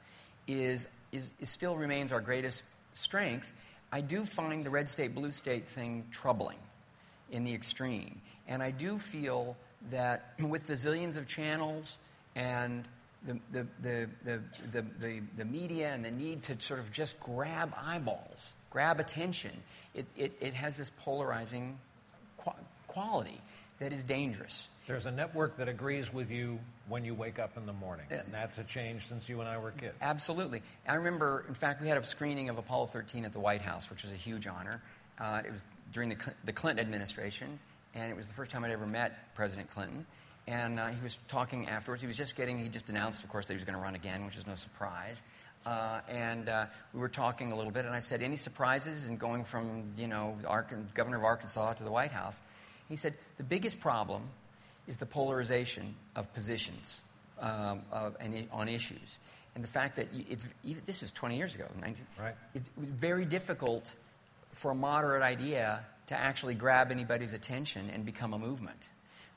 is, 0.47 0.87
is, 1.11 1.31
is 1.39 1.49
still 1.49 1.75
remains 1.75 2.11
our 2.11 2.21
greatest 2.21 2.63
strength. 2.93 3.53
I 3.91 4.01
do 4.01 4.25
find 4.25 4.65
the 4.65 4.69
red 4.69 4.89
state, 4.89 5.15
blue 5.15 5.31
state 5.31 5.67
thing 5.67 6.05
troubling 6.11 6.57
in 7.31 7.43
the 7.43 7.53
extreme. 7.53 8.21
And 8.47 8.61
I 8.61 8.71
do 8.71 8.97
feel 8.97 9.55
that 9.91 10.33
with 10.39 10.67
the 10.67 10.73
zillions 10.73 11.17
of 11.17 11.27
channels 11.27 11.97
and 12.35 12.87
the, 13.25 13.39
the, 13.51 13.67
the, 13.81 14.09
the, 14.71 14.85
the, 14.99 15.21
the, 15.37 15.45
media 15.45 15.93
and 15.93 16.03
the 16.03 16.11
need 16.11 16.43
to 16.43 16.59
sort 16.59 16.79
of 16.79 16.91
just 16.91 17.19
grab 17.19 17.73
eyeballs, 17.81 18.53
grab 18.69 18.99
attention, 18.99 19.51
it, 19.93 20.05
it, 20.17 20.33
it 20.41 20.53
has 20.53 20.77
this 20.77 20.91
polarizing 20.99 21.77
qu- 22.37 22.51
quality 22.87 23.39
that 23.79 23.93
is 23.93 24.03
dangerous. 24.03 24.69
There's 24.87 25.05
a 25.05 25.11
network 25.11 25.57
that 25.57 25.69
agrees 25.69 26.13
with 26.13 26.31
you 26.31 26.59
when 26.87 27.05
you 27.05 27.13
wake 27.13 27.39
up 27.39 27.57
in 27.57 27.65
the 27.65 27.73
morning. 27.73 28.05
And 28.09 28.23
that's 28.31 28.57
a 28.57 28.63
change 28.63 29.07
since 29.07 29.29
you 29.29 29.39
and 29.39 29.49
I 29.49 29.57
were 29.57 29.71
kids. 29.71 29.95
Absolutely. 30.01 30.61
I 30.87 30.95
remember, 30.95 31.45
in 31.47 31.53
fact, 31.53 31.81
we 31.81 31.87
had 31.87 31.97
a 31.97 32.03
screening 32.03 32.49
of 32.49 32.57
Apollo 32.57 32.87
13 32.87 33.23
at 33.23 33.31
the 33.31 33.39
White 33.39 33.61
House, 33.61 33.89
which 33.89 34.03
was 34.03 34.11
a 34.11 34.17
huge 34.17 34.47
honor. 34.47 34.81
Uh, 35.19 35.41
it 35.45 35.51
was 35.51 35.63
during 35.93 36.09
the, 36.09 36.17
the 36.43 36.51
Clinton 36.51 36.85
administration, 36.85 37.59
and 37.93 38.11
it 38.11 38.17
was 38.17 38.27
the 38.27 38.33
first 38.33 38.51
time 38.51 38.65
I'd 38.65 38.71
ever 38.71 38.87
met 38.87 39.33
President 39.35 39.69
Clinton. 39.69 40.05
And 40.47 40.79
uh, 40.79 40.87
he 40.87 41.01
was 41.01 41.17
talking 41.27 41.69
afterwards. 41.69 42.01
He 42.01 42.07
was 42.07 42.17
just 42.17 42.35
getting, 42.35 42.57
he 42.57 42.67
just 42.67 42.89
announced, 42.89 43.23
of 43.23 43.29
course, 43.29 43.47
that 43.47 43.53
he 43.53 43.57
was 43.57 43.63
going 43.63 43.77
to 43.77 43.81
run 43.81 43.95
again, 43.95 44.25
which 44.25 44.37
is 44.37 44.45
no 44.45 44.55
surprise. 44.55 45.21
Uh, 45.65 46.01
and 46.09 46.49
uh, 46.49 46.65
we 46.93 46.99
were 46.99 47.09
talking 47.09 47.53
a 47.53 47.55
little 47.55 47.71
bit, 47.71 47.85
and 47.85 47.95
I 47.95 47.99
said, 47.99 48.21
Any 48.21 48.35
surprises 48.35 49.07
in 49.07 49.15
going 49.15 49.45
from, 49.45 49.93
you 49.97 50.07
know, 50.07 50.37
governor 50.93 51.17
of 51.17 51.23
Arkansas 51.23 51.73
to 51.73 51.83
the 51.83 51.91
White 51.91 52.11
House? 52.11 52.39
He 52.89 52.97
said, 52.97 53.13
The 53.37 53.43
biggest 53.43 53.79
problem 53.79 54.23
is 54.87 54.97
the 54.97 55.05
polarization 55.05 55.95
of 56.15 56.33
positions 56.33 57.01
um, 57.39 57.81
of, 57.91 58.17
and, 58.19 58.47
on 58.51 58.67
issues. 58.67 59.19
And 59.55 59.63
the 59.63 59.69
fact 59.69 59.95
that 59.95 60.07
it's, 60.13 60.45
this 60.85 61.01
was 61.01 61.11
20 61.11 61.37
years 61.37 61.55
ago, 61.55 61.65
19, 61.79 62.05
right. 62.19 62.35
it 62.53 62.63
was 62.77 62.89
very 62.89 63.23
difficult 63.23 63.93
for 64.51 64.71
a 64.71 64.75
moderate 64.75 65.23
idea 65.23 65.85
to 66.07 66.19
actually 66.19 66.55
grab 66.55 66.91
anybody's 66.91 67.33
attention 67.33 67.89
and 67.91 68.05
become 68.05 68.33
a 68.33 68.39
movement 68.39 68.89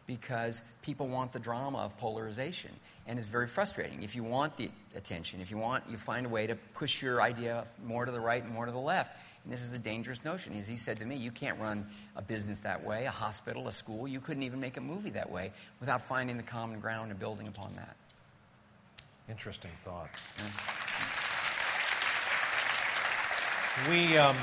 because 0.06 0.62
people 0.82 1.08
want 1.08 1.32
the 1.32 1.38
drama 1.38 1.78
of 1.78 1.96
polarization 1.98 2.70
and 3.06 3.18
it's 3.18 3.26
very 3.26 3.46
frustrating. 3.46 4.02
If 4.02 4.14
you 4.14 4.22
want 4.22 4.56
the 4.56 4.70
attention 4.94 5.40
if 5.40 5.50
you 5.50 5.58
want 5.58 5.84
you 5.88 5.96
find 5.96 6.26
a 6.26 6.28
way 6.28 6.46
to 6.46 6.54
push 6.74 7.02
your 7.02 7.20
idea 7.20 7.64
more 7.84 8.04
to 8.04 8.12
the 8.12 8.20
right 8.20 8.42
and 8.42 8.52
more 8.52 8.66
to 8.66 8.72
the 8.72 8.78
left 8.78 9.16
and 9.44 9.52
this 9.52 9.62
is 9.62 9.72
a 9.72 9.78
dangerous 9.78 10.24
notion. 10.24 10.56
As 10.58 10.68
he 10.68 10.76
said 10.76 10.98
to 10.98 11.06
me 11.06 11.16
you 11.16 11.30
can't 11.30 11.58
run 11.60 11.86
a 12.16 12.22
business 12.22 12.60
that 12.60 12.84
way 12.84 13.06
a 13.06 13.10
hospital 13.10 13.68
a 13.68 13.72
school. 13.72 14.06
You 14.06 14.20
couldn't 14.20 14.42
even 14.42 14.60
make 14.60 14.76
a 14.76 14.80
movie 14.80 15.10
that 15.10 15.30
way 15.30 15.52
without 15.80 16.02
finding 16.02 16.36
the 16.36 16.42
common 16.42 16.80
ground 16.80 17.10
and 17.10 17.18
building 17.18 17.48
upon 17.48 17.74
that. 17.76 17.96
Interesting 19.28 19.72
thought. 19.82 20.08
Yeah. 20.38 20.44
we 23.90 24.16
um, 24.16 24.36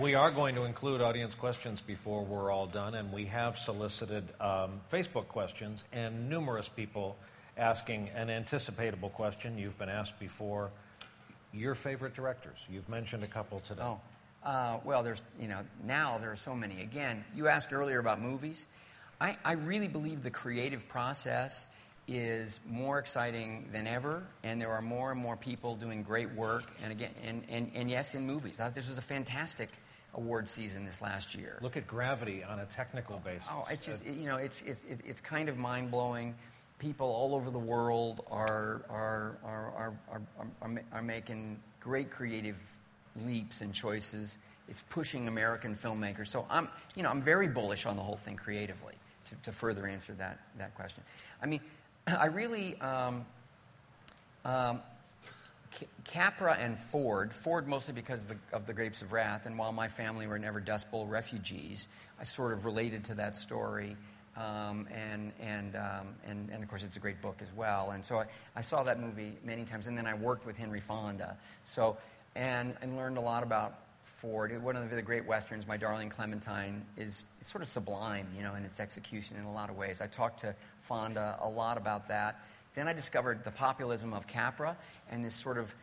we 0.00 0.14
are 0.14 0.30
going 0.30 0.54
to 0.54 0.64
include 0.64 1.00
audience 1.00 1.34
questions 1.34 1.80
before 1.80 2.22
we're 2.22 2.50
all 2.50 2.66
done, 2.66 2.94
and 2.94 3.10
we 3.12 3.24
have 3.26 3.56
solicited 3.58 4.24
um, 4.40 4.80
Facebook 4.92 5.28
questions 5.28 5.84
and 5.92 6.28
numerous 6.28 6.68
people 6.68 7.16
asking 7.56 8.10
an 8.14 8.28
anticipatable 8.28 9.10
question. 9.10 9.56
You've 9.56 9.78
been 9.78 9.88
asked 9.88 10.18
before. 10.18 10.70
Your 11.52 11.74
favorite 11.74 12.14
directors? 12.14 12.58
You've 12.68 12.88
mentioned 12.88 13.24
a 13.24 13.26
couple 13.26 13.60
today. 13.60 13.82
Oh, 13.82 14.00
uh, 14.44 14.78
well, 14.84 15.02
there's 15.02 15.22
you 15.40 15.48
know 15.48 15.60
now 15.82 16.18
there 16.18 16.30
are 16.30 16.36
so 16.36 16.54
many. 16.54 16.82
Again, 16.82 17.24
you 17.34 17.48
asked 17.48 17.72
earlier 17.72 17.98
about 17.98 18.20
movies. 18.20 18.66
I, 19.18 19.38
I 19.44 19.52
really 19.52 19.88
believe 19.88 20.22
the 20.22 20.30
creative 20.30 20.86
process 20.88 21.66
is 22.06 22.60
more 22.68 22.98
exciting 22.98 23.70
than 23.72 23.86
ever, 23.86 24.24
and 24.44 24.60
there 24.60 24.70
are 24.70 24.82
more 24.82 25.10
and 25.12 25.20
more 25.20 25.36
people 25.36 25.74
doing 25.74 26.02
great 26.02 26.30
work. 26.34 26.64
And 26.82 26.92
again, 26.92 27.12
and, 27.24 27.42
and, 27.48 27.70
and 27.74 27.90
yes, 27.90 28.14
in 28.14 28.26
movies. 28.26 28.60
I 28.60 28.64
thought 28.64 28.74
this 28.74 28.88
was 28.88 28.98
a 28.98 29.02
fantastic 29.02 29.70
award 30.16 30.48
season 30.48 30.84
this 30.84 31.00
last 31.00 31.34
year. 31.34 31.58
Look 31.62 31.76
at 31.76 31.86
Gravity 31.86 32.42
on 32.42 32.60
a 32.60 32.66
technical 32.66 33.18
basis. 33.24 33.48
Oh, 33.52 33.66
it's 33.70 33.84
just, 33.84 34.04
you 34.04 34.26
know, 34.26 34.36
it's, 34.36 34.62
it's, 34.66 34.84
it's 34.88 35.20
kind 35.20 35.48
of 35.48 35.56
mind 35.56 35.90
blowing. 35.90 36.34
People 36.78 37.06
all 37.06 37.34
over 37.34 37.50
the 37.50 37.58
world 37.58 38.24
are, 38.30 38.82
are, 38.90 39.38
are, 39.44 39.72
are, 39.76 39.92
are, 40.10 40.22
are, 40.62 40.82
are 40.92 41.02
making 41.02 41.58
great 41.80 42.10
creative 42.10 42.56
leaps 43.24 43.60
and 43.60 43.72
choices. 43.72 44.38
It's 44.68 44.82
pushing 44.90 45.28
American 45.28 45.74
filmmakers. 45.74 46.28
So 46.28 46.46
I'm, 46.50 46.68
you 46.96 47.02
know, 47.02 47.10
I'm 47.10 47.22
very 47.22 47.48
bullish 47.48 47.86
on 47.86 47.96
the 47.96 48.02
whole 48.02 48.16
thing 48.16 48.36
creatively 48.36 48.94
to, 49.26 49.34
to 49.44 49.52
further 49.52 49.86
answer 49.86 50.12
that, 50.14 50.40
that 50.58 50.74
question. 50.74 51.02
I 51.42 51.46
mean, 51.46 51.60
I 52.06 52.26
really, 52.26 52.78
um, 52.80 53.24
um, 54.44 54.80
Capra 56.04 56.54
and 56.54 56.78
Ford, 56.78 57.32
Ford 57.32 57.66
mostly 57.66 57.94
because 57.94 58.24
of 58.24 58.28
the, 58.28 58.56
of 58.56 58.66
the, 58.66 58.72
Grapes 58.72 59.02
of 59.02 59.12
Wrath, 59.12 59.46
and 59.46 59.58
while 59.58 59.72
my 59.72 59.88
family 59.88 60.26
were 60.26 60.38
never 60.38 60.60
Dust 60.60 60.90
Bowl 60.90 61.06
refugees, 61.06 61.88
I 62.20 62.24
sort 62.24 62.52
of 62.52 62.64
related 62.64 63.04
to 63.04 63.14
that 63.14 63.34
story. 63.34 63.96
Um, 64.36 64.86
and, 64.92 65.32
and, 65.40 65.76
um, 65.76 66.08
and, 66.26 66.50
and 66.50 66.62
of 66.62 66.68
course, 66.68 66.82
it's 66.82 66.98
a 66.98 67.00
great 67.00 67.22
book 67.22 67.38
as 67.40 67.52
well. 67.54 67.92
And 67.92 68.04
so 68.04 68.18
I, 68.18 68.26
I 68.54 68.60
saw 68.60 68.82
that 68.82 69.00
movie 69.00 69.32
many 69.42 69.64
times, 69.64 69.86
and 69.86 69.96
then 69.96 70.06
I 70.06 70.12
worked 70.12 70.44
with 70.44 70.58
Henry 70.58 70.80
Fonda. 70.80 71.38
So, 71.64 71.96
and, 72.34 72.74
and 72.82 72.96
learned 72.96 73.16
a 73.16 73.22
lot 73.22 73.42
about 73.42 73.78
Ford. 74.04 74.62
One 74.62 74.76
of 74.76 74.90
the 74.90 75.02
great 75.02 75.26
westerns, 75.26 75.66
My 75.66 75.76
Darling 75.76 76.10
Clementine, 76.10 76.84
is 76.96 77.24
sort 77.40 77.62
of 77.62 77.68
sublime, 77.68 78.28
you 78.36 78.42
know, 78.42 78.54
in 78.54 78.64
its 78.64 78.78
execution 78.78 79.36
in 79.36 79.44
a 79.44 79.52
lot 79.52 79.70
of 79.70 79.76
ways. 79.76 80.00
I 80.00 80.06
talked 80.06 80.40
to 80.40 80.54
Fonda 80.80 81.38
a 81.40 81.48
lot 81.48 81.76
about 81.76 82.08
that. 82.08 82.40
Then 82.76 82.88
I 82.88 82.92
discovered 82.92 83.42
the 83.42 83.50
populism 83.50 84.12
of 84.12 84.26
Capra 84.26 84.76
and 85.10 85.24
this 85.24 85.34
sort 85.34 85.56
of 85.56 85.74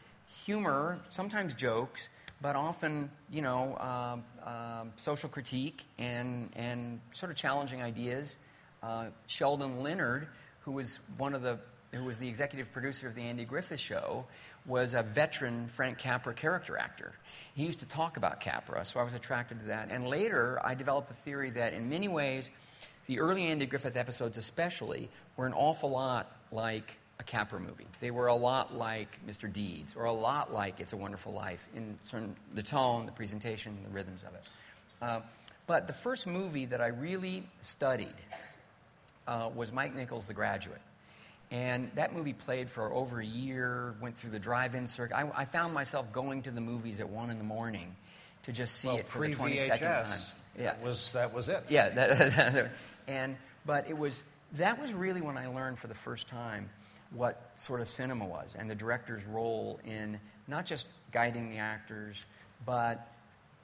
humor, 0.46 1.00
sometimes 1.10 1.56
jokes, 1.56 2.08
but 2.40 2.56
often, 2.56 3.10
you 3.32 3.42
know, 3.42 3.74
uh, 3.80 4.48
uh, 4.48 4.84
social 4.96 5.28
critique 5.28 5.86
and, 5.98 6.52
and 6.56 7.02
sort 7.12 7.32
of 7.32 7.36
challenging 7.36 7.82
ideas. 7.82 8.36
Uh, 8.84 9.08
Sheldon 9.26 9.82
Leonard, 9.82 10.28
who 10.62 10.72
was 10.72 11.00
one 11.18 11.34
of 11.34 11.42
the 11.42 11.58
who 11.94 12.04
was 12.06 12.18
the 12.18 12.28
executive 12.28 12.72
producer 12.72 13.08
of 13.08 13.14
the 13.14 13.22
Andy 13.22 13.46
Griffith 13.46 13.80
Show, 13.80 14.26
was 14.66 14.96
a 14.96 15.04
veteran 15.04 15.68
Frank 15.68 16.00
Capra 16.00 16.34
character 16.34 16.76
actor. 16.76 17.14
He 17.54 17.66
used 17.66 17.80
to 17.80 17.88
talk 17.88 18.18
about 18.18 18.40
Capra, 18.40 18.84
so 18.84 19.00
I 19.00 19.04
was 19.04 19.14
attracted 19.14 19.60
to 19.60 19.68
that. 19.68 19.92
And 19.92 20.08
later, 20.08 20.60
I 20.64 20.74
developed 20.74 21.10
the 21.10 21.14
theory 21.14 21.52
that 21.52 21.74
in 21.74 21.90
many 21.90 22.08
ways, 22.08 22.50
the 23.06 23.20
early 23.20 23.44
Andy 23.44 23.68
Griffith 23.68 23.96
episodes, 23.96 24.40
especially, 24.40 25.08
were 25.38 25.46
an 25.46 25.54
awful 25.54 25.92
lot 25.92 26.32
like 26.54 26.98
a 27.20 27.24
Capra 27.24 27.60
movie. 27.60 27.88
They 28.00 28.12
were 28.12 28.28
a 28.28 28.36
lot 28.36 28.76
like 28.76 29.20
Mr. 29.28 29.52
Deeds, 29.52 29.96
or 29.96 30.06
a 30.06 30.14
lot 30.14 30.54
like 30.54 30.80
It's 30.80 30.94
a 30.94 30.98
Wonderful 30.98 31.34
Life 31.34 31.68
in 31.76 31.98
certain, 32.02 32.36
the 32.54 32.64
tone, 32.64 33.06
the 33.06 33.12
presentation, 33.12 33.78
the 33.84 33.90
rhythms 33.90 34.24
of 34.24 34.34
it. 34.36 34.44
Uh, 35.02 35.20
but 35.68 35.88
the 35.88 35.94
first 35.94 36.28
movie 36.28 36.66
that 36.66 36.82
I 36.82 36.88
really 36.88 37.44
studied 37.62 38.16
uh, 39.28 39.50
was 39.56 39.72
Mike 39.72 39.96
Nichols' 39.96 40.28
The 40.28 40.34
Graduate. 40.34 40.82
And 41.52 41.92
that 41.96 42.14
movie 42.14 42.34
played 42.34 42.70
for 42.70 42.92
over 42.92 43.20
a 43.20 43.26
year, 43.26 43.96
went 44.02 44.18
through 44.18 44.32
the 44.32 44.40
drive 44.40 44.76
in 44.76 44.88
circuit. 44.88 45.16
I, 45.16 45.30
I, 45.36 45.46
found 45.46 45.74
myself 45.74 46.12
going 46.12 46.42
to 46.44 46.52
the 46.52 46.62
movies 46.62 47.00
at 47.00 47.08
1 47.08 47.30
in 47.30 47.38
the 47.38 47.44
morning 47.44 47.96
to 48.44 48.52
just 48.52 48.78
see 48.78 48.88
well, 48.88 48.98
it 48.98 49.08
for 49.08 49.28
the 49.28 49.34
22nd 49.34 49.80
time. 49.80 50.08
Yeah. 50.58 50.64
That 50.64 50.82
was, 50.82 51.12
that 51.12 51.34
was 51.34 51.50
it. 51.50 51.64
Yeah. 51.70 51.90
That, 51.94 52.72
and, 53.08 53.36
but 53.66 53.88
it 53.88 53.98
was, 53.98 54.24
that 54.54 54.80
was 54.80 54.94
really 54.94 55.22
when 55.22 55.38
I 55.38 55.48
learned 55.48 55.80
for 55.80 55.88
the 55.88 55.96
first 55.96 56.28
time 56.28 56.70
what 57.12 57.52
sort 57.56 57.82
of 57.82 57.88
cinema 57.88 58.26
was 58.26 58.56
and 58.58 58.70
the 58.70 58.76
director's 58.76 59.26
role 59.26 59.80
in 59.86 60.20
not 60.48 60.66
just 60.66 60.88
guiding 61.12 61.50
the 61.50 61.58
actors, 61.58 62.26
but 62.66 63.08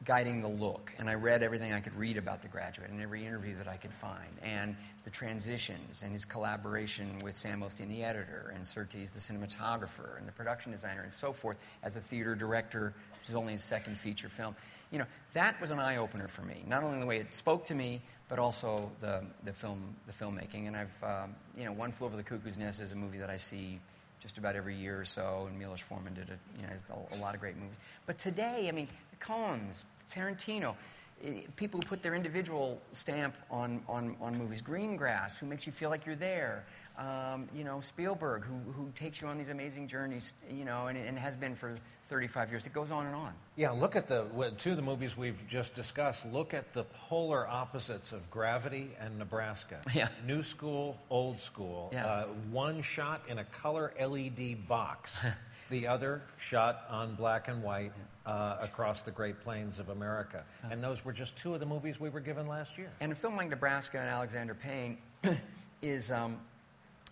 guiding 0.05 0.41
the 0.41 0.47
look. 0.47 0.93
And 0.97 1.09
I 1.09 1.15
read 1.15 1.43
everything 1.43 1.73
I 1.73 1.81
could 1.81 1.95
read 1.95 2.17
about 2.17 2.41
The 2.41 2.47
Graduate 2.47 2.89
and 2.89 3.01
every 3.01 3.25
interview 3.25 3.55
that 3.57 3.67
I 3.67 3.75
could 3.75 3.93
find, 3.93 4.29
and 4.41 4.75
the 5.03 5.09
transitions 5.09 6.03
and 6.03 6.13
his 6.13 6.25
collaboration 6.25 7.19
with 7.19 7.35
Sam 7.35 7.63
O'Steen, 7.63 7.89
the 7.89 8.03
editor, 8.03 8.53
and 8.55 8.65
Surtees, 8.65 9.11
the 9.11 9.19
cinematographer, 9.19 10.17
and 10.17 10.27
the 10.27 10.31
production 10.31 10.71
designer, 10.71 11.01
and 11.01 11.13
so 11.13 11.33
forth, 11.33 11.57
as 11.83 11.95
a 11.97 12.01
theater 12.01 12.33
director, 12.33 12.93
which 13.19 13.29
is 13.29 13.35
only 13.35 13.53
his 13.53 13.63
second 13.63 13.97
feature 13.97 14.29
film. 14.29 14.55
You 14.91 14.99
know, 14.99 15.05
that 15.33 15.59
was 15.61 15.71
an 15.71 15.79
eye 15.79 15.97
opener 15.97 16.27
for 16.27 16.41
me. 16.41 16.63
Not 16.67 16.83
only 16.83 16.99
the 16.99 17.05
way 17.05 17.17
it 17.17 17.33
spoke 17.33 17.65
to 17.65 17.75
me, 17.75 18.01
but 18.27 18.39
also 18.39 18.91
the, 18.99 19.23
the 19.43 19.53
film, 19.53 19.95
the 20.05 20.11
filmmaking. 20.11 20.67
And 20.67 20.75
I've, 20.75 21.03
um, 21.03 21.35
you 21.57 21.65
know, 21.65 21.71
One 21.71 21.91
Flew 21.91 22.07
Over 22.07 22.17
the 22.17 22.23
Cuckoo's 22.23 22.57
Nest 22.57 22.79
is 22.79 22.91
a 22.91 22.95
movie 22.95 23.17
that 23.19 23.29
I 23.29 23.37
see 23.37 23.79
just 24.19 24.37
about 24.37 24.55
every 24.55 24.75
year 24.75 24.99
or 24.99 25.05
so, 25.05 25.45
and 25.47 25.57
Milos 25.57 25.79
Forman 25.79 26.13
did 26.13 26.29
a, 26.29 26.59
you 26.59 26.67
know, 26.67 26.73
a, 27.11 27.15
a 27.15 27.19
lot 27.19 27.35
of 27.35 27.39
great 27.39 27.55
movies. 27.55 27.77
But 28.05 28.17
today, 28.17 28.67
I 28.67 28.71
mean, 28.71 28.87
Coens, 29.21 29.85
Tarantino, 30.09 30.75
eh, 31.23 31.41
people 31.55 31.79
who 31.79 31.87
put 31.87 32.01
their 32.01 32.15
individual 32.15 32.81
stamp 32.91 33.35
on, 33.49 33.81
on, 33.87 34.15
on 34.19 34.37
movies. 34.37 34.61
Greengrass, 34.61 35.37
who 35.37 35.45
makes 35.45 35.65
you 35.65 35.71
feel 35.71 35.89
like 35.89 36.05
you're 36.05 36.15
there. 36.15 36.65
Um, 36.99 37.47
you 37.55 37.63
know, 37.63 37.79
Spielberg, 37.79 38.43
who, 38.43 38.71
who 38.73 38.91
takes 38.93 39.21
you 39.21 39.29
on 39.29 39.37
these 39.37 39.47
amazing 39.47 39.87
journeys, 39.87 40.33
you 40.51 40.65
know, 40.65 40.87
and, 40.87 40.97
and 40.97 41.17
has 41.17 41.37
been 41.37 41.55
for 41.55 41.73
35 42.07 42.49
years. 42.49 42.65
It 42.65 42.73
goes 42.73 42.91
on 42.91 43.05
and 43.05 43.15
on. 43.15 43.33
Yeah, 43.55 43.69
look 43.69 43.95
at 43.95 44.05
the 44.05 44.25
two 44.57 44.71
of 44.71 44.75
the 44.75 44.81
movies 44.81 45.15
we've 45.15 45.47
just 45.47 45.73
discussed. 45.73 46.25
Look 46.25 46.53
at 46.53 46.73
the 46.73 46.83
polar 46.83 47.47
opposites 47.47 48.11
of 48.11 48.29
Gravity 48.29 48.89
and 48.99 49.17
Nebraska. 49.17 49.79
Yeah. 49.93 50.09
New 50.25 50.43
school, 50.43 50.97
old 51.09 51.39
school. 51.39 51.89
Yeah. 51.91 52.05
Uh, 52.05 52.25
one 52.51 52.81
shot 52.81 53.21
in 53.27 53.39
a 53.39 53.43
color 53.45 53.93
LED 53.99 54.67
box, 54.67 55.25
the 55.69 55.87
other 55.87 56.21
shot 56.37 56.83
on 56.89 57.15
black 57.15 57.47
and 57.47 57.63
white 57.63 57.91
uh, 58.25 58.57
across 58.61 59.01
the 59.01 59.11
Great 59.11 59.41
Plains 59.41 59.79
of 59.79 59.89
America. 59.89 60.43
And 60.69 60.83
those 60.83 61.03
were 61.03 61.13
just 61.13 61.35
two 61.37 61.53
of 61.53 61.59
the 61.59 61.65
movies 61.65 61.99
we 61.99 62.09
were 62.09 62.19
given 62.19 62.47
last 62.47 62.77
year. 62.77 62.91
And 62.99 63.11
a 63.11 63.15
film 63.15 63.35
like 63.35 63.49
Nebraska 63.49 63.99
and 63.99 64.09
Alexander 64.09 64.53
Payne 64.53 64.97
is, 65.81 66.11
um, 66.11 66.37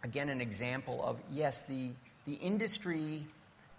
again, 0.08 0.30
an 0.30 0.42
example 0.42 1.04
of 1.04 1.20
yes, 1.32 1.62
the, 1.68 1.90
the 2.26 2.34
industry 2.34 3.26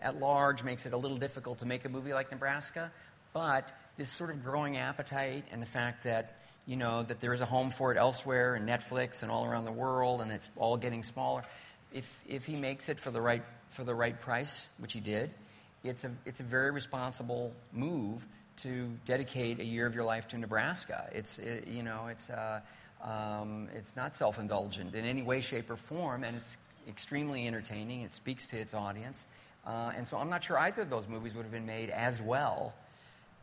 at 0.00 0.20
large 0.20 0.62
makes 0.62 0.86
it 0.86 0.92
a 0.92 0.96
little 0.96 1.16
difficult 1.16 1.58
to 1.58 1.66
make 1.66 1.84
a 1.84 1.88
movie 1.88 2.12
like 2.12 2.30
Nebraska, 2.30 2.92
but 3.32 3.72
this 3.96 4.10
sort 4.10 4.30
of 4.30 4.44
growing 4.44 4.76
appetite 4.76 5.44
and 5.50 5.60
the 5.60 5.66
fact 5.66 6.04
that 6.04 6.38
you 6.66 6.76
know 6.76 7.02
that 7.02 7.20
there 7.20 7.32
is 7.32 7.40
a 7.40 7.46
home 7.46 7.70
for 7.70 7.90
it 7.92 7.98
elsewhere 7.98 8.54
in 8.54 8.66
Netflix 8.66 9.22
and 9.22 9.32
all 9.32 9.46
around 9.46 9.64
the 9.64 9.72
world, 9.72 10.20
and 10.20 10.30
it's 10.30 10.50
all 10.56 10.76
getting 10.76 11.02
smaller. 11.02 11.42
If 11.92 12.20
if 12.28 12.44
he 12.44 12.56
makes 12.56 12.88
it 12.88 13.00
for 13.00 13.10
the 13.10 13.20
right 13.20 13.42
for 13.70 13.84
the 13.84 13.94
right 13.94 14.20
price, 14.20 14.66
which 14.78 14.92
he 14.92 15.00
did, 15.00 15.30
it's 15.82 16.04
a, 16.04 16.10
it's 16.26 16.40
a 16.40 16.44
very 16.44 16.70
responsible 16.70 17.52
move 17.72 18.26
to 18.58 18.90
dedicate 19.04 19.60
a 19.60 19.64
year 19.64 19.86
of 19.86 19.94
your 19.94 20.04
life 20.04 20.28
to 20.28 20.38
Nebraska. 20.38 21.08
It's, 21.12 21.38
it, 21.38 21.68
you 21.68 21.82
know, 21.82 22.08
it's, 22.10 22.28
uh, 22.28 22.60
um, 23.02 23.68
it's 23.74 23.94
not 23.96 24.14
self 24.14 24.38
indulgent 24.38 24.94
in 24.94 25.04
any 25.04 25.22
way, 25.22 25.40
shape, 25.40 25.70
or 25.70 25.76
form, 25.76 26.24
and 26.24 26.36
it's 26.36 26.58
extremely 26.88 27.46
entertaining. 27.46 28.02
It 28.02 28.12
speaks 28.12 28.46
to 28.48 28.58
its 28.58 28.74
audience. 28.74 29.26
Uh, 29.66 29.92
and 29.96 30.06
so 30.06 30.16
I'm 30.16 30.30
not 30.30 30.42
sure 30.42 30.58
either 30.58 30.82
of 30.82 30.90
those 30.90 31.08
movies 31.08 31.34
would 31.34 31.42
have 31.42 31.52
been 31.52 31.66
made 31.66 31.90
as 31.90 32.22
well 32.22 32.74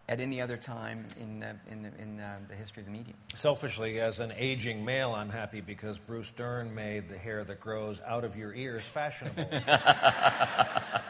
at 0.08 0.20
any 0.20 0.40
other 0.40 0.58
time 0.58 1.06
in, 1.20 1.44
uh, 1.44 1.54
in, 1.70 1.84
the, 1.84 1.92
in 2.00 2.20
uh, 2.20 2.38
the 2.48 2.56
history 2.56 2.82
of 2.82 2.86
the 2.86 2.92
medium. 2.92 3.18
Selfishly, 3.34 4.00
as 4.00 4.20
an 4.20 4.34
aging 4.38 4.84
male, 4.86 5.14
I'm 5.14 5.30
happy 5.30 5.62
because 5.62 5.98
Bruce 5.98 6.32
Dern 6.32 6.74
made 6.74 7.10
the 7.10 7.18
hair 7.18 7.44
that 7.44 7.60
grows 7.60 8.02
out 8.06 8.24
of 8.24 8.36
your 8.36 8.54
ears 8.54 8.84
fashionable. 8.84 9.50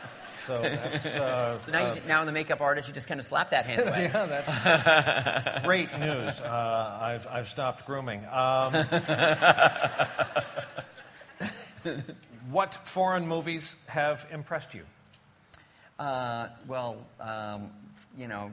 So, 0.45 0.57
uh, 0.57 1.59
so 1.59 1.71
now, 1.71 1.93
you, 1.93 2.01
now 2.07 2.19
in 2.19 2.27
the 2.27 2.31
makeup 2.31 2.61
artist, 2.61 2.87
you 2.87 2.93
just 2.93 3.07
kind 3.07 3.19
of 3.19 3.25
slap 3.25 3.49
that 3.49 3.65
hand 3.65 3.81
away. 3.87 4.11
yeah, 4.13 4.27
that's 4.27 5.61
great 5.65 5.91
news. 5.97 6.39
Uh, 6.39 6.99
I've, 7.01 7.25
I've 7.27 7.49
stopped 7.49 7.85
grooming. 7.85 8.23
Um, 8.31 8.73
what 12.51 12.75
foreign 12.75 13.27
movies 13.27 13.75
have 13.87 14.27
impressed 14.31 14.75
you? 14.75 14.83
Uh, 15.97 16.49
well, 16.67 16.97
um, 17.19 17.71
you 18.17 18.27
know, 18.27 18.51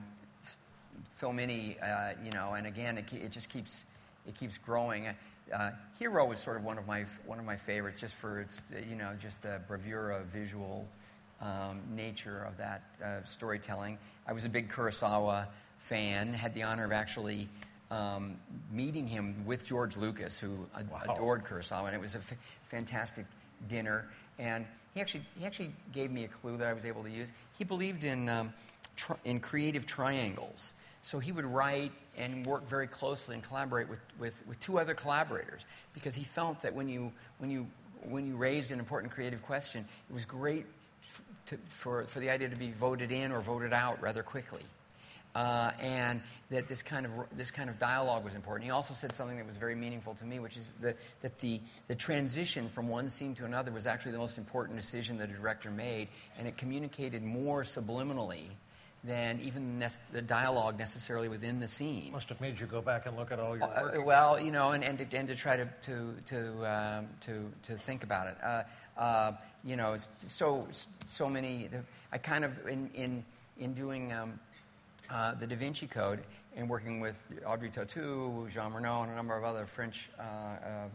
so 1.10 1.30
many, 1.30 1.76
uh, 1.80 2.12
you 2.24 2.30
know, 2.30 2.54
and 2.54 2.66
again, 2.66 2.96
it, 2.96 3.12
it, 3.12 3.30
just 3.30 3.50
keeps 3.50 3.84
it 4.26 4.34
keeps 4.34 4.56
growing. 4.56 5.08
Uh, 5.52 5.70
Hero 5.98 6.32
is 6.32 6.38
sort 6.38 6.56
of 6.56 6.64
one 6.64 6.78
of 6.78 6.86
my 6.86 7.04
one 7.26 7.38
of 7.38 7.44
my 7.44 7.56
favorites, 7.56 8.00
just 8.00 8.14
for 8.14 8.40
its, 8.40 8.62
you 8.88 8.96
know, 8.96 9.10
just 9.20 9.42
the 9.42 9.60
bravura 9.68 10.22
visual 10.32 10.88
um, 11.42 11.80
nature 11.94 12.44
of 12.44 12.56
that 12.56 12.82
uh, 13.04 13.24
storytelling. 13.24 13.98
I 14.26 14.32
was 14.32 14.44
a 14.44 14.48
big 14.48 14.70
Kurosawa 14.70 15.46
fan, 15.78 16.32
had 16.32 16.54
the 16.54 16.62
honor 16.62 16.84
of 16.84 16.92
actually 16.92 17.48
um, 17.90 18.36
meeting 18.70 19.06
him 19.06 19.44
with 19.44 19.66
George 19.66 19.96
Lucas, 19.96 20.38
who 20.38 20.66
ad- 20.78 20.88
wow. 20.90 21.02
adored 21.12 21.44
Kurosawa, 21.44 21.86
and 21.86 21.94
it 21.94 22.00
was 22.00 22.14
a 22.14 22.18
f- 22.18 22.34
fantastic 22.64 23.26
dinner. 23.68 24.06
And 24.38 24.64
he 24.94 25.00
actually, 25.00 25.24
he 25.38 25.44
actually 25.44 25.72
gave 25.92 26.10
me 26.10 26.24
a 26.24 26.28
clue 26.28 26.56
that 26.56 26.68
I 26.68 26.72
was 26.72 26.84
able 26.84 27.02
to 27.02 27.10
use. 27.10 27.30
He 27.58 27.64
believed 27.64 28.04
in, 28.04 28.28
um, 28.28 28.54
tr- 28.96 29.14
in 29.24 29.40
creative 29.40 29.84
triangles. 29.84 30.74
So 31.02 31.18
he 31.18 31.32
would 31.32 31.44
write 31.44 31.92
and 32.16 32.46
work 32.46 32.68
very 32.68 32.86
closely 32.86 33.34
and 33.34 33.42
collaborate 33.42 33.88
with, 33.88 33.98
with, 34.18 34.42
with 34.46 34.60
two 34.60 34.78
other 34.78 34.94
collaborators 34.94 35.66
because 35.92 36.14
he 36.14 36.24
felt 36.24 36.62
that 36.62 36.72
when 36.72 36.88
you, 36.88 37.12
when, 37.38 37.50
you, 37.50 37.66
when 38.08 38.26
you 38.26 38.36
raised 38.36 38.70
an 38.70 38.78
important 38.78 39.12
creative 39.12 39.42
question, 39.42 39.84
it 40.08 40.12
was 40.12 40.24
great 40.24 40.64
to, 41.46 41.56
for, 41.68 42.04
for 42.04 42.20
the 42.20 42.30
idea 42.30 42.48
to 42.48 42.56
be 42.56 42.70
voted 42.72 43.12
in 43.12 43.32
or 43.32 43.40
voted 43.40 43.72
out 43.72 44.00
rather 44.02 44.22
quickly. 44.22 44.62
Uh, 45.34 45.70
and 45.80 46.20
that 46.50 46.68
this 46.68 46.82
kind, 46.82 47.06
of, 47.06 47.12
this 47.36 47.50
kind 47.50 47.70
of 47.70 47.78
dialogue 47.78 48.22
was 48.22 48.34
important. 48.34 48.64
He 48.64 48.70
also 48.70 48.92
said 48.92 49.14
something 49.14 49.38
that 49.38 49.46
was 49.46 49.56
very 49.56 49.74
meaningful 49.74 50.14
to 50.14 50.24
me, 50.26 50.38
which 50.38 50.58
is 50.58 50.72
that, 50.82 50.98
that 51.22 51.38
the, 51.38 51.58
the 51.88 51.94
transition 51.94 52.68
from 52.68 52.86
one 52.86 53.08
scene 53.08 53.34
to 53.36 53.46
another 53.46 53.72
was 53.72 53.86
actually 53.86 54.12
the 54.12 54.18
most 54.18 54.36
important 54.36 54.78
decision 54.78 55.16
that 55.18 55.30
a 55.30 55.32
director 55.32 55.70
made, 55.70 56.08
and 56.38 56.46
it 56.46 56.58
communicated 56.58 57.22
more 57.22 57.62
subliminally 57.62 58.48
than 59.04 59.40
even 59.40 59.78
the, 59.78 59.92
the 60.12 60.22
dialogue 60.22 60.78
necessarily 60.78 61.28
within 61.28 61.58
the 61.58 61.66
scene. 61.66 62.12
Must 62.12 62.28
have 62.28 62.40
made 62.40 62.60
you 62.60 62.66
go 62.66 62.80
back 62.80 63.06
and 63.06 63.16
look 63.16 63.32
at 63.32 63.40
all 63.40 63.56
your 63.56 63.66
work. 63.66 63.96
Uh, 63.98 64.02
well, 64.02 64.40
you 64.40 64.52
know, 64.52 64.72
and, 64.72 64.84
and, 64.84 64.98
to, 64.98 65.16
and 65.16 65.26
to 65.26 65.34
try 65.34 65.56
to, 65.56 65.68
to, 65.82 66.14
to, 66.26 66.72
um, 66.72 67.08
to, 67.20 67.50
to 67.64 67.76
think 67.76 68.04
about 68.04 68.28
it. 68.28 68.36
Uh, 68.42 68.62
uh, 68.96 69.32
you 69.64 69.76
know, 69.76 69.96
so 70.18 70.66
so 71.06 71.28
many. 71.28 71.68
I 72.12 72.18
kind 72.18 72.44
of 72.44 72.66
in 72.66 72.90
in 72.94 73.24
in 73.58 73.74
doing 73.74 74.12
um, 74.12 74.38
uh, 75.10 75.34
the 75.34 75.46
Da 75.46 75.56
Vinci 75.56 75.86
Code 75.86 76.20
and 76.56 76.68
working 76.68 77.00
with 77.00 77.26
Audrey 77.46 77.70
Tautou, 77.70 78.50
Jean 78.50 78.72
Reno, 78.72 79.02
and 79.02 79.12
a 79.12 79.14
number 79.14 79.36
of 79.36 79.44
other 79.44 79.66
French, 79.66 80.10
uh, 80.18 80.22
uh 80.22 80.88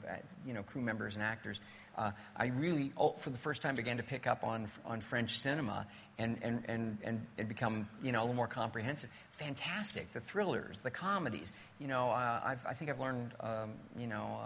you 0.46 0.54
know, 0.54 0.64
crew 0.64 0.82
members 0.82 1.16
and 1.16 1.24
actors. 1.24 1.60
Uh, 1.98 2.12
I 2.36 2.48
really, 2.48 2.92
oh, 2.96 3.14
for 3.14 3.32
the 3.32 3.38
first 3.38 3.62
time, 3.62 3.76
began 3.76 3.98
to 3.98 4.04
pick 4.04 4.28
up 4.28 4.44
on 4.44 4.68
on 4.86 5.02
French 5.02 5.40
cinema 5.40 5.88
and 6.20 6.38
and 6.42 6.64
and 6.68 7.26
and, 7.38 7.48
become 7.48 7.88
you 8.04 8.12
know 8.12 8.20
a 8.20 8.22
little 8.22 8.36
more 8.36 8.48
comprehensive. 8.48 9.10
Fantastic, 9.32 10.12
the 10.14 10.20
thrillers, 10.20 10.82
the 10.82 10.92
comedies. 10.92 11.52
You 11.80 11.88
know, 11.88 12.10
uh, 12.10 12.56
i 12.66 12.74
think 12.74 12.92
I've 12.92 13.00
learned 13.00 13.34
um, 13.40 13.74
you 13.98 14.08
know 14.08 14.40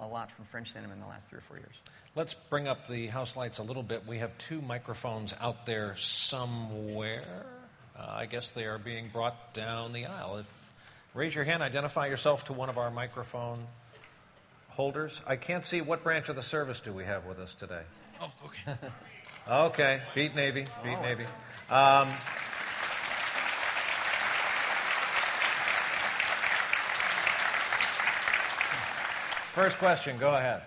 a, 0.00 0.04
a 0.04 0.06
lot 0.06 0.30
from 0.30 0.44
French 0.46 0.72
cinema 0.72 0.94
in 0.94 1.00
the 1.00 1.06
last 1.06 1.28
three 1.28 1.38
or 1.38 1.42
four 1.42 1.58
years. 1.58 1.80
Let's 2.14 2.34
bring 2.34 2.68
up 2.68 2.88
the 2.88 3.08
house 3.08 3.36
lights 3.36 3.58
a 3.58 3.62
little 3.62 3.82
bit. 3.82 4.06
We 4.06 4.18
have 4.18 4.36
two 4.38 4.62
microphones 4.62 5.34
out 5.40 5.66
there 5.66 5.96
somewhere. 5.96 7.44
Uh, 7.98 8.06
I 8.08 8.26
guess 8.26 8.50
they 8.50 8.64
are 8.64 8.78
being 8.78 9.08
brought 9.12 9.54
down 9.54 9.92
the 9.92 10.06
aisle. 10.06 10.38
If 10.38 10.72
raise 11.12 11.34
your 11.34 11.44
hand, 11.44 11.62
identify 11.62 12.06
yourself 12.06 12.46
to 12.46 12.52
one 12.52 12.68
of 12.68 12.78
our 12.78 12.90
microphone 12.90 13.66
holders. 14.74 15.22
I 15.26 15.36
can't 15.36 15.64
see 15.64 15.80
what 15.80 16.02
branch 16.02 16.28
of 16.28 16.36
the 16.36 16.42
service 16.42 16.80
do 16.80 16.92
we 16.92 17.04
have 17.04 17.26
with 17.26 17.38
us 17.38 17.54
today. 17.54 17.82
Oh, 18.20 18.32
okay. 18.46 18.76
okay, 19.48 20.02
beat 20.14 20.34
Navy, 20.34 20.66
beat 20.82 20.98
oh. 20.98 21.02
Navy. 21.02 21.24
Um, 21.70 22.08
first 29.52 29.78
question, 29.78 30.16
go 30.18 30.34
ahead. 30.34 30.62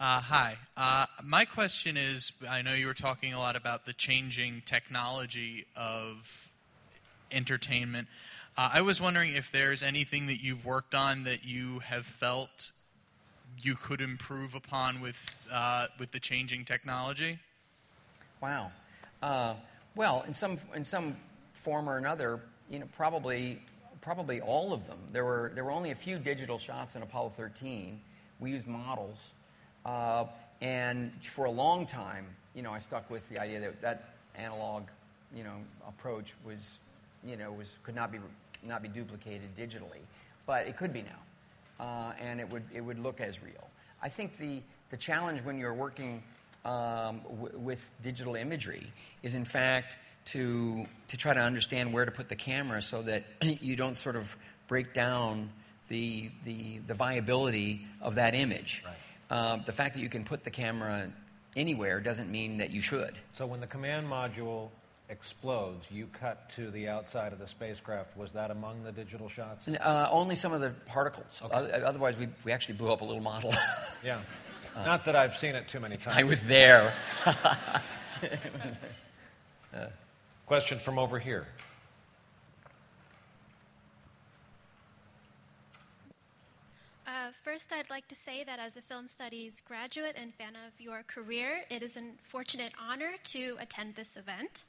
Uh, 0.00 0.20
hi. 0.20 0.56
Uh, 0.76 1.06
my 1.22 1.44
question 1.44 1.96
is 1.96 2.32
I 2.50 2.62
know 2.62 2.74
you 2.74 2.88
were 2.88 2.94
talking 2.94 3.34
a 3.34 3.38
lot 3.38 3.54
about 3.54 3.86
the 3.86 3.92
changing 3.92 4.62
technology 4.66 5.64
of 5.76 6.50
entertainment. 7.30 8.08
Uh, 8.56 8.70
I 8.74 8.82
was 8.82 9.00
wondering 9.00 9.34
if 9.34 9.52
there's 9.52 9.80
anything 9.80 10.26
that 10.26 10.42
you've 10.42 10.64
worked 10.64 10.94
on 10.96 11.22
that 11.24 11.44
you 11.44 11.78
have 11.80 12.04
felt 12.04 12.72
you 13.60 13.74
could 13.74 14.00
improve 14.00 14.54
upon 14.54 15.00
with 15.00 15.24
uh, 15.52 15.86
with 15.98 16.10
the 16.12 16.20
changing 16.20 16.64
technology? 16.64 17.38
Wow. 18.40 18.72
Uh, 19.22 19.54
well, 19.94 20.24
in 20.26 20.34
some 20.34 20.58
in 20.74 20.84
some 20.84 21.16
form 21.52 21.88
or 21.88 21.96
another, 21.96 22.40
you 22.68 22.78
know, 22.78 22.88
probably 22.96 23.60
probably 24.00 24.40
all 24.40 24.72
of 24.72 24.86
them. 24.86 24.98
There 25.12 25.24
were 25.24 25.52
there 25.54 25.64
were 25.64 25.70
only 25.70 25.92
a 25.92 25.94
few 25.94 26.18
digital 26.18 26.58
shots 26.58 26.96
in 26.96 27.02
Apollo 27.02 27.32
13. 27.36 28.00
We 28.40 28.50
used 28.50 28.66
models, 28.66 29.30
uh, 29.86 30.24
and 30.60 31.12
for 31.24 31.44
a 31.44 31.50
long 31.50 31.86
time, 31.86 32.26
you 32.54 32.62
know, 32.62 32.72
I 32.72 32.78
stuck 32.78 33.08
with 33.10 33.28
the 33.28 33.38
idea 33.38 33.60
that 33.60 33.80
that 33.80 34.14
analog, 34.34 34.84
you 35.34 35.44
know, 35.44 35.56
approach 35.86 36.34
was, 36.44 36.78
you 37.24 37.36
know, 37.36 37.52
was 37.52 37.78
could 37.84 37.94
not 37.94 38.10
be 38.10 38.18
not 38.64 38.82
be 38.82 38.88
duplicated 38.88 39.56
digitally, 39.56 40.02
but 40.46 40.66
it 40.66 40.76
could 40.76 40.92
be 40.92 41.02
now, 41.02 41.18
uh, 41.82 42.12
and 42.20 42.40
it 42.40 42.48
would 42.50 42.64
it 42.72 42.80
would 42.80 42.98
look 42.98 43.20
as 43.20 43.42
real. 43.42 43.68
I 44.00 44.08
think 44.08 44.38
the 44.38 44.62
the 44.90 44.96
challenge 44.96 45.42
when 45.42 45.58
you're 45.58 45.74
working 45.74 46.22
um, 46.64 47.20
w- 47.28 47.58
with 47.58 47.90
digital 48.02 48.36
imagery 48.36 48.86
is, 49.22 49.34
in 49.34 49.44
fact, 49.44 49.96
to, 50.26 50.86
to 51.08 51.16
try 51.16 51.34
to 51.34 51.40
understand 51.40 51.92
where 51.92 52.04
to 52.04 52.10
put 52.10 52.28
the 52.28 52.36
camera 52.36 52.80
so 52.82 53.02
that 53.02 53.24
you 53.60 53.74
don't 53.74 53.96
sort 53.96 54.16
of 54.16 54.36
break 54.68 54.92
down 54.92 55.50
the, 55.88 56.30
the, 56.44 56.78
the 56.86 56.94
viability 56.94 57.86
of 58.00 58.14
that 58.14 58.34
image. 58.34 58.84
Right. 58.86 58.96
Um, 59.36 59.62
the 59.66 59.72
fact 59.72 59.94
that 59.94 60.00
you 60.00 60.08
can 60.08 60.24
put 60.24 60.44
the 60.44 60.50
camera 60.50 61.10
anywhere 61.56 62.00
doesn't 62.00 62.30
mean 62.30 62.58
that 62.58 62.70
you 62.70 62.80
should. 62.80 63.14
So 63.32 63.46
when 63.46 63.60
the 63.60 63.66
command 63.66 64.06
module 64.06 64.68
explodes, 65.12 65.90
you 65.90 66.06
cut 66.06 66.50
to 66.50 66.70
the 66.70 66.88
outside 66.88 67.32
of 67.32 67.38
the 67.38 67.46
spacecraft. 67.46 68.16
Was 68.16 68.32
that 68.32 68.50
among 68.50 68.82
the 68.82 68.90
digital 68.90 69.28
shots? 69.28 69.68
Uh, 69.68 70.08
only 70.10 70.34
some 70.34 70.52
of 70.52 70.60
the 70.60 70.70
particles. 70.86 71.40
Okay. 71.44 71.82
Otherwise, 71.84 72.16
we, 72.16 72.26
we 72.44 72.50
actually 72.50 72.74
blew 72.74 72.90
up 72.90 73.02
a 73.02 73.04
little 73.04 73.22
model. 73.22 73.52
yeah. 74.04 74.22
Uh, 74.74 74.84
Not 74.84 75.04
that 75.04 75.14
I've 75.14 75.36
seen 75.36 75.54
it 75.54 75.68
too 75.68 75.78
many 75.78 75.98
times. 75.98 76.16
I 76.16 76.24
was 76.24 76.42
there. 76.42 76.92
uh. 77.26 77.90
Question 80.46 80.78
from 80.78 80.98
over 80.98 81.18
here. 81.18 81.46
Uh, 87.06 87.30
first, 87.42 87.72
I'd 87.72 87.90
like 87.90 88.08
to 88.08 88.14
say 88.14 88.42
that 88.44 88.58
as 88.58 88.76
a 88.76 88.80
film 88.80 89.06
studies 89.06 89.60
graduate 89.60 90.16
and 90.16 90.34
fan 90.34 90.56
of 90.66 90.80
your 90.80 91.02
career, 91.06 91.62
it 91.70 91.82
is 91.82 91.96
a 91.96 92.00
fortunate 92.22 92.72
honor 92.80 93.12
to 93.24 93.56
attend 93.60 93.94
this 93.94 94.16
event. 94.16 94.64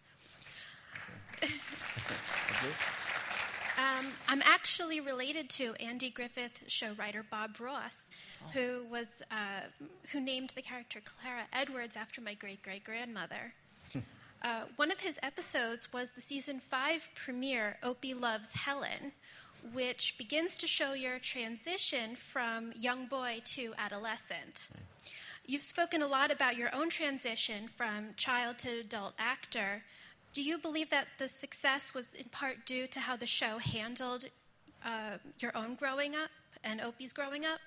Um, 3.78 4.08
I'm 4.28 4.42
actually 4.44 5.00
related 5.00 5.50
to 5.52 5.74
Andy 5.80 6.10
Griffith 6.10 6.64
show 6.68 6.94
writer 6.94 7.26
Bob 7.30 7.60
Ross, 7.60 8.10
oh. 8.42 8.50
who 8.54 8.86
was 8.90 9.22
uh, 9.32 9.68
who 10.12 10.20
named 10.22 10.52
the 10.52 10.62
character 10.62 11.02
Clara 11.04 11.44
Edwards 11.52 11.98
after 11.98 12.22
my 12.22 12.34
great 12.34 12.62
great 12.64 12.84
grandmother. 12.84 13.54
Uh, 14.46 14.64
one 14.76 14.92
of 14.92 15.00
his 15.00 15.18
episodes 15.24 15.94
was 15.94 16.12
the 16.12 16.20
season 16.20 16.60
five 16.60 17.08
premiere, 17.16 17.78
Opie 17.82 18.14
Loves 18.14 18.54
Helen, 18.54 19.14
which 19.72 20.18
begins 20.18 20.54
to 20.56 20.68
show 20.68 20.92
your 20.92 21.18
transition 21.18 22.18
from 22.18 22.74
young 22.76 23.06
boy 23.06 23.42
to 23.46 23.74
adolescent. 23.78 24.68
You've 25.46 25.62
spoken 25.62 26.02
a 26.02 26.08
lot 26.08 26.32
about 26.32 26.58
your 26.58 26.74
own 26.76 26.90
transition 26.90 27.68
from 27.68 28.16
child 28.18 28.58
to 28.60 28.80
adult 28.80 29.14
actor. 29.18 29.84
Do 30.34 30.42
you 30.42 30.58
believe 30.58 30.90
that 30.90 31.08
the 31.20 31.28
success 31.28 31.94
was 31.94 32.16
in 32.16 32.26
part 32.26 32.66
due 32.66 32.88
to 32.88 33.00
how 33.00 33.16
the 33.16 33.28
show 33.28 33.60
handled 33.60 34.26
uh, 34.84 35.18
your 35.40 35.56
own 35.56 35.76
growing 35.76 36.16
up 36.16 36.32
and 36.64 36.82
Opie's 36.82 37.14
growing 37.14 37.46
up? 37.46 37.60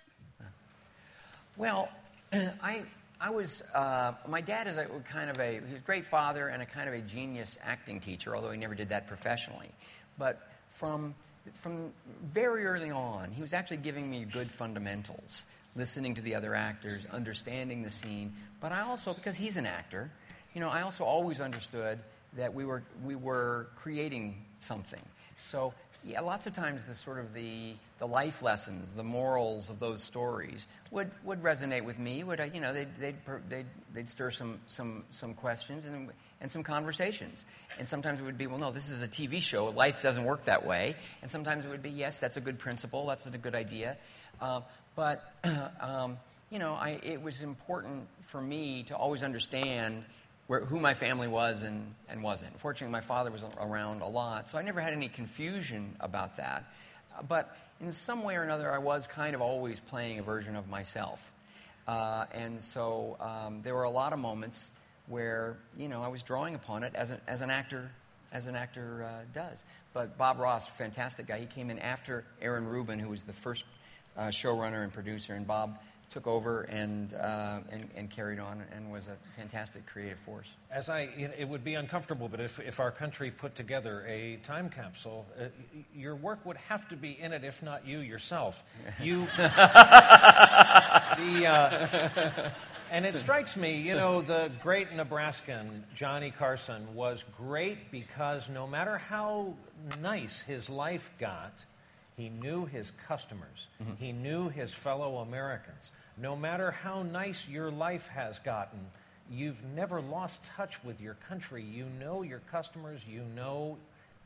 Well, 1.57 1.89
I 2.33 2.83
I 3.19 3.31
was, 3.31 3.63
uh, 3.75 4.13
my 4.29 4.43
dad 4.43 4.67
is 4.67 4.77
a 4.77 4.87
kind 5.09 5.31
of 5.31 5.39
a, 5.39 5.61
he's 5.67 5.77
a 5.77 5.81
great 5.81 6.05
father 6.05 6.49
and 6.49 6.63
a 6.63 6.67
kind 6.67 6.87
of 6.87 6.95
a 6.95 7.01
genius 7.01 7.57
acting 7.65 7.99
teacher, 7.99 8.37
although 8.37 8.51
he 8.51 8.59
never 8.59 8.75
did 8.75 8.91
that 8.91 9.07
professionally. 9.07 9.71
But 10.19 10.51
from, 10.69 11.15
from 11.55 11.93
very 12.25 12.67
early 12.67 12.91
on, 12.91 13.31
he 13.31 13.41
was 13.41 13.55
actually 13.55 13.79
giving 13.79 14.11
me 14.11 14.27
good 14.27 14.51
fundamentals, 14.51 15.47
listening 15.77 16.15
to 16.17 16.21
the 16.21 16.35
other 16.35 16.55
actors, 16.55 17.07
understanding 17.11 17.83
the 17.83 17.89
scene. 17.89 18.35
But 18.61 18.73
I 18.73 18.83
also, 18.83 19.15
because 19.15 19.37
he's 19.37 19.57
an 19.57 19.65
actor, 19.65 20.11
you 20.53 20.61
know, 20.61 20.69
I 20.69 20.83
also 20.83 21.05
always 21.05 21.41
understood 21.41 21.99
that 22.37 22.53
we 22.53 22.65
were, 22.65 22.83
we 23.05 23.17
were 23.17 23.69
creating 23.77 24.45
something. 24.59 25.03
So 25.43 25.73
yeah, 26.07 26.21
lots 26.21 26.47
of 26.47 26.53
times 26.53 26.85
the 26.85 26.95
sort 26.95 27.19
of 27.19 27.35
the, 27.35 27.75
the 27.99 28.07
life 28.07 28.41
lessons, 28.41 28.93
the 28.93 29.03
morals 29.03 29.71
of 29.71 29.81
those 29.81 30.03
stories 30.03 30.69
would, 30.93 31.11
would 31.25 31.43
resonate 31.43 31.85
with 31.85 31.99
me. 31.99 32.23
Would 32.23 32.41
you 32.55 32.61
know, 32.61 32.73
they'd, 32.73 32.95
they'd, 33.01 33.17
they'd, 33.49 33.67
they'd 33.93 34.09
stir 34.09 34.31
some, 34.31 34.61
some, 34.69 35.03
some 35.11 35.35
questions 35.35 35.85
and, 35.87 36.11
and 36.41 36.51
some 36.51 36.63
conversations. 36.63 37.45
And 37.79 37.89
sometimes 37.89 38.21
it 38.21 38.25
would 38.25 38.39
be, 38.39 38.47
well, 38.47 38.61
no, 38.61 38.71
this 38.71 38.89
is 38.91 39.03
a 39.03 39.09
TV 39.09 39.43
show. 39.43 39.71
Life 39.71 40.01
doesn't 40.01 40.25
work 40.25 40.45
that 40.45 40.65
way. 40.65 40.95
And 41.23 41.31
sometimes 41.31 41.67
it 41.67 41.71
would 41.71 41.83
be, 41.83 41.91
yes, 41.91 42.21
that's 42.21 42.37
a 42.37 42.41
good 42.41 42.59
principle. 42.59 43.07
That's 43.07 43.27
a 43.27 43.31
good 43.31 43.57
idea. 43.57 43.97
Uh, 44.41 44.61
but, 44.95 45.33
um, 45.81 46.19
you 46.51 46.61
know, 46.61 46.75
I, 46.75 47.01
it 47.03 47.21
was 47.21 47.43
important 47.43 48.07
for 48.21 48.41
me 48.41 48.85
to 48.85 48.97
always 48.97 49.25
understand 49.25 50.05
where, 50.47 50.65
who 50.65 50.79
my 50.79 50.95
family 50.95 51.29
was 51.29 51.63
and, 51.63 51.95
and 52.09 52.23
wasn't. 52.23 52.59
Fortunately, 52.59 52.93
my 52.93 53.01
father 53.01 53.31
was 53.31 53.45
around 53.61 54.03
a 54.03 54.09
lot, 54.09 54.49
so 54.49 54.59
I 54.59 54.63
never 54.63 54.81
had 54.81 54.93
any 54.93 55.09
confusion 55.09 55.97
about 56.01 56.37
that. 56.37 56.65
But 57.29 57.57
in 57.81 57.93
some 57.93 58.23
way 58.23 58.37
or 58.37 58.43
another, 58.43 58.71
I 58.71 58.79
was 58.79 59.07
kind 59.07 59.35
of 59.35 59.41
always 59.41 59.81
playing 59.81 60.19
a 60.19 60.23
version 60.23 60.57
of 60.57 60.69
myself. 60.69 61.33
Uh, 61.89 62.27
and 62.33 62.63
so 62.63 63.17
um, 63.21 63.63
there 63.63 63.75
were 63.75 63.85
a 63.85 63.91
lot 63.91 64.13
of 64.13 64.19
moments 64.19 64.71
where, 65.07 65.57
you 65.79 65.89
know, 65.89 66.03
I 66.03 66.09
was 66.09 66.23
drawing 66.23 66.55
upon 66.55 66.83
it 66.83 66.95
as, 66.95 67.13
as 67.27 67.43
an 67.43 67.51
actor 67.51 67.91
as 68.33 68.47
an 68.47 68.57
actor 68.57 69.05
uh, 69.05 69.25
does. 69.33 69.65
But 69.93 70.19
Bob 70.19 70.39
Ross, 70.39 70.69
fantastic 70.69 71.27
guy. 71.27 71.39
He 71.39 71.47
came 71.47 71.71
in 71.71 71.79
after 71.79 72.25
Aaron 72.43 72.67
Ruben, 72.67 72.99
who 72.99 73.09
was 73.09 73.23
the 73.23 73.33
first 73.33 73.65
uh, 74.17 74.27
showrunner 74.27 74.83
and 74.83 74.93
producer, 74.93 75.35
and 75.35 75.47
Bob 75.47 75.79
took 76.11 76.27
over 76.27 76.63
and, 76.63 77.13
uh, 77.15 77.59
and, 77.71 77.87
and, 77.97 78.11
carried 78.11 78.39
on 78.39 78.63
and 78.75 78.91
was 78.91 79.09
a 79.09 79.17
fantastic 79.37 79.87
creative 79.87 80.19
force. 80.19 80.55
As 80.71 80.89
I, 80.89 81.09
it 81.39 81.49
would 81.49 81.65
be 81.65 81.75
uncomfortable, 81.75 82.29
but 82.29 82.41
if, 82.41 82.61
if 82.61 82.81
our 82.81 82.91
country 82.91 83.31
put 83.31 83.55
together 83.55 84.05
a 84.07 84.37
time 84.45 84.69
capsule, 84.69 85.27
uh, 85.39 85.45
your 85.95 86.15
work 86.15 86.45
would 86.47 86.57
have 86.57 86.89
to 86.89 86.97
be 86.97 87.19
in 87.21 87.33
it, 87.33 87.45
if 87.45 87.63
not 87.63 87.87
you 87.87 87.99
yourself. 87.99 88.65
You, 89.03 89.27
the, 89.37 89.51
uh, 91.47 92.51
and 92.91 93.05
it 93.05 93.17
strikes 93.17 93.57
me, 93.57 93.77
you 93.77 93.95
know, 93.95 94.23
the 94.23 94.51
great 94.63 94.93
Nebraskan 94.93 95.85
Johnny 95.95 96.31
Carson 96.31 96.95
was 96.95 97.25
great 97.37 97.91
because 97.91 98.49
no 98.49 98.67
matter 98.67 98.99
how 98.99 99.55
nice 100.01 100.41
his 100.41 100.71
life 100.71 101.11
got, 101.19 101.53
he 102.17 102.29
knew 102.29 102.67
his 102.67 102.93
customers. 103.07 103.69
Mm-hmm. 103.83 104.05
He 104.05 104.13
knew 104.13 104.49
his 104.49 104.73
fellow 104.73 105.19
Americans 105.19 105.91
no 106.17 106.37
matter 106.37 106.71
how 106.71 107.03
nice 107.03 107.49
your 107.49 107.71
life 107.71 108.09
has 108.09 108.39
gotten, 108.39 108.81
you've 109.31 109.63
never 109.75 110.01
lost 110.01 110.45
touch 110.57 110.83
with 110.83 111.01
your 111.01 111.15
country. 111.29 111.63
You 111.63 111.87
know 112.01 112.23
your 112.23 112.41
customers, 112.51 113.05
you 113.07 113.23
know 113.35 113.77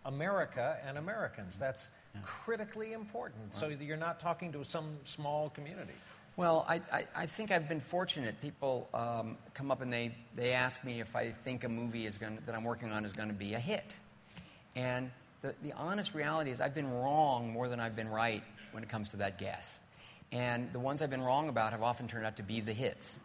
America 0.05 0.79
and 0.87 0.99
Americans. 0.99 1.57
That's 1.59 1.89
yeah. 2.15 2.21
critically 2.25 2.93
important. 2.93 3.43
Right. 3.53 3.55
So 3.55 3.69
you're 3.69 3.97
not 3.97 4.21
talking 4.21 4.53
to 4.53 4.65
some 4.65 4.99
small 5.05 5.51
community. 5.51 5.93
Well, 6.37 6.65
I, 6.69 6.81
I, 6.93 7.07
I 7.15 7.27
think 7.27 7.51
I've 7.51 7.69
been 7.69 7.81
fortunate. 7.81 8.41
People 8.41 8.89
um, 8.95 9.37
come 9.53 9.71
up 9.71 9.83
and 9.83 9.93
they, 9.93 10.15
they 10.37 10.53
ask 10.53 10.83
me 10.85 11.01
if 11.01 11.17
I 11.17 11.33
think 11.33 11.65
a 11.65 11.69
movie 11.69 12.07
is 12.07 12.19
going 12.19 12.39
that 12.47 12.55
I'm 12.55 12.65
working 12.65 12.93
on 12.93 13.05
is 13.05 13.13
going 13.13 13.29
to 13.29 13.35
be 13.35 13.55
a 13.55 13.59
hit. 13.59 13.97
And 14.77 15.11
the, 15.43 15.55
the 15.63 15.73
honest 15.73 16.15
reality 16.15 16.51
is 16.51 16.61
I've 16.61 16.75
been 16.75 16.91
wrong 16.91 17.53
more 17.53 17.69
than 17.69 17.81
I've 17.81 17.97
been 17.97 18.09
right 18.09 18.43
when 18.73 18.83
it 18.83 18.89
comes 18.89 19.11
to 19.11 19.19
that 19.19 19.39
guess. 19.39 19.79
And 20.33 20.73
the 20.73 20.79
ones 20.79 21.03
I've 21.03 21.11
been 21.11 21.23
wrong 21.23 21.49
about 21.49 21.73
have 21.73 21.83
often 21.83 22.07
turned 22.07 22.27
out 22.27 22.37
to 22.37 22.43
be 22.43 22.61
the 22.61 22.73
hits. 22.73 23.19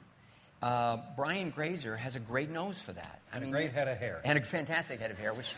Uh, 0.61 0.97
Brian 1.15 1.51
Grazer 1.51 1.95
has 1.95 2.15
a 2.15 2.19
great 2.19 2.49
nose 2.49 2.79
for 2.79 2.93
that. 2.93 3.19
And 3.31 3.43
I 3.43 3.45
mean, 3.45 3.53
a 3.53 3.57
great 3.57 3.73
head 3.73 3.87
of 3.87 3.97
hair. 3.97 4.21
And 4.23 4.39
a 4.39 4.41
fantastic 4.41 4.99
head 4.99 5.11
of 5.11 5.17
hair, 5.19 5.33
which, 5.33 5.53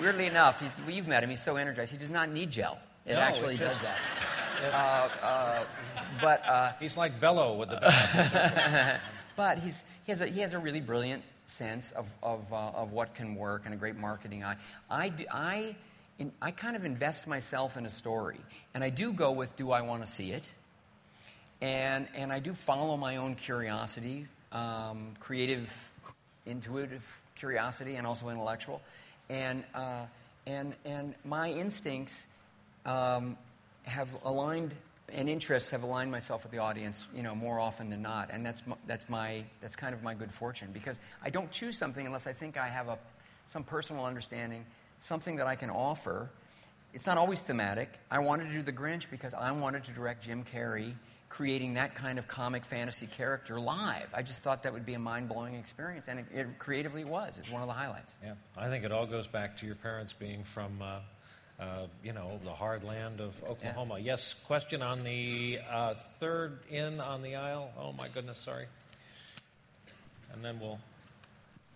weirdly 0.00 0.26
enough, 0.26 0.62
you've 0.88 1.08
met 1.08 1.22
him, 1.22 1.30
he's 1.30 1.42
so 1.42 1.56
energized. 1.56 1.92
He 1.92 1.98
does 1.98 2.10
not 2.10 2.30
need 2.30 2.50
gel. 2.50 2.78
It 3.04 3.14
no, 3.14 3.20
actually 3.20 3.54
it 3.54 3.58
just, 3.58 3.82
does 3.82 3.90
that. 3.90 3.98
It, 4.64 4.72
uh, 4.72 5.26
uh, 5.26 5.64
but 6.20 6.46
uh, 6.46 6.72
he's 6.80 6.96
like 6.96 7.20
Bello 7.20 7.56
with 7.56 7.68
the. 7.68 9.00
but 9.36 9.58
he's, 9.58 9.82
he 10.04 10.12
has 10.12 10.22
a 10.22 10.26
he 10.26 10.40
has 10.40 10.54
a 10.54 10.58
really 10.58 10.80
brilliant 10.80 11.22
sense 11.44 11.92
of 11.92 12.12
of, 12.22 12.50
uh, 12.52 12.70
of 12.70 12.92
what 12.92 13.14
can 13.14 13.34
work 13.34 13.62
and 13.66 13.74
a 13.74 13.76
great 13.76 13.96
marketing 13.96 14.42
eye. 14.42 14.56
I 14.90 15.10
do, 15.10 15.24
I 15.30 15.76
in, 16.18 16.32
I 16.40 16.50
kind 16.50 16.76
of 16.76 16.84
invest 16.84 17.26
myself 17.26 17.76
in 17.76 17.86
a 17.86 17.90
story, 17.90 18.40
and 18.74 18.82
I 18.82 18.90
do 18.90 19.12
go 19.12 19.32
with 19.32 19.56
do 19.56 19.70
I 19.70 19.82
want 19.82 20.04
to 20.04 20.10
see 20.10 20.32
it 20.32 20.52
and, 21.60 22.06
and 22.14 22.32
I 22.32 22.38
do 22.38 22.52
follow 22.52 22.96
my 22.96 23.16
own 23.16 23.34
curiosity, 23.34 24.26
um, 24.52 25.14
creative, 25.20 25.72
intuitive 26.44 27.04
curiosity, 27.34 27.96
and 27.96 28.06
also 28.06 28.28
intellectual. 28.28 28.82
And, 29.28 29.64
uh, 29.74 30.04
and, 30.46 30.74
and 30.84 31.14
my 31.24 31.50
instincts 31.50 32.26
um, 32.84 33.36
have 33.84 34.16
aligned 34.24 34.74
and 35.12 35.28
interests 35.28 35.70
have 35.70 35.84
aligned 35.84 36.10
myself 36.10 36.42
with 36.42 36.50
the 36.50 36.58
audience, 36.58 37.06
you 37.14 37.22
know, 37.22 37.32
more 37.32 37.60
often 37.60 37.90
than 37.90 38.02
not, 38.02 38.28
and 38.32 38.44
that's 38.44 38.66
my, 38.66 38.74
that's 38.86 39.08
my 39.08 39.44
that's 39.60 39.76
kind 39.76 39.94
of 39.94 40.02
my 40.02 40.14
good 40.14 40.32
fortune 40.32 40.70
because 40.72 40.98
I 41.22 41.30
don't 41.30 41.48
choose 41.52 41.78
something 41.78 42.04
unless 42.04 42.26
I 42.26 42.32
think 42.32 42.56
I 42.56 42.66
have 42.66 42.88
a 42.88 42.98
some 43.46 43.62
personal 43.62 44.04
understanding, 44.04 44.66
something 44.98 45.36
that 45.36 45.46
I 45.46 45.56
can 45.56 45.70
offer. 45.70 46.30
It's 46.94 47.06
not 47.06 47.18
always 47.18 47.40
thematic. 47.40 47.98
I 48.10 48.20
wanted 48.20 48.48
to 48.48 48.54
do 48.54 48.62
The 48.62 48.72
Grinch 48.72 49.10
because 49.10 49.34
I 49.34 49.50
wanted 49.52 49.84
to 49.84 49.92
direct 49.92 50.24
Jim 50.24 50.44
Carrey 50.44 50.94
creating 51.28 51.74
that 51.74 51.94
kind 51.94 52.18
of 52.18 52.28
comic 52.28 52.64
fantasy 52.64 53.06
character 53.06 53.58
live. 53.58 54.12
I 54.14 54.22
just 54.22 54.42
thought 54.42 54.62
that 54.62 54.72
would 54.72 54.86
be 54.86 54.94
a 54.94 54.98
mind 54.98 55.28
blowing 55.28 55.54
experience, 55.54 56.06
and 56.08 56.20
it, 56.20 56.26
it, 56.32 56.58
creatively 56.58 57.04
was. 57.04 57.36
It's 57.38 57.50
one 57.50 57.62
of 57.62 57.68
the 57.68 57.74
highlights. 57.74 58.14
Yeah, 58.22 58.34
I 58.56 58.68
think 58.68 58.84
it 58.84 58.92
all 58.92 59.06
goes 59.06 59.26
back 59.26 59.56
to 59.58 59.66
your 59.66 59.74
parents 59.74 60.12
being 60.12 60.44
from. 60.44 60.80
Uh, 60.80 60.98
uh, 61.58 61.86
you 62.04 62.12
know, 62.12 62.38
the 62.44 62.50
hard 62.50 62.84
land 62.84 63.18
of 63.18 63.42
Oklahoma. 63.42 63.94
Yeah. 63.98 64.12
Yes, 64.12 64.34
question 64.44 64.82
on 64.82 65.04
the 65.04 65.58
uh, 65.70 65.94
third 66.20 66.58
in 66.70 67.00
on 67.00 67.22
the 67.22 67.36
aisle. 67.36 67.70
Oh 67.78 67.92
my 67.92 68.08
goodness, 68.08 68.36
sorry. 68.36 68.66
And 70.34 70.44
then 70.44 70.60
we'll 70.60 70.78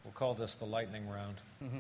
we'll 0.04 0.12
call 0.12 0.34
this 0.34 0.54
the 0.56 0.66
lightning 0.66 1.08
round. 1.08 1.36
Mm-hmm. 1.64 1.78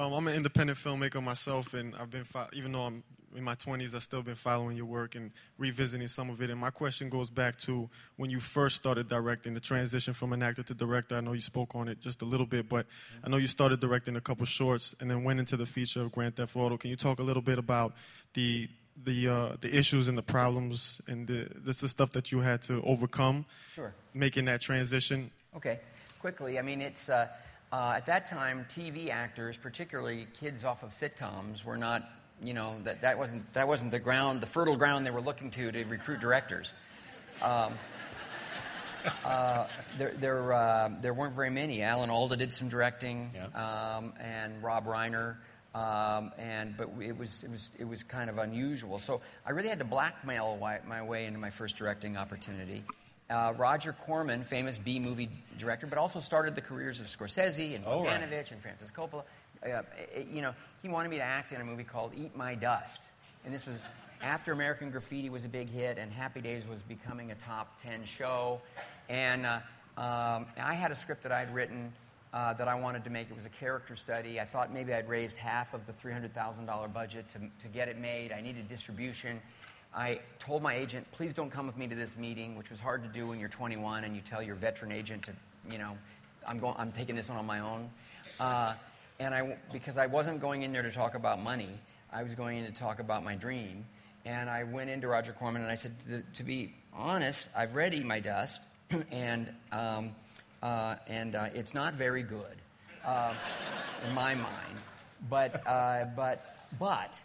Um, 0.00 0.14
I'm 0.14 0.26
an 0.28 0.34
independent 0.34 0.78
filmmaker 0.78 1.22
myself, 1.22 1.74
and 1.74 1.94
I've 1.94 2.08
been 2.08 2.24
even 2.54 2.72
though 2.72 2.84
I'm 2.84 3.04
in 3.36 3.44
my 3.44 3.54
20s, 3.54 3.94
I've 3.94 4.02
still 4.02 4.22
been 4.22 4.34
following 4.34 4.74
your 4.74 4.86
work 4.86 5.14
and 5.14 5.30
revisiting 5.58 6.08
some 6.08 6.30
of 6.30 6.40
it. 6.40 6.48
And 6.48 6.58
my 6.58 6.70
question 6.70 7.10
goes 7.10 7.28
back 7.28 7.58
to 7.58 7.90
when 8.16 8.30
you 8.30 8.40
first 8.40 8.76
started 8.76 9.08
directing, 9.08 9.52
the 9.52 9.60
transition 9.60 10.14
from 10.14 10.32
an 10.32 10.42
actor 10.42 10.62
to 10.62 10.72
director. 10.72 11.16
I 11.16 11.20
know 11.20 11.34
you 11.34 11.42
spoke 11.42 11.74
on 11.74 11.86
it 11.86 12.00
just 12.00 12.22
a 12.22 12.24
little 12.24 12.46
bit, 12.46 12.66
but 12.66 12.86
I 13.22 13.28
know 13.28 13.36
you 13.36 13.46
started 13.46 13.80
directing 13.80 14.16
a 14.16 14.22
couple 14.22 14.46
shorts 14.46 14.96
and 15.00 15.10
then 15.10 15.22
went 15.22 15.38
into 15.38 15.58
the 15.58 15.66
feature 15.66 16.00
of 16.00 16.12
Grand 16.12 16.34
Theft 16.34 16.56
Auto. 16.56 16.78
Can 16.78 16.88
you 16.88 16.96
talk 16.96 17.18
a 17.18 17.22
little 17.22 17.42
bit 17.42 17.58
about 17.58 17.92
the 18.32 18.70
the 19.04 19.28
uh, 19.28 19.56
the 19.60 19.76
issues 19.76 20.08
and 20.08 20.16
the 20.16 20.22
problems 20.22 21.02
and 21.08 21.26
the 21.26 21.46
this 21.54 21.82
is 21.82 21.90
stuff 21.90 22.08
that 22.12 22.32
you 22.32 22.40
had 22.40 22.62
to 22.62 22.80
overcome? 22.84 23.44
Sure. 23.74 23.92
Making 24.14 24.46
that 24.46 24.62
transition. 24.62 25.30
Okay, 25.54 25.78
quickly. 26.20 26.58
I 26.58 26.62
mean, 26.62 26.80
it's. 26.80 27.10
Uh, 27.10 27.28
uh, 27.72 27.94
at 27.96 28.06
that 28.06 28.26
time, 28.26 28.66
TV 28.68 29.10
actors, 29.10 29.56
particularly 29.56 30.26
kids 30.34 30.64
off 30.64 30.82
of 30.82 30.90
sitcoms, 30.90 31.64
were 31.64 31.76
not 31.76 32.02
you 32.42 32.54
know, 32.54 32.76
that, 32.82 33.02
that, 33.02 33.18
wasn't, 33.18 33.52
that 33.52 33.68
wasn't 33.68 33.90
the 33.90 33.98
ground, 33.98 34.40
the 34.40 34.46
fertile 34.46 34.76
ground 34.76 35.06
they 35.06 35.10
were 35.10 35.20
looking 35.20 35.50
to 35.50 35.70
to 35.70 35.84
recruit 35.84 36.20
directors. 36.20 36.72
Um, 37.42 37.74
uh, 39.24 39.66
there, 39.98 40.12
there, 40.18 40.52
uh, 40.52 40.90
there 41.00 41.14
weren't 41.14 41.34
very 41.34 41.50
many. 41.50 41.82
Alan 41.82 42.10
Alda 42.10 42.36
did 42.36 42.52
some 42.52 42.68
directing, 42.68 43.30
yeah. 43.34 43.96
um, 43.96 44.12
and 44.20 44.62
Rob 44.62 44.86
Reiner, 44.86 45.36
um, 45.74 46.32
and 46.38 46.76
but 46.76 46.88
it 47.00 47.16
was, 47.16 47.42
it 47.44 47.50
was, 47.50 47.70
it 47.78 47.84
was 47.84 48.02
kind 48.02 48.28
of 48.28 48.38
unusual. 48.38 48.98
So 48.98 49.20
I 49.46 49.50
really 49.52 49.68
had 49.68 49.78
to 49.78 49.84
blackmail 49.84 50.58
my 50.86 51.02
way 51.02 51.26
into 51.26 51.38
my 51.38 51.50
first 51.50 51.76
directing 51.76 52.16
opportunity. 52.16 52.84
Uh, 53.30 53.54
Roger 53.56 53.92
Corman, 53.92 54.42
famous 54.42 54.76
B 54.76 54.98
movie 54.98 55.30
director, 55.56 55.86
but 55.86 55.98
also 55.98 56.18
started 56.18 56.56
the 56.56 56.60
careers 56.60 57.00
of 57.00 57.06
Scorsese 57.06 57.76
and 57.76 57.84
oh, 57.86 58.00
Bogdanovich 58.00 58.32
right. 58.32 58.50
and 58.50 58.60
Francis 58.60 58.90
Coppola 58.90 59.22
uh, 59.64 59.82
you 60.30 60.42
know, 60.42 60.54
he 60.82 60.88
wanted 60.88 61.10
me 61.10 61.16
to 61.16 61.22
act 61.22 61.52
in 61.52 61.60
a 61.60 61.64
movie 61.64 61.84
called 61.84 62.12
Eat 62.16 62.36
My 62.36 62.54
Dust. 62.54 63.02
And 63.44 63.52
this 63.52 63.66
was 63.66 63.86
after 64.22 64.52
American 64.52 64.90
Graffiti 64.90 65.30
was 65.30 65.44
a 65.44 65.48
big 65.48 65.70
hit 65.70 65.98
and 65.98 66.12
Happy 66.12 66.40
Days 66.40 66.66
was 66.66 66.80
becoming 66.82 67.30
a 67.30 67.34
top 67.36 67.80
10 67.82 68.04
show. 68.04 68.60
And 69.08 69.46
uh, 69.46 69.60
um, 69.96 70.46
I 70.58 70.74
had 70.74 70.90
a 70.90 70.96
script 70.96 71.22
that 71.22 71.32
I'd 71.32 71.52
written 71.54 71.92
uh, 72.32 72.54
that 72.54 72.68
I 72.68 72.74
wanted 72.74 73.04
to 73.04 73.10
make. 73.10 73.28
It 73.30 73.36
was 73.36 73.44
a 73.44 73.50
character 73.50 73.96
study. 73.96 74.40
I 74.40 74.44
thought 74.44 74.72
maybe 74.72 74.94
I'd 74.94 75.08
raised 75.08 75.36
half 75.36 75.74
of 75.74 75.86
the 75.86 75.92
$300,000 75.92 76.92
budget 76.92 77.28
to, 77.30 77.38
to 77.38 77.68
get 77.68 77.88
it 77.88 77.98
made. 77.98 78.32
I 78.32 78.40
needed 78.40 78.68
distribution. 78.68 79.40
I 79.94 80.20
told 80.38 80.62
my 80.62 80.74
agent, 80.74 81.10
please 81.12 81.32
don't 81.32 81.50
come 81.50 81.66
with 81.66 81.76
me 81.76 81.86
to 81.88 81.94
this 81.94 82.16
meeting, 82.16 82.56
which 82.56 82.70
was 82.70 82.78
hard 82.78 83.02
to 83.02 83.08
do 83.08 83.26
when 83.26 83.40
you're 83.40 83.48
21 83.48 84.04
and 84.04 84.14
you 84.14 84.22
tell 84.22 84.42
your 84.42 84.54
veteran 84.54 84.92
agent 84.92 85.24
to, 85.24 85.32
you 85.70 85.78
know, 85.78 85.96
I'm, 86.46 86.58
going, 86.58 86.74
I'm 86.78 86.92
taking 86.92 87.16
this 87.16 87.28
one 87.28 87.38
on 87.38 87.46
my 87.46 87.60
own. 87.60 87.90
Uh, 88.38 88.74
and 89.18 89.34
I, 89.34 89.56
because 89.72 89.98
I 89.98 90.06
wasn't 90.06 90.40
going 90.40 90.62
in 90.62 90.72
there 90.72 90.82
to 90.82 90.92
talk 90.92 91.14
about 91.14 91.40
money, 91.40 91.78
I 92.12 92.22
was 92.22 92.34
going 92.34 92.58
in 92.58 92.66
to 92.66 92.72
talk 92.72 93.00
about 93.00 93.24
my 93.24 93.34
dream. 93.34 93.84
And 94.24 94.48
I 94.48 94.64
went 94.64 94.90
into 94.90 95.08
Roger 95.08 95.32
Corman 95.32 95.62
and 95.62 95.70
I 95.70 95.74
said, 95.74 95.92
to, 96.34 96.42
be 96.42 96.72
honest, 96.94 97.48
I've 97.56 97.74
read 97.74 97.94
Eat 97.94 98.04
My 98.04 98.20
Dust, 98.20 98.66
and, 99.10 99.52
um, 99.72 100.14
uh, 100.62 100.96
and 101.08 101.34
uh, 101.34 101.48
it's 101.54 101.74
not 101.74 101.94
very 101.94 102.22
good 102.22 102.56
uh, 103.04 103.34
in 104.06 104.14
my 104.14 104.34
mind. 104.34 104.76
But, 105.28 105.66
uh, 105.66 106.06
but, 106.16 106.56
but 106.78 107.20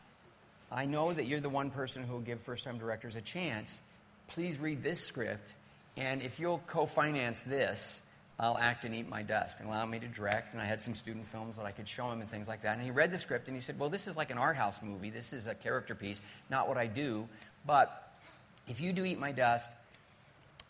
I 0.76 0.86
know 0.86 1.14
that 1.14 1.26
you're 1.26 1.40
the 1.40 1.50
one 1.50 1.72
person 1.72 2.04
who 2.04 2.12
will 2.12 2.20
give 2.20 2.42
first 2.42 2.66
time 2.66 2.78
directors 2.78 3.16
a 3.16 3.22
chance. 3.22 3.80
Please 4.28 4.60
read 4.60 4.84
this 4.84 5.00
script, 5.00 5.54
and 5.96 6.22
if 6.22 6.38
you'll 6.38 6.62
co 6.68 6.86
finance 6.86 7.40
this, 7.40 8.02
I'll 8.38 8.58
act 8.58 8.84
and 8.84 8.94
eat 8.94 9.08
my 9.08 9.24
dust 9.24 9.60
and 9.62 9.70
allow 9.70 9.86
me 9.86 10.00
to 10.00 10.08
direct. 10.08 10.52
And 10.52 10.62
I 10.62 10.66
had 10.66 10.82
some 10.82 10.94
student 10.94 11.28
films 11.28 11.56
that 11.56 11.66
I 11.66 11.72
could 11.72 11.88
show 11.88 12.12
him 12.12 12.20
and 12.20 12.30
things 12.30 12.50
like 12.50 12.64
that. 12.64 12.76
And 12.76 12.84
he 12.84 12.92
read 12.92 13.10
the 13.10 13.18
script 13.18 13.48
and 13.48 13.56
he 13.56 13.62
said, 13.62 13.80
Well, 13.80 13.90
this 13.90 14.06
is 14.06 14.18
like 14.18 14.32
an 14.32 14.38
art 14.38 14.58
house 14.58 14.82
movie. 14.84 15.10
This 15.10 15.32
is 15.32 15.48
a 15.48 15.56
character 15.56 15.96
piece, 15.96 16.20
not 16.50 16.68
what 16.68 16.78
I 16.78 16.88
do. 16.88 17.30
But 17.66 18.14
if 18.68 18.82
you 18.82 18.92
do 18.92 19.06
eat 19.06 19.18
my 19.18 19.32
dust, 19.32 19.70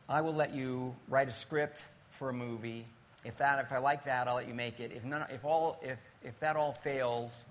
I 0.07 0.21
will 0.21 0.35
let 0.35 0.53
you 0.53 0.95
write 1.07 1.29
a 1.29 1.31
script 1.31 1.83
for 2.11 2.29
a 2.29 2.33
movie. 2.33 2.85
If, 3.23 3.37
that, 3.37 3.57
if 3.65 3.71
I 3.71 3.79
like 3.79 4.05
that, 4.05 4.27
I'll 4.27 4.35
let 4.35 4.47
you 4.47 4.53
make 4.53 4.79
it. 4.79 4.91
If, 4.95 5.03
none, 5.03 5.25
if, 5.31 5.43
all, 5.43 5.79
if, 5.81 5.97
if 6.23 6.39
that 6.41 6.55
all 6.55 6.73
fails, 6.73 7.43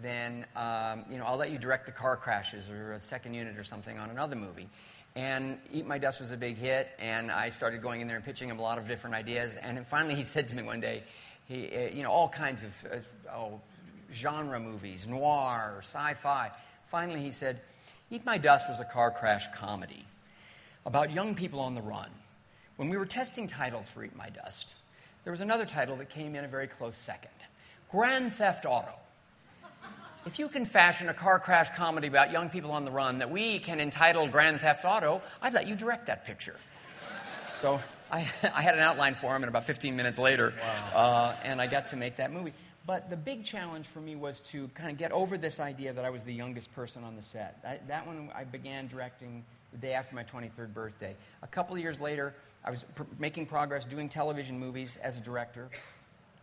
then 0.00 0.46
um, 0.56 1.04
you 1.10 1.18
know, 1.18 1.24
I'll 1.24 1.36
let 1.36 1.50
you 1.50 1.58
direct 1.58 1.86
the 1.86 1.92
car 1.92 2.16
crashes 2.16 2.70
or 2.70 2.92
a 2.92 3.00
second 3.00 3.34
unit 3.34 3.58
or 3.58 3.64
something 3.64 3.98
on 3.98 4.10
another 4.10 4.36
movie. 4.36 4.68
And 5.14 5.58
Eat 5.70 5.86
My 5.86 5.98
Dust 5.98 6.20
was 6.20 6.32
a 6.32 6.36
big 6.36 6.56
hit, 6.56 6.90
and 6.98 7.30
I 7.30 7.50
started 7.50 7.82
going 7.82 8.00
in 8.00 8.06
there 8.06 8.16
and 8.16 8.24
pitching 8.24 8.48
him 8.48 8.58
a 8.58 8.62
lot 8.62 8.78
of 8.78 8.88
different 8.88 9.14
ideas. 9.14 9.54
And 9.60 9.86
finally, 9.86 10.14
he 10.14 10.22
said 10.22 10.48
to 10.48 10.56
me 10.56 10.62
one 10.62 10.80
day, 10.80 11.02
he, 11.44 11.68
uh, 11.68 11.80
you 11.92 12.02
know, 12.02 12.10
all 12.10 12.28
kinds 12.28 12.62
of 12.62 12.84
uh, 12.90 13.36
oh, 13.36 13.60
genre 14.12 14.58
movies, 14.58 15.06
noir, 15.06 15.76
sci-fi. 15.80 16.50
Finally, 16.86 17.20
he 17.20 17.30
said, 17.30 17.60
Eat 18.10 18.24
My 18.24 18.38
Dust 18.38 18.68
was 18.68 18.80
a 18.80 18.84
car 18.84 19.10
crash 19.10 19.46
comedy 19.54 20.04
about 20.86 21.12
young 21.12 21.34
people 21.34 21.60
on 21.60 21.74
the 21.74 21.82
run. 21.82 22.10
When 22.76 22.88
we 22.88 22.96
were 22.96 23.06
testing 23.06 23.46
titles 23.46 23.88
for 23.88 24.04
Eat 24.04 24.16
My 24.16 24.30
Dust, 24.30 24.74
there 25.24 25.30
was 25.30 25.40
another 25.40 25.66
title 25.66 25.96
that 25.96 26.08
came 26.08 26.34
in 26.34 26.44
a 26.44 26.48
very 26.48 26.66
close 26.66 26.96
second 26.96 27.30
Grand 27.90 28.32
Theft 28.32 28.64
Auto. 28.64 28.94
If 30.24 30.38
you 30.38 30.48
can 30.48 30.64
fashion 30.64 31.08
a 31.08 31.14
car 31.14 31.40
crash 31.40 31.70
comedy 31.70 32.06
about 32.06 32.30
young 32.30 32.48
people 32.48 32.70
on 32.70 32.84
the 32.84 32.92
run 32.92 33.18
that 33.18 33.30
we 33.30 33.58
can 33.58 33.80
entitle 33.80 34.28
Grand 34.28 34.60
Theft 34.60 34.84
Auto, 34.84 35.20
I'd 35.40 35.52
let 35.52 35.66
you 35.66 35.74
direct 35.74 36.06
that 36.06 36.24
picture. 36.24 36.54
So 37.60 37.80
I, 38.10 38.18
I 38.54 38.62
had 38.62 38.74
an 38.74 38.80
outline 38.80 39.14
for 39.14 39.34
him, 39.34 39.42
and 39.42 39.48
about 39.48 39.64
15 39.64 39.96
minutes 39.96 40.20
later, 40.20 40.54
wow. 40.94 41.00
uh, 41.00 41.36
and 41.42 41.60
I 41.60 41.66
got 41.66 41.88
to 41.88 41.96
make 41.96 42.16
that 42.16 42.32
movie. 42.32 42.52
But 42.86 43.10
the 43.10 43.16
big 43.16 43.44
challenge 43.44 43.86
for 43.88 44.00
me 44.00 44.14
was 44.14 44.38
to 44.50 44.68
kind 44.68 44.90
of 44.92 44.96
get 44.96 45.10
over 45.10 45.36
this 45.36 45.58
idea 45.58 45.92
that 45.92 46.04
I 46.04 46.10
was 46.10 46.22
the 46.22 46.34
youngest 46.34 46.72
person 46.72 47.02
on 47.02 47.16
the 47.16 47.22
set. 47.22 47.58
I, 47.66 47.80
that 47.88 48.06
one 48.06 48.30
I 48.32 48.44
began 48.44 48.86
directing 48.86 49.44
the 49.72 49.78
day 49.78 49.94
after 49.94 50.14
my 50.14 50.22
23rd 50.22 50.72
birthday. 50.72 51.16
A 51.42 51.46
couple 51.48 51.74
of 51.74 51.82
years 51.82 52.00
later, 52.00 52.32
I 52.64 52.70
was 52.70 52.84
pr- 52.94 53.04
making 53.18 53.46
progress 53.46 53.84
doing 53.84 54.08
television 54.08 54.56
movies 54.56 54.98
as 55.02 55.18
a 55.18 55.20
director 55.20 55.68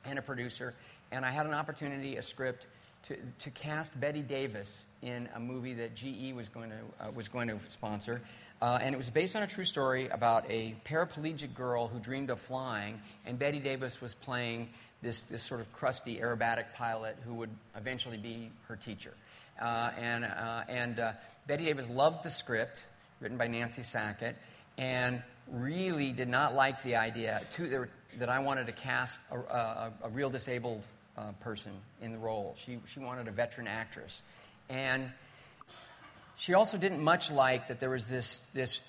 and 0.04 0.20
a 0.20 0.22
producer, 0.22 0.74
and 1.12 1.26
I 1.26 1.32
had 1.32 1.46
an 1.46 1.54
opportunity, 1.54 2.18
a 2.18 2.22
script 2.22 2.68
to, 3.04 3.18
to 3.40 3.50
cast 3.52 3.98
Bette 4.00 4.22
Davis 4.22 4.86
in 5.02 5.30
a 5.36 5.40
movie 5.40 5.74
that 5.76 5.96
GE 5.96 6.34
was 6.34 6.50
going 6.50 6.70
to, 6.70 7.06
uh, 7.06 7.12
was 7.12 7.30
going 7.30 7.48
to 7.48 7.60
sponsor. 7.68 8.22
Uh, 8.62 8.78
and 8.82 8.94
it 8.94 8.98
was 8.98 9.10
based 9.10 9.36
on 9.36 9.44
a 9.44 9.48
true 9.48 9.64
story 9.64 10.10
about 10.10 10.46
a 10.50 10.76
paraplegic 10.86 11.54
girl 11.54 11.88
who 11.88 11.98
dreamed 12.00 12.30
of 12.30 12.40
flying, 12.40 13.00
and 13.26 13.40
Bette 13.40 13.60
Davis 13.60 14.02
was 14.02 14.14
playing 14.14 14.68
this, 15.02 15.22
this 15.22 15.42
sort 15.42 15.62
of 15.62 15.72
crusty 15.72 16.18
aerobatic 16.18 16.66
pilot 16.74 17.16
who 17.26 17.34
would 17.36 17.52
eventually 17.78 18.18
be 18.18 18.52
her 18.68 18.76
teacher. 18.76 19.14
Uh, 19.62 19.92
and 19.98 20.26
uh, 20.26 20.64
and 20.68 21.00
uh, 21.00 21.12
Bette 21.48 21.66
Davis 21.66 21.90
loved 21.90 22.24
the 22.24 22.30
script, 22.30 22.84
written 23.22 23.38
by 23.38 23.48
Nancy 23.48 23.84
Sackett, 23.84 24.36
and 24.78 25.22
really 25.52 26.12
did 26.12 26.30
not 26.30 26.54
like 26.54 26.84
the 26.84 26.96
idea 26.96 27.42
to, 27.52 27.88
that 28.18 28.30
I 28.30 28.40
wanted 28.40 28.68
to 28.68 28.72
cast 28.72 29.20
a, 29.32 29.40
a, 29.40 29.94
a 30.04 30.10
real 30.10 30.30
disabled 30.30 30.84
uh, 31.20 31.32
person 31.40 31.74
in 32.02 32.12
the 32.12 32.18
role. 32.18 32.56
She, 32.58 32.80
she 32.88 33.00
wanted 33.00 33.28
a 33.28 33.32
veteran 33.32 33.68
actress. 33.68 34.22
And 34.70 35.12
she 36.38 36.54
also 36.54 36.78
didn't 36.78 37.04
much 37.04 37.30
like 37.30 37.68
that 37.68 37.80
there 37.80 37.90
was 37.90 38.08
this, 38.08 38.40
this 38.54 38.82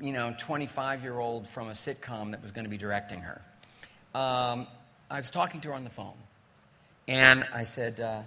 you 0.00 0.12
know, 0.12 0.34
25 0.38 1.02
year 1.02 1.18
old 1.18 1.46
from 1.46 1.68
a 1.68 1.72
sitcom 1.72 2.30
that 2.30 2.42
was 2.42 2.52
going 2.52 2.64
to 2.64 2.70
be 2.70 2.78
directing 2.78 3.20
her. 3.20 3.42
Um, 4.14 4.66
I 5.10 5.18
was 5.18 5.30
talking 5.30 5.60
to 5.62 5.68
her 5.68 5.74
on 5.74 5.84
the 5.84 5.90
phone. 5.90 6.14
And 7.06 7.44
I 7.54 7.64
said, 7.64 8.00
uh, 8.00 8.22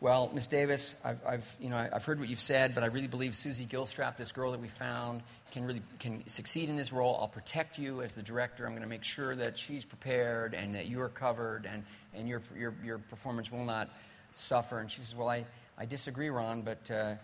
well, 0.00 0.30
Miss 0.32 0.46
Davis, 0.46 0.94
I've, 1.04 1.20
I've, 1.26 1.56
you 1.60 1.70
know, 1.70 1.76
I've 1.76 2.04
heard 2.04 2.20
what 2.20 2.28
you've 2.28 2.40
said, 2.40 2.72
but 2.72 2.84
I 2.84 2.86
really 2.86 3.08
believe 3.08 3.34
Suzy 3.34 3.66
Gilstrap, 3.66 4.16
this 4.16 4.30
girl 4.30 4.52
that 4.52 4.60
we 4.60 4.68
found, 4.68 5.22
can 5.50 5.64
really 5.64 5.82
can 5.98 6.26
succeed 6.28 6.68
in 6.68 6.76
this 6.76 6.92
role. 6.92 7.18
I'll 7.20 7.26
protect 7.26 7.78
you 7.78 8.02
as 8.02 8.14
the 8.14 8.22
director. 8.22 8.64
I'm 8.64 8.72
going 8.72 8.82
to 8.82 8.88
make 8.88 9.02
sure 9.02 9.34
that 9.34 9.58
she's 9.58 9.84
prepared 9.84 10.54
and 10.54 10.74
that 10.76 10.86
you're 10.86 11.08
covered 11.08 11.66
and, 11.66 11.82
and 12.14 12.28
your, 12.28 12.42
your, 12.56 12.74
your 12.84 12.98
performance 12.98 13.50
will 13.50 13.64
not 13.64 13.90
suffer. 14.34 14.78
And 14.78 14.88
she 14.88 15.00
says, 15.00 15.16
well, 15.16 15.28
I, 15.28 15.44
I 15.76 15.84
disagree, 15.84 16.28
Ron, 16.28 16.62
but 16.62 16.88
uh, 16.90 17.14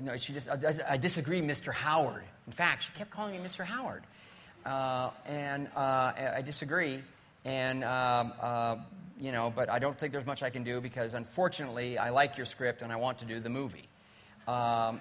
no, 0.00 0.16
she 0.16 0.32
just, 0.32 0.48
I, 0.48 0.74
I 0.88 0.96
disagree, 0.96 1.40
Mr. 1.40 1.72
Howard. 1.72 2.24
In 2.46 2.52
fact, 2.52 2.82
she 2.82 2.92
kept 2.92 3.10
calling 3.10 3.40
me 3.40 3.46
Mr. 3.46 3.64
Howard. 3.64 4.02
Uh, 4.66 5.10
and 5.26 5.68
uh, 5.76 6.12
I 6.34 6.42
disagree. 6.44 7.00
And, 7.44 7.84
um, 7.84 8.32
uh, 8.40 8.76
you 9.18 9.32
know, 9.32 9.52
but 9.54 9.68
I 9.68 9.78
don't 9.78 9.96
think 9.96 10.12
there's 10.12 10.26
much 10.26 10.42
I 10.42 10.50
can 10.50 10.64
do 10.64 10.80
because 10.80 11.14
unfortunately 11.14 11.98
I 11.98 12.10
like 12.10 12.36
your 12.36 12.46
script 12.46 12.82
and 12.82 12.92
I 12.92 12.96
want 12.96 13.18
to 13.18 13.24
do 13.24 13.40
the 13.40 13.50
movie. 13.50 13.88
Um, 14.46 15.00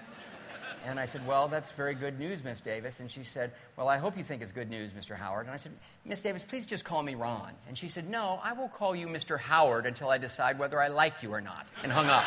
and 0.86 1.00
I 1.00 1.06
said, 1.06 1.26
Well, 1.26 1.48
that's 1.48 1.72
very 1.72 1.96
good 1.96 2.20
news, 2.20 2.44
Miss 2.44 2.62
Davis. 2.62 3.00
And 3.00 3.10
she 3.10 3.24
said, 3.24 3.52
Well, 3.78 3.88
I 3.88 3.98
hope 3.98 4.18
you 4.18 4.24
think 4.24 4.42
it's 4.42 4.52
good 4.52 4.70
news, 4.70 4.92
Mr. 4.92 5.16
Howard. 5.16 5.46
And 5.46 5.54
I 5.54 5.58
said, 5.58 5.72
Miss 6.06 6.22
Davis, 6.22 6.44
please 6.44 6.66
just 6.66 6.84
call 6.84 7.02
me 7.02 7.16
Ron. 7.16 7.52
And 7.68 7.78
she 7.78 7.88
said, 7.88 8.10
No, 8.10 8.40
I 8.44 8.54
will 8.54 8.68
call 8.68 8.96
you 8.96 9.08
Mr. 9.08 9.40
Howard 9.40 9.86
until 9.86 10.10
I 10.10 10.18
decide 10.18 10.60
whether 10.60 10.82
I 10.82 10.90
like 10.90 11.24
you 11.24 11.34
or 11.34 11.42
not. 11.42 11.66
And 11.84 11.92
hung 11.92 12.08
up. 12.08 12.24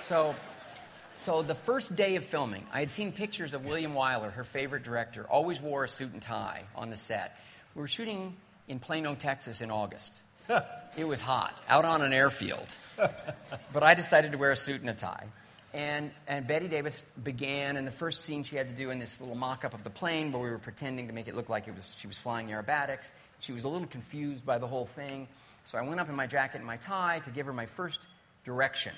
so, 0.00 0.34
so 1.16 1.42
the 1.42 1.54
first 1.54 1.94
day 1.94 2.16
of 2.16 2.24
filming, 2.24 2.66
I 2.72 2.80
had 2.80 2.90
seen 2.90 3.12
pictures 3.12 3.52
of 3.52 3.66
William 3.66 3.94
Wyler, 3.94 4.32
her 4.32 4.44
favorite 4.44 4.82
director, 4.82 5.24
always 5.28 5.60
wore 5.60 5.84
a 5.84 5.88
suit 5.88 6.12
and 6.12 6.22
tie 6.22 6.64
on 6.74 6.88
the 6.88 6.96
set. 6.96 7.38
We 7.74 7.82
were 7.82 7.88
shooting 7.88 8.36
in 8.70 8.78
Plano, 8.78 9.16
Texas 9.16 9.60
in 9.60 9.70
August. 9.70 10.20
it 10.96 11.04
was 11.04 11.20
hot, 11.20 11.54
out 11.68 11.84
on 11.84 12.02
an 12.02 12.12
airfield. 12.12 12.76
but 13.72 13.82
I 13.82 13.94
decided 13.94 14.32
to 14.32 14.38
wear 14.38 14.52
a 14.52 14.56
suit 14.56 14.80
and 14.80 14.88
a 14.88 14.94
tie. 14.94 15.26
And, 15.74 16.12
and 16.28 16.46
Bette 16.46 16.68
Davis 16.68 17.02
began, 17.22 17.76
and 17.76 17.86
the 17.86 17.92
first 17.92 18.22
scene 18.22 18.44
she 18.44 18.56
had 18.56 18.68
to 18.68 18.74
do 18.74 18.90
in 18.90 19.00
this 19.00 19.20
little 19.20 19.34
mock 19.34 19.64
up 19.64 19.74
of 19.74 19.82
the 19.82 19.90
plane 19.90 20.30
where 20.30 20.42
we 20.42 20.50
were 20.50 20.58
pretending 20.58 21.08
to 21.08 21.12
make 21.12 21.26
it 21.26 21.34
look 21.34 21.48
like 21.48 21.66
it 21.66 21.74
was, 21.74 21.96
she 21.98 22.06
was 22.06 22.16
flying 22.16 22.48
aerobatics. 22.48 23.10
She 23.40 23.52
was 23.52 23.64
a 23.64 23.68
little 23.68 23.88
confused 23.88 24.46
by 24.46 24.58
the 24.58 24.66
whole 24.66 24.86
thing. 24.86 25.26
So 25.64 25.76
I 25.76 25.82
went 25.82 25.98
up 25.98 26.08
in 26.08 26.14
my 26.14 26.28
jacket 26.28 26.58
and 26.58 26.66
my 26.66 26.76
tie 26.76 27.20
to 27.24 27.30
give 27.30 27.46
her 27.46 27.52
my 27.52 27.66
first 27.66 28.00
direction. 28.44 28.92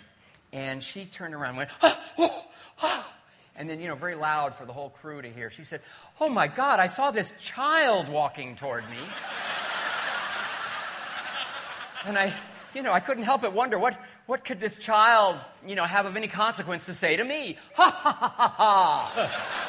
And 0.53 0.83
she 0.83 1.07
turned 1.07 1.35
around 1.35 1.51
and 1.51 1.59
went, 1.59 1.71
ah, 1.83 2.01
oh, 2.19 2.45
ah. 2.83 3.13
And 3.57 3.69
then, 3.69 3.81
you 3.81 3.89
know, 3.89 3.95
very 3.95 4.15
loud 4.15 4.55
for 4.55 4.65
the 4.65 4.73
whole 4.73 4.91
crew 4.91 5.21
to 5.21 5.29
hear. 5.29 5.51
She 5.51 5.65
said, 5.65 5.81
Oh 6.21 6.29
my 6.29 6.47
God, 6.47 6.81
I 6.81 6.87
saw 6.87 7.11
this 7.11 7.35
child 7.39 8.09
walking 8.09 8.57
toward 8.57 8.89
me. 8.89 8.97
And 12.07 12.19
I, 12.19 12.33
you 12.75 12.83
know, 12.83 12.93
I 12.93 13.01
couldn't 13.01 13.25
help 13.25 13.43
but 13.43 13.53
wonder 13.53 13.79
what, 13.79 13.99
what 14.27 14.45
could 14.45 14.61
this 14.61 14.77
child, 14.77 15.37
you 15.67 15.75
know, 15.75 15.85
have 15.85 16.07
of 16.07 16.17
any 16.17 16.29
consequence 16.29 16.87
to 16.87 16.93
say 16.93 17.17
to 17.17 17.25
me? 17.25 17.57
Ha 17.75 17.91
ha 17.91 18.13
ha 18.13 18.29
ha 18.29 18.49
ha. 18.49 19.69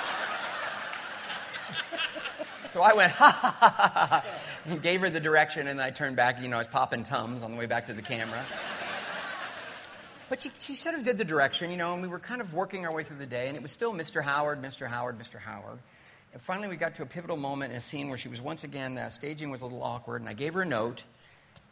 so 2.71 2.81
I 2.81 2.93
went, 2.93 3.11
ha 3.11 3.29
ha 3.29 3.55
ha 3.59 3.69
ha 3.69 4.05
ha, 4.07 4.25
and 4.65 4.81
gave 4.81 5.01
her 5.01 5.09
the 5.09 5.19
direction, 5.19 5.67
and 5.67 5.81
I 5.81 5.91
turned 5.91 6.15
back, 6.15 6.41
you 6.41 6.47
know, 6.47 6.55
I 6.57 6.59
was 6.59 6.67
popping 6.67 7.03
tums 7.03 7.43
on 7.43 7.51
the 7.51 7.57
way 7.57 7.65
back 7.65 7.87
to 7.87 7.93
the 7.93 8.01
camera. 8.01 8.43
But 10.29 10.41
she, 10.41 10.51
she 10.59 10.73
sort 10.75 10.95
of 10.95 11.03
did 11.03 11.17
the 11.17 11.25
direction, 11.25 11.69
you 11.69 11.77
know, 11.77 11.93
and 11.93 12.01
we 12.01 12.07
were 12.07 12.19
kind 12.19 12.41
of 12.41 12.53
working 12.53 12.85
our 12.85 12.93
way 12.93 13.03
through 13.03 13.17
the 13.17 13.25
day, 13.25 13.47
and 13.47 13.55
it 13.55 13.61
was 13.61 13.71
still 13.71 13.93
Mr. 13.93 14.23
Howard, 14.23 14.61
Mr. 14.61 14.87
Howard, 14.87 15.19
Mr. 15.19 15.37
Howard. 15.39 15.77
And 16.31 16.41
finally, 16.41 16.67
we 16.67 16.75
got 16.75 16.95
to 16.95 17.03
a 17.03 17.05
pivotal 17.05 17.37
moment 17.37 17.71
in 17.71 17.77
a 17.77 17.81
scene 17.81 18.09
where 18.09 18.17
she 18.17 18.29
was 18.29 18.41
once 18.41 18.63
again, 18.63 18.97
uh, 18.97 19.09
staging 19.09 19.51
was 19.51 19.61
a 19.61 19.65
little 19.65 19.83
awkward, 19.83 20.21
and 20.21 20.29
I 20.29 20.33
gave 20.33 20.55
her 20.55 20.63
a 20.63 20.65
note, 20.65 21.03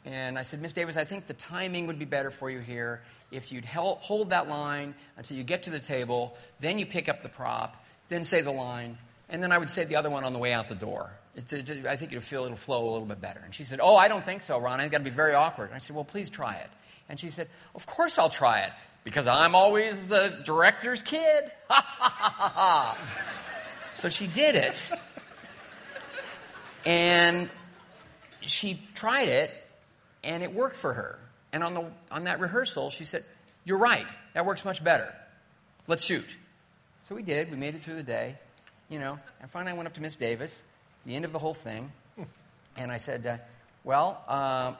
and 0.05 0.37
I 0.37 0.41
said, 0.41 0.61
Miss 0.61 0.73
Davis, 0.73 0.97
I 0.97 1.03
think 1.03 1.27
the 1.27 1.33
timing 1.33 1.87
would 1.87 1.99
be 1.99 2.05
better 2.05 2.31
for 2.31 2.49
you 2.49 2.59
here 2.59 3.01
if 3.31 3.51
you'd 3.51 3.65
hold 3.65 4.31
that 4.31 4.49
line 4.49 4.93
until 5.17 5.37
you 5.37 5.43
get 5.43 5.63
to 5.63 5.69
the 5.69 5.79
table, 5.79 6.35
then 6.59 6.79
you 6.79 6.85
pick 6.85 7.07
up 7.07 7.23
the 7.23 7.29
prop, 7.29 7.83
then 8.09 8.23
say 8.23 8.41
the 8.41 8.51
line, 8.51 8.97
and 9.29 9.41
then 9.41 9.51
I 9.51 9.57
would 9.57 9.69
say 9.69 9.85
the 9.85 9.95
other 9.95 10.09
one 10.09 10.25
on 10.25 10.33
the 10.33 10.39
way 10.39 10.51
out 10.51 10.67
the 10.67 10.75
door. 10.75 11.09
I 11.37 11.95
think 11.95 12.11
it'll 12.11 12.19
feel 12.19 12.43
it'll 12.43 12.57
flow 12.57 12.89
a 12.89 12.91
little 12.91 13.05
bit 13.05 13.21
better. 13.21 13.39
And 13.39 13.55
she 13.55 13.63
said, 13.63 13.79
Oh, 13.81 13.95
I 13.95 14.09
don't 14.09 14.25
think 14.25 14.41
so, 14.41 14.59
Ron. 14.59 14.81
It's 14.81 14.91
got 14.91 14.97
to 14.97 15.03
be 15.05 15.09
very 15.09 15.33
awkward. 15.33 15.67
And 15.67 15.75
I 15.75 15.77
said, 15.77 15.95
Well, 15.95 16.03
please 16.03 16.29
try 16.29 16.55
it. 16.55 16.69
And 17.07 17.17
she 17.17 17.29
said, 17.29 17.47
Of 17.73 17.85
course 17.85 18.19
I'll 18.19 18.29
try 18.29 18.61
it 18.63 18.71
because 19.05 19.27
I'm 19.27 19.55
always 19.55 20.07
the 20.07 20.37
director's 20.43 21.01
kid. 21.01 21.51
So 23.93 24.07
she 24.07 24.27
did 24.27 24.55
it. 24.55 24.89
And 26.85 27.49
she 28.39 28.81
tried 28.95 29.27
it, 29.27 29.51
and 30.23 30.43
it 30.43 30.53
worked 30.53 30.75
for 30.75 30.93
her. 30.93 31.19
And 31.53 31.63
on, 31.63 31.73
the, 31.73 31.91
on 32.11 32.23
that 32.25 32.39
rehearsal, 32.39 32.89
she 32.89 33.05
said, 33.05 33.23
You're 33.65 33.77
right. 33.77 34.05
That 34.33 34.45
works 34.45 34.63
much 34.63 34.83
better. 34.83 35.13
Let's 35.87 36.05
shoot. 36.05 36.27
So 37.03 37.15
we 37.15 37.23
did. 37.23 37.51
We 37.51 37.57
made 37.57 37.75
it 37.75 37.81
through 37.81 37.95
the 37.95 38.03
day, 38.03 38.37
you 38.87 38.99
know. 38.99 39.19
And 39.41 39.51
finally, 39.51 39.73
I 39.73 39.75
went 39.75 39.87
up 39.87 39.93
to 39.95 40.01
Miss 40.01 40.15
Davis, 40.15 40.57
the 41.05 41.15
end 41.15 41.25
of 41.25 41.33
the 41.33 41.39
whole 41.39 41.53
thing, 41.53 41.91
and 42.77 42.91
I 42.91 42.97
said, 42.97 43.25
uh, 43.25 43.37
Well, 43.83 44.23
uh, 44.27 44.73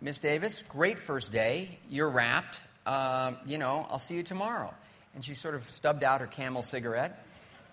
Miss 0.00 0.18
Davis, 0.18 0.62
great 0.68 0.98
first 0.98 1.32
day. 1.32 1.78
You're 1.88 2.10
wrapped. 2.10 2.60
Uh, 2.84 3.32
you 3.46 3.58
know, 3.58 3.86
I'll 3.90 3.98
see 3.98 4.14
you 4.14 4.22
tomorrow. 4.22 4.72
And 5.14 5.24
she 5.24 5.34
sort 5.34 5.54
of 5.54 5.68
stubbed 5.72 6.04
out 6.04 6.20
her 6.20 6.26
camel 6.26 6.62
cigarette, 6.62 7.24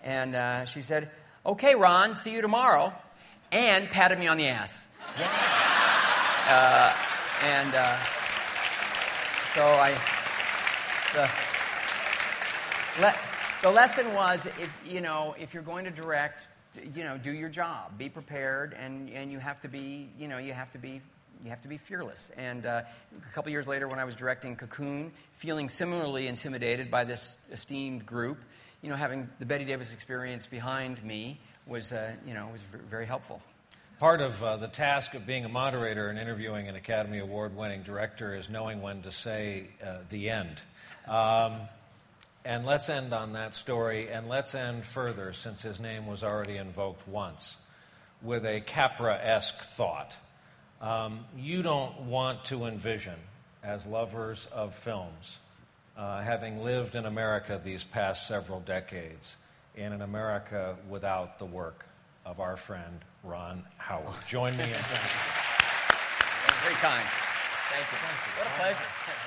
and 0.02 0.34
uh, 0.34 0.64
she 0.64 0.82
said, 0.82 1.10
Okay, 1.46 1.74
Ron, 1.74 2.14
see 2.14 2.32
you 2.32 2.40
tomorrow, 2.40 2.92
and 3.52 3.88
patted 3.90 4.18
me 4.18 4.26
on 4.26 4.38
the 4.38 4.48
ass. 4.48 4.88
Uh, 6.46 6.92
and 7.42 7.74
uh, 7.74 7.96
so 9.54 9.64
I, 9.64 9.94
the, 11.14 13.02
le- 13.02 13.14
the 13.62 13.70
lesson 13.70 14.12
was, 14.14 14.46
if 14.46 14.78
you 14.84 15.00
know, 15.00 15.34
if 15.38 15.54
you're 15.54 15.62
going 15.62 15.84
to 15.84 15.90
direct, 15.90 16.48
you 16.94 17.04
know, 17.04 17.16
do 17.16 17.32
your 17.32 17.48
job, 17.48 17.96
be 17.96 18.08
prepared, 18.08 18.74
and 18.74 19.08
and 19.10 19.32
you 19.32 19.38
have 19.38 19.60
to 19.60 19.68
be, 19.68 20.10
you 20.18 20.28
know, 20.28 20.38
you 20.38 20.52
have 20.52 20.70
to 20.72 20.78
be. 20.78 21.00
You 21.42 21.50
have 21.50 21.60
to 21.60 21.68
be 21.68 21.76
fearless. 21.76 22.30
And 22.38 22.64
uh, 22.64 22.82
a 23.18 23.34
couple 23.34 23.50
years 23.52 23.66
later, 23.66 23.86
when 23.86 23.98
I 23.98 24.04
was 24.04 24.16
directing 24.16 24.56
Cocoon, 24.56 25.12
feeling 25.34 25.68
similarly 25.68 26.26
intimidated 26.26 26.90
by 26.90 27.04
this 27.04 27.36
esteemed 27.52 28.06
group, 28.06 28.38
you 28.80 28.88
know, 28.88 28.96
having 28.96 29.28
the 29.40 29.44
Bette 29.44 29.66
Davis 29.66 29.92
experience 29.92 30.46
behind 30.46 31.04
me 31.04 31.38
was, 31.66 31.92
uh, 31.92 32.14
you 32.26 32.32
know, 32.32 32.48
was 32.50 32.62
very 32.88 33.04
helpful. 33.04 33.42
Part 34.04 34.20
of 34.20 34.42
uh, 34.42 34.58
the 34.58 34.68
task 34.68 35.14
of 35.14 35.26
being 35.26 35.46
a 35.46 35.48
moderator 35.48 36.10
and 36.10 36.18
interviewing 36.18 36.68
an 36.68 36.76
Academy 36.76 37.20
Award 37.20 37.56
winning 37.56 37.84
director 37.84 38.34
is 38.34 38.50
knowing 38.50 38.82
when 38.82 39.00
to 39.00 39.10
say 39.10 39.68
uh, 39.82 40.00
the 40.10 40.28
end. 40.28 40.60
Um, 41.08 41.54
and 42.44 42.66
let's 42.66 42.90
end 42.90 43.14
on 43.14 43.32
that 43.32 43.54
story, 43.54 44.10
and 44.10 44.28
let's 44.28 44.54
end 44.54 44.84
further, 44.84 45.32
since 45.32 45.62
his 45.62 45.80
name 45.80 46.06
was 46.06 46.22
already 46.22 46.58
invoked 46.58 47.08
once, 47.08 47.56
with 48.20 48.44
a 48.44 48.60
Capra 48.60 49.18
esque 49.18 49.56
thought. 49.56 50.18
Um, 50.82 51.24
you 51.38 51.62
don't 51.62 52.02
want 52.02 52.44
to 52.44 52.66
envision, 52.66 53.16
as 53.62 53.86
lovers 53.86 54.46
of 54.52 54.74
films, 54.74 55.38
uh, 55.96 56.20
having 56.20 56.62
lived 56.62 56.94
in 56.94 57.06
America 57.06 57.58
these 57.64 57.84
past 57.84 58.28
several 58.28 58.60
decades, 58.60 59.38
in 59.74 59.94
an 59.94 60.02
America 60.02 60.76
without 60.90 61.38
the 61.38 61.46
work 61.46 61.86
of 62.26 62.38
our 62.38 62.58
friend 62.58 63.00
Ron 63.24 63.64
Howard. 63.78 64.14
Join 64.26 64.56
me 64.56 64.64
in 64.64 64.70
thank 64.70 64.76
you. 64.76 65.24
Very 66.62 66.76
kind. 66.76 67.08
Thank 67.72 67.88
you. 67.88 67.98
Thank 68.04 68.20
you. 68.20 68.32
What 68.36 68.46
a 68.46 68.54
pleasure. 68.60 69.23